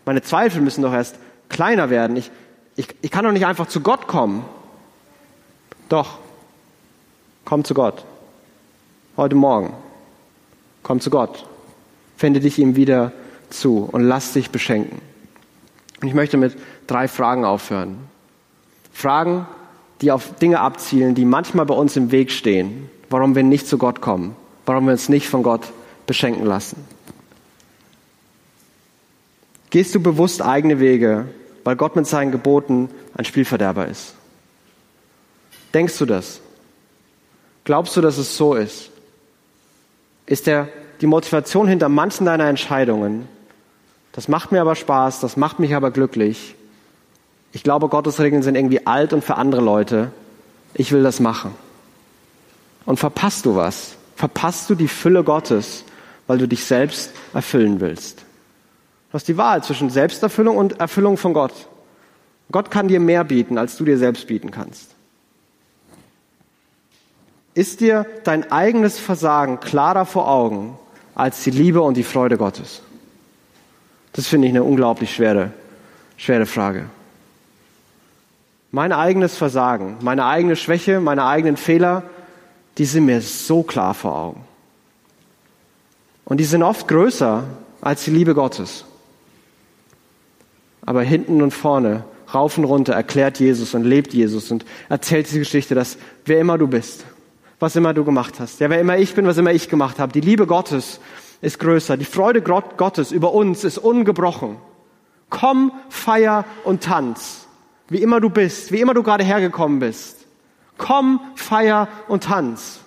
meine 0.07 0.23
Zweifel 0.23 0.63
müssen 0.63 0.83
doch 0.83 0.93
erst 0.93 1.17
kleiner 1.49 1.91
werden. 1.91 2.17
Ich, 2.17 2.31
ich, 2.77 2.89
ich 3.03 3.11
kann 3.11 3.25
doch 3.25 3.33
nicht 3.33 3.47
einfach 3.47 3.67
zu 3.67 3.81
Gott 3.81 4.07
kommen. 4.07 4.45
Doch, 5.89 6.19
komm 7.45 7.65
zu 7.65 7.75
Gott. 7.75 8.05
Heute 9.17 9.35
Morgen. 9.35 9.75
Komm 10.83 11.01
zu 11.01 11.11
Gott. 11.11 11.47
Finde 12.17 12.41
dich 12.41 12.59
ihm 12.59 12.77
wieder 12.77 13.13
zu 13.51 13.89
und 13.93 14.03
lass 14.03 14.33
dich 14.33 14.51
beschenken. 14.51 15.03
Und 16.01 16.09
ich 16.09 16.15
möchte 16.15 16.37
mit 16.37 16.57
drei 16.87 17.09
Fragen 17.09 17.45
aufhören. 17.45 17.99
Fragen, 18.93 19.47
die 20.03 20.11
auf 20.11 20.35
Dinge 20.37 20.61
abzielen, 20.61 21.15
die 21.15 21.25
manchmal 21.25 21.65
bei 21.65 21.75
uns 21.75 21.97
im 21.97 22.11
Weg 22.11 22.33
stehen, 22.33 22.91
warum 23.09 23.35
wir 23.37 23.45
nicht 23.45 23.69
zu 23.69 23.79
Gott 23.79 24.01
kommen, 24.01 24.37
warum 24.67 24.87
wir 24.87 24.93
uns 24.93 25.09
nicht 25.09 25.29
von 25.29 25.43
Gott 25.43 25.73
beschenken 26.07 26.45
lassen. 26.45 26.85
Gehst 29.71 29.95
du 29.95 30.01
bewusst 30.01 30.43
eigene 30.43 30.81
Wege, 30.81 31.27
weil 31.65 31.77
Gott 31.77 31.97
mit 31.97 32.07
seinen 32.07 32.33
Geboten 32.33 32.91
ein 33.15 33.25
Spielverderber 33.25 33.87
ist? 33.87 34.15
Denkst 35.73 35.97
du 35.99 36.05
das? 36.05 36.41
Glaubst 37.65 37.97
du, 37.97 38.01
dass 38.01 38.19
es 38.19 38.37
so 38.37 38.55
ist? 38.55 38.91
Ist 40.27 40.49
der, 40.49 40.69
die 41.01 41.07
Motivation 41.07 41.69
hinter 41.69 41.89
manchen 41.89 42.27
deiner 42.27 42.49
Entscheidungen, 42.49 43.29
das 44.11 44.29
macht 44.29 44.53
mir 44.53 44.61
aber 44.61 44.75
Spaß, 44.75 45.21
das 45.21 45.37
macht 45.37 45.59
mich 45.59 45.75
aber 45.75 45.91
glücklich. 45.91 46.55
Ich 47.53 47.63
glaube, 47.63 47.89
Gottes 47.89 48.19
Regeln 48.19 48.43
sind 48.43 48.55
irgendwie 48.55 48.87
alt 48.87 49.13
und 49.13 49.23
für 49.23 49.37
andere 49.37 49.61
Leute. 49.61 50.11
Ich 50.75 50.91
will 50.93 51.03
das 51.03 51.21
machen. 51.21 51.55
Und 52.87 52.99
verpasst 52.99 53.47
du 53.47 53.55
was? 53.55 53.97
Verpasst 54.17 54.71
du 54.71 54.75
die 54.75 54.89
Fülle 54.89 55.23
Gottes, 55.23 55.85
weil 56.27 56.39
du 56.39 56.49
dich 56.49 56.65
selbst 56.65 57.13
erfüllen 57.35 57.81
willst? 57.81 58.21
Du 59.11 59.15
hast 59.15 59.29
die 59.29 59.37
Wahl 59.37 59.63
zwischen 59.63 59.91
Selbsterfüllung 59.91 60.57
und 60.57 60.81
Erfüllung 60.81 61.19
von 61.19 61.35
Gott. 61.35 61.53
Gott 62.51 62.71
kann 62.71 62.89
dir 62.89 63.01
mehr 63.01 63.25
bieten, 63.25 63.59
als 63.59 63.77
du 63.77 63.85
dir 63.85 63.99
selbst 63.99 64.27
bieten 64.27 64.51
kannst. 64.51 64.95
Ist 67.55 67.81
dir 67.81 68.07
dein 68.25 68.51
eigenes 68.51 68.99
Versagen 68.99 69.61
klarer 69.61 70.07
vor 70.07 70.29
Augen 70.29 70.79
als 71.15 71.43
die 71.45 71.51
Liebe 71.51 71.83
und 71.83 71.99
die 71.99 72.03
Freude 72.03 72.39
Gottes? 72.39 72.81
Das 74.15 74.27
finde 74.27 74.49
ich 74.49 74.53
eine 74.55 74.65
unglaublich 74.65 75.15
schwere, 75.15 75.53
schwere 76.17 76.47
Frage. 76.47 76.87
Mein 78.75 78.93
eigenes 78.93 79.37
Versagen, 79.37 79.99
meine 80.01 80.25
eigene 80.25 80.57
Schwäche, 80.57 81.01
meine 81.01 81.27
eigenen 81.27 81.59
Fehler, 81.59 82.05
die 82.79 82.87
sind 82.87 83.05
mir 83.05 83.21
so 83.21 83.63
klar 83.63 83.93
vor 83.93 84.17
Augen. 84.17 84.45
Und 86.25 86.39
die 86.39 86.45
sind 86.45 86.63
oft 86.63 86.89
größer 86.89 87.45
als 87.83 88.05
die 88.05 88.11
Liebe 88.11 88.35
Gottes. 88.35 88.87
Aber 90.87 91.03
hinten 91.03 91.43
und 91.43 91.53
vorne, 91.53 92.05
rauf 92.33 92.57
und 92.57 92.65
runter, 92.65 92.95
erklärt 92.95 93.39
Jesus 93.39 93.75
und 93.75 93.85
lebt 93.85 94.15
Jesus 94.15 94.51
und 94.51 94.65
erzählt 94.89 95.27
diese 95.27 95.41
Geschichte, 95.41 95.75
dass 95.75 95.99
wer 96.25 96.41
immer 96.41 96.57
du 96.57 96.67
bist, 96.67 97.05
was 97.61 97.77
immer 97.77 97.93
du 97.93 98.05
gemacht 98.05 98.41
hast. 98.41 98.59
Ja, 98.61 98.71
wer 98.71 98.81
immer 98.81 98.97
ich 98.97 99.15
bin, 99.15 99.27
was 99.27 99.37
immer 99.37 99.53
ich 99.53 99.69
gemacht 99.69 99.99
habe. 99.99 100.13
Die 100.13 100.23
Liebe 100.23 100.47
Gottes 100.47 100.99
ist 101.43 101.59
größer. 101.59 101.99
Die 101.99 102.07
Freude 102.07 102.41
Gottes 102.41 103.13
über 103.13 103.35
uns 103.35 103.65
ist 103.65 103.77
ungebrochen. 103.77 104.57
Komm, 105.29 105.73
feier 105.91 106.47
und 106.65 106.83
tanz. 106.83 107.42
Wie 107.89 108.03
immer 108.03 108.21
du 108.21 108.31
bist, 108.31 108.73
wie 108.73 108.81
immer 108.81 108.95
du 108.95 109.03
gerade 109.03 109.25
hergekommen 109.25 109.79
bist. 109.79 110.19
Komm, 110.79 111.21
feier 111.35 111.89
und 112.09 112.25
tanz. 112.25 112.81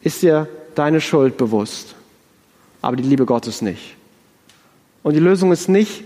Ist 0.00 0.22
dir 0.22 0.48
deine 0.74 1.00
Schuld 1.00 1.36
bewusst, 1.36 1.94
aber 2.80 2.96
die 2.96 3.02
Liebe 3.02 3.26
Gottes 3.26 3.62
nicht. 3.62 3.96
Und 5.02 5.14
die 5.14 5.20
Lösung 5.20 5.52
ist 5.52 5.68
nicht, 5.68 6.04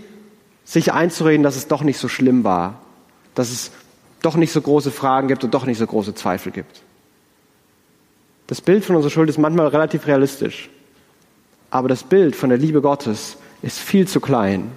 sich 0.64 0.92
einzureden, 0.92 1.42
dass 1.42 1.56
es 1.56 1.68
doch 1.68 1.82
nicht 1.82 1.98
so 1.98 2.08
schlimm 2.08 2.44
war, 2.44 2.80
dass 3.34 3.50
es 3.50 3.70
doch 4.22 4.36
nicht 4.36 4.52
so 4.52 4.60
große 4.60 4.90
Fragen 4.90 5.28
gibt 5.28 5.44
und 5.44 5.54
doch 5.54 5.66
nicht 5.66 5.78
so 5.78 5.86
große 5.86 6.14
Zweifel 6.14 6.50
gibt. 6.50 6.82
Das 8.48 8.60
Bild 8.60 8.84
von 8.84 8.96
unserer 8.96 9.10
Schuld 9.10 9.28
ist 9.28 9.38
manchmal 9.38 9.68
relativ 9.68 10.06
realistisch. 10.06 10.68
Aber 11.70 11.88
das 11.88 12.02
Bild 12.02 12.36
von 12.36 12.48
der 12.48 12.58
Liebe 12.58 12.80
Gottes 12.80 13.36
ist 13.62 13.78
viel 13.78 14.08
zu 14.08 14.20
klein 14.20 14.70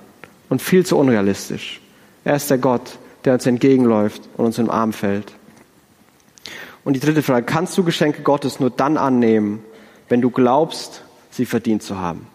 und 0.50 0.62
viel 0.62 0.86
zu 0.86 0.98
unrealistisch. 0.98 1.80
Er 2.26 2.36
ist 2.36 2.50
der 2.50 2.58
Gott, 2.58 2.98
der 3.26 3.34
uns 3.34 3.46
entgegenläuft 3.46 4.22
und 4.38 4.46
uns 4.46 4.58
im 4.58 4.70
Arm 4.70 4.94
fällt. 4.94 5.34
Und 6.84 6.94
die 6.94 7.00
dritte 7.00 7.24
Frage, 7.24 7.46
kannst 7.46 7.78
du 7.78 7.84
Geschenke 7.84 8.22
Gottes 8.24 8.60
nur 8.60 8.70
dann 8.70 8.98
annehmen, 8.98 9.64
wenn 10.08 10.22
du 10.22 10.30
glaubst, 10.30 11.04
sie 11.30 11.46
verdient 11.46 11.84
zu 11.84 11.98
haben? 11.98 12.28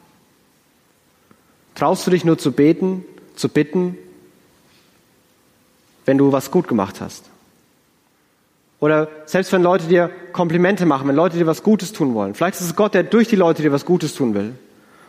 Traust 1.74 2.06
du 2.06 2.10
dich 2.10 2.24
nur 2.24 2.38
zu 2.38 2.52
beten, 2.52 3.04
zu 3.34 3.48
bitten 3.48 3.98
wenn 6.06 6.18
du 6.18 6.32
was 6.32 6.50
gut 6.50 6.68
gemacht 6.68 7.00
hast. 7.00 7.30
Oder 8.80 9.08
selbst 9.24 9.52
wenn 9.52 9.62
Leute 9.62 9.86
dir 9.86 10.10
Komplimente 10.32 10.84
machen, 10.84 11.08
wenn 11.08 11.16
Leute 11.16 11.38
dir 11.38 11.46
was 11.46 11.62
Gutes 11.62 11.92
tun 11.92 12.14
wollen. 12.14 12.34
Vielleicht 12.34 12.60
ist 12.60 12.66
es 12.66 12.76
Gott, 12.76 12.94
der 12.94 13.02
durch 13.02 13.28
die 13.28 13.36
Leute 13.36 13.62
dir 13.62 13.72
was 13.72 13.86
Gutes 13.86 14.14
tun 14.14 14.34
will. 14.34 14.54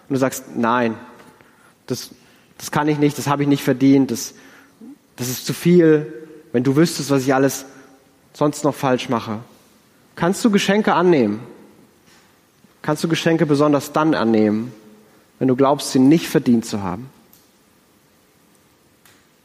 Und 0.07 0.13
du 0.13 0.17
sagst, 0.17 0.55
nein, 0.55 0.95
das, 1.87 2.11
das 2.57 2.71
kann 2.71 2.87
ich 2.87 2.97
nicht, 2.97 3.17
das 3.17 3.27
habe 3.27 3.43
ich 3.43 3.49
nicht 3.49 3.63
verdient, 3.63 4.11
das, 4.11 4.33
das 5.15 5.29
ist 5.29 5.45
zu 5.45 5.53
viel. 5.53 6.11
Wenn 6.51 6.63
du 6.63 6.75
wüsstest, 6.75 7.09
was 7.09 7.23
ich 7.23 7.33
alles 7.33 7.65
sonst 8.33 8.63
noch 8.63 8.75
falsch 8.75 9.09
mache. 9.09 9.39
Kannst 10.15 10.43
du 10.45 10.49
Geschenke 10.49 10.93
annehmen, 10.93 11.41
Kannst 12.85 13.03
du 13.03 13.07
Geschenke 13.07 13.47
besonders 13.47 13.93
dann 13.93 14.13
annehmen, 14.13 14.71
wenn 15.39 15.47
du 15.47 15.55
glaubst, 15.55 15.91
sie 15.91 15.97
nicht 15.97 16.27
verdient 16.27 16.67
zu 16.67 16.83
haben? 16.83 17.09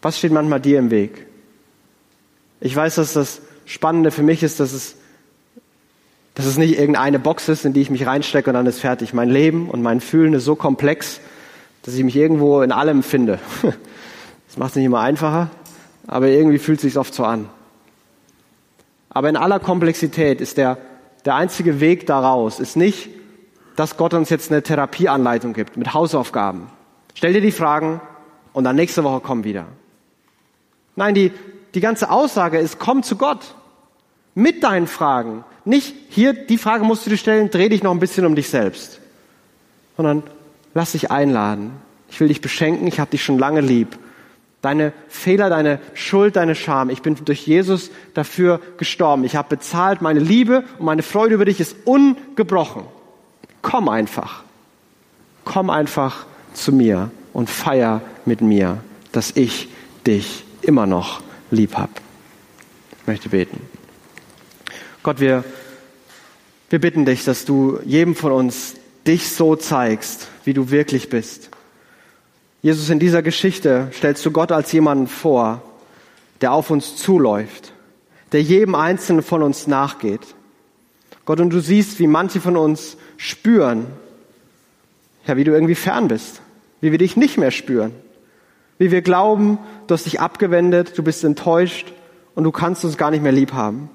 Was 0.03 0.19
steht 0.19 0.31
manchmal 0.31 0.61
dir 0.61 0.79
im 0.79 0.91
Weg? 0.91 1.27
Ich 2.61 2.77
weiß, 2.77 2.97
dass 2.97 3.15
das 3.15 3.41
Spannende 3.65 4.11
für 4.11 4.23
mich 4.23 4.43
ist, 4.43 4.61
dass 4.61 4.75
es, 4.75 4.97
dass 6.35 6.45
es 6.45 6.59
nicht 6.59 6.79
irgendeine 6.79 7.19
Box 7.19 7.49
ist, 7.49 7.65
in 7.65 7.73
die 7.73 7.81
ich 7.81 7.89
mich 7.89 8.05
reinstecke 8.05 8.51
und 8.51 8.55
dann 8.55 8.67
ist 8.67 8.81
fertig. 8.81 9.15
Mein 9.15 9.31
Leben 9.31 9.71
und 9.71 9.81
mein 9.81 10.03
Fühlen 10.03 10.35
ist 10.35 10.45
so 10.45 10.55
komplex, 10.55 11.21
dass 11.83 11.95
ich 11.95 12.05
mich 12.05 12.17
irgendwo 12.17 12.63
in 12.63 12.73
allem 12.73 13.03
finde. 13.03 13.39
Das 14.49 14.57
macht 14.59 14.71
es 14.71 14.77
nicht 14.77 14.87
immer 14.87 14.99
einfacher, 14.99 15.49
aber 16.09 16.27
irgendwie 16.27 16.59
fühlt 16.59 16.79
es 16.79 16.83
sich 16.83 16.99
oft 16.99 17.15
so 17.15 17.23
an. 17.23 17.49
Aber 19.09 19.29
in 19.29 19.37
aller 19.37 19.61
Komplexität 19.61 20.41
ist 20.41 20.57
der, 20.57 20.77
der 21.25 21.37
einzige 21.37 21.79
Weg 21.79 22.07
daraus, 22.07 22.59
ist 22.59 22.77
nicht, 22.77 23.11
dass 23.77 23.97
Gott 23.97 24.13
uns 24.13 24.29
jetzt 24.29 24.51
eine 24.51 24.65
Therapieanleitung 24.65 25.53
gibt 25.53 25.77
mit 25.77 25.95
Hausaufgaben. 25.95 26.67
Stell 27.15 27.33
dir 27.33 27.41
die 27.41 27.53
Fragen 27.53 28.01
und 28.53 28.65
dann 28.65 28.75
nächste 28.75 29.05
Woche 29.05 29.21
komm 29.21 29.45
wieder. 29.45 29.67
Nein, 30.97 31.15
die, 31.15 31.33
die 31.75 31.81
ganze 31.81 32.11
Aussage 32.11 32.59
ist, 32.59 32.81
komm 32.81 33.05
zu 33.05 33.17
Gott. 33.17 33.55
Mit 34.35 34.63
deinen 34.65 34.87
Fragen. 34.87 35.45
Nicht 35.65 35.95
hier, 36.09 36.33
die 36.33 36.59
Frage 36.59 36.85
musst 36.85 37.07
du 37.07 37.11
dir 37.11 37.17
stellen, 37.17 37.51
dreh 37.51 37.69
dich 37.69 37.83
noch 37.83 37.93
ein 37.93 38.01
bisschen 38.01 38.27
um 38.27 38.35
dich 38.35 38.49
selbst. 38.49 39.01
Sondern 39.97 40.23
lass 40.75 40.93
dich 40.93 41.11
einladen. 41.11 41.73
Ich 42.11 42.21
will 42.21 42.29
dich 42.29 42.41
beschenken, 42.41 42.87
ich 42.87 43.01
habe 43.01 43.11
dich 43.11 43.23
schon 43.23 43.39
lange 43.39 43.61
lieb. 43.61 43.99
Deine 44.63 44.93
Fehler, 45.09 45.49
deine 45.49 45.81
Schuld, 45.95 46.37
deine 46.37 46.55
Scham. 46.55 46.91
Ich 46.91 47.01
bin 47.01 47.17
durch 47.25 47.47
Jesus 47.47 47.91
dafür 48.13 48.61
gestorben. 48.77 49.25
Ich 49.25 49.37
habe 49.37 49.49
bezahlt. 49.49 50.03
Meine 50.03 50.21
Liebe 50.21 50.65
und 50.79 50.85
meine 50.85 51.03
Freude 51.03 51.35
über 51.35 51.47
dich 51.47 51.61
ist 51.61 51.77
ungebrochen. 51.87 52.83
Komm 53.63 53.89
einfach. 53.89 54.43
Komm 55.45 55.71
einfach 55.71 56.27
zu 56.53 56.73
mir 56.73 57.11
und 57.33 57.49
feier 57.49 58.03
mit 58.27 58.43
mir, 58.43 58.79
dass 59.13 59.31
ich 59.35 59.69
dich 60.07 60.45
immer 60.61 60.87
noch 60.87 61.23
lieb 61.51 61.77
habe. 61.77 61.93
Ich 63.01 63.07
möchte 63.07 63.31
beten. 63.31 63.61
Gott, 65.03 65.21
wir, 65.21 65.45
wir 66.69 66.81
bitten 66.81 67.07
dich, 67.07 67.25
dass 67.25 67.47
du 67.47 67.79
jedem 67.87 68.15
von 68.15 68.33
uns 68.33 68.75
dich 69.07 69.31
so 69.31 69.57
zeigst, 69.57 70.29
wie 70.51 70.55
du 70.55 70.73
wirklich 70.73 71.11
bist. 71.11 71.49
Jesus, 72.61 72.91
in 72.91 72.99
dieser 72.99 73.23
Geschichte 73.23 73.89
stellst 73.93 74.27
du 74.27 74.33
Gott 74.33 74.51
als 74.51 74.73
jemanden 74.73 75.07
vor, 75.07 75.63
der 76.41 76.53
auf 76.53 76.71
uns 76.71 76.97
zuläuft, 76.97 77.73
der 78.33 78.43
jedem 78.43 78.75
Einzelnen 78.75 79.23
von 79.23 79.45
uns 79.45 79.69
nachgeht. 79.69 80.35
Gott, 81.25 81.39
und 81.39 81.51
du 81.51 81.61
siehst, 81.61 82.01
wie 82.01 82.09
manche 82.09 82.41
von 82.41 82.57
uns 82.57 82.97
spüren, 83.17 83.87
ja, 85.25 85.37
wie 85.37 85.45
du 85.45 85.53
irgendwie 85.53 85.77
fern 85.77 86.09
bist, 86.09 86.43
wie 86.81 86.91
wir 86.91 86.99
dich 86.99 87.17
nicht 87.17 87.39
mehr 87.39 87.53
spüren, 87.53 87.93
wie 88.79 88.91
wir 88.91 89.03
glauben, 89.03 89.57
du 89.87 89.95
hast 89.95 90.07
dich 90.07 90.19
abgewendet, 90.19 90.99
du 90.99 91.05
bist 91.05 91.23
enttäuscht 91.23 91.93
und 92.35 92.43
du 92.43 92.51
kannst 92.51 92.85
uns 92.85 92.97
gar 92.97 93.13
nicht 93.13 93.23
mehr 93.23 93.31
lieb 93.31 93.53
haben. 93.53 93.89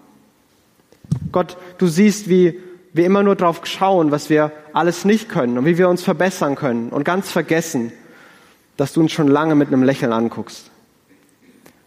Gott, 1.34 1.58
du 1.80 1.88
siehst, 1.88 2.30
wie 2.30 2.62
wir 2.96 3.06
immer 3.06 3.24
nur 3.24 3.36
drauf 3.36 3.60
schauen, 3.66 4.12
was 4.12 4.30
wir 4.30 4.54
alles 4.72 5.04
nicht 5.04 5.28
können 5.28 5.58
und 5.58 5.66
wie 5.66 5.78
wir 5.78 5.90
uns 5.90 6.02
verbessern 6.02 6.56
können 6.56 6.90
und 6.90 7.04
ganz 7.04 7.30
vergessen, 7.30 7.92
dass 8.78 8.94
du 8.94 9.02
uns 9.02 9.12
schon 9.12 9.28
lange 9.28 9.54
mit 9.54 9.68
einem 9.68 9.84
Lächeln 9.84 10.14
anguckst. 10.14 10.72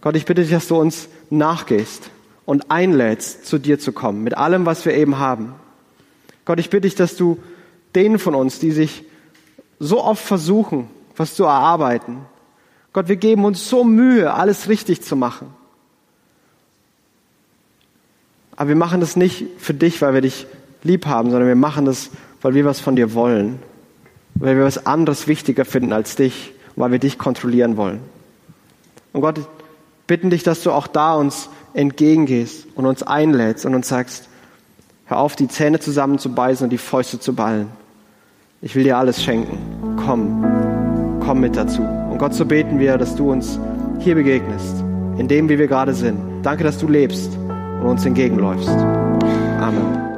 Gott, 0.02 0.16
ich 0.16 0.26
bitte 0.26 0.42
dich, 0.42 0.50
dass 0.50 0.68
du 0.68 0.76
uns 0.76 1.08
nachgehst 1.30 2.10
und 2.44 2.70
einlädst, 2.70 3.46
zu 3.46 3.58
dir 3.58 3.78
zu 3.78 3.92
kommen, 3.92 4.22
mit 4.22 4.36
allem, 4.36 4.66
was 4.66 4.84
wir 4.84 4.92
eben 4.92 5.18
haben. 5.18 5.54
Gott, 6.44 6.60
ich 6.60 6.68
bitte 6.68 6.82
dich, 6.82 6.94
dass 6.94 7.16
du 7.16 7.38
denen 7.94 8.18
von 8.18 8.34
uns, 8.34 8.58
die 8.58 8.70
sich 8.70 9.02
so 9.78 10.04
oft 10.04 10.22
versuchen, 10.22 10.90
was 11.16 11.34
zu 11.34 11.44
erarbeiten, 11.44 12.18
Gott, 12.92 13.08
wir 13.08 13.16
geben 13.16 13.46
uns 13.46 13.66
so 13.70 13.82
Mühe, 13.82 14.34
alles 14.34 14.68
richtig 14.68 15.00
zu 15.00 15.16
machen. 15.16 15.54
Aber 18.56 18.68
wir 18.68 18.76
machen 18.76 19.00
das 19.00 19.16
nicht 19.16 19.46
für 19.58 19.72
dich, 19.72 20.02
weil 20.02 20.12
wir 20.12 20.20
dich 20.20 20.46
lieb 20.82 21.06
haben, 21.06 21.30
sondern 21.30 21.48
wir 21.48 21.56
machen 21.56 21.84
das, 21.84 22.10
weil 22.42 22.54
wir 22.54 22.64
was 22.64 22.80
von 22.80 22.96
dir 22.96 23.14
wollen. 23.14 23.58
Weil 24.34 24.56
wir 24.56 24.64
was 24.64 24.86
anderes 24.86 25.26
wichtiger 25.26 25.64
finden 25.64 25.92
als 25.92 26.16
dich, 26.16 26.52
weil 26.76 26.92
wir 26.92 26.98
dich 26.98 27.18
kontrollieren 27.18 27.76
wollen. 27.76 28.00
Und 29.12 29.20
Gott, 29.22 29.40
bitten 30.06 30.30
dich, 30.30 30.42
dass 30.42 30.62
du 30.62 30.72
auch 30.72 30.86
da 30.86 31.14
uns 31.14 31.50
entgegengehst 31.74 32.66
und 32.74 32.86
uns 32.86 33.02
einlädst 33.02 33.66
und 33.66 33.74
uns 33.74 33.88
sagst, 33.88 34.28
hör 35.06 35.18
auf, 35.18 35.36
die 35.36 35.48
Zähne 35.48 35.80
zusammenzubeißen 35.80 36.64
und 36.64 36.70
die 36.70 36.78
Fäuste 36.78 37.18
zu 37.18 37.34
ballen. 37.34 37.68
Ich 38.60 38.74
will 38.74 38.84
dir 38.84 38.98
alles 38.98 39.22
schenken. 39.22 39.58
Komm, 40.04 41.20
komm 41.24 41.40
mit 41.40 41.56
dazu. 41.56 41.82
Und 41.82 42.18
Gott, 42.18 42.34
so 42.34 42.44
beten 42.44 42.78
wir, 42.78 42.98
dass 42.98 43.14
du 43.14 43.30
uns 43.30 43.58
hier 44.00 44.14
begegnest, 44.14 44.80
in 45.18 45.28
dem, 45.28 45.48
wie 45.48 45.58
wir 45.58 45.68
gerade 45.68 45.94
sind. 45.94 46.18
Danke, 46.42 46.64
dass 46.64 46.78
du 46.78 46.88
lebst 46.88 47.36
und 47.80 47.86
uns 47.86 48.04
entgegenläufst. 48.04 48.68
Amen. 49.60 50.17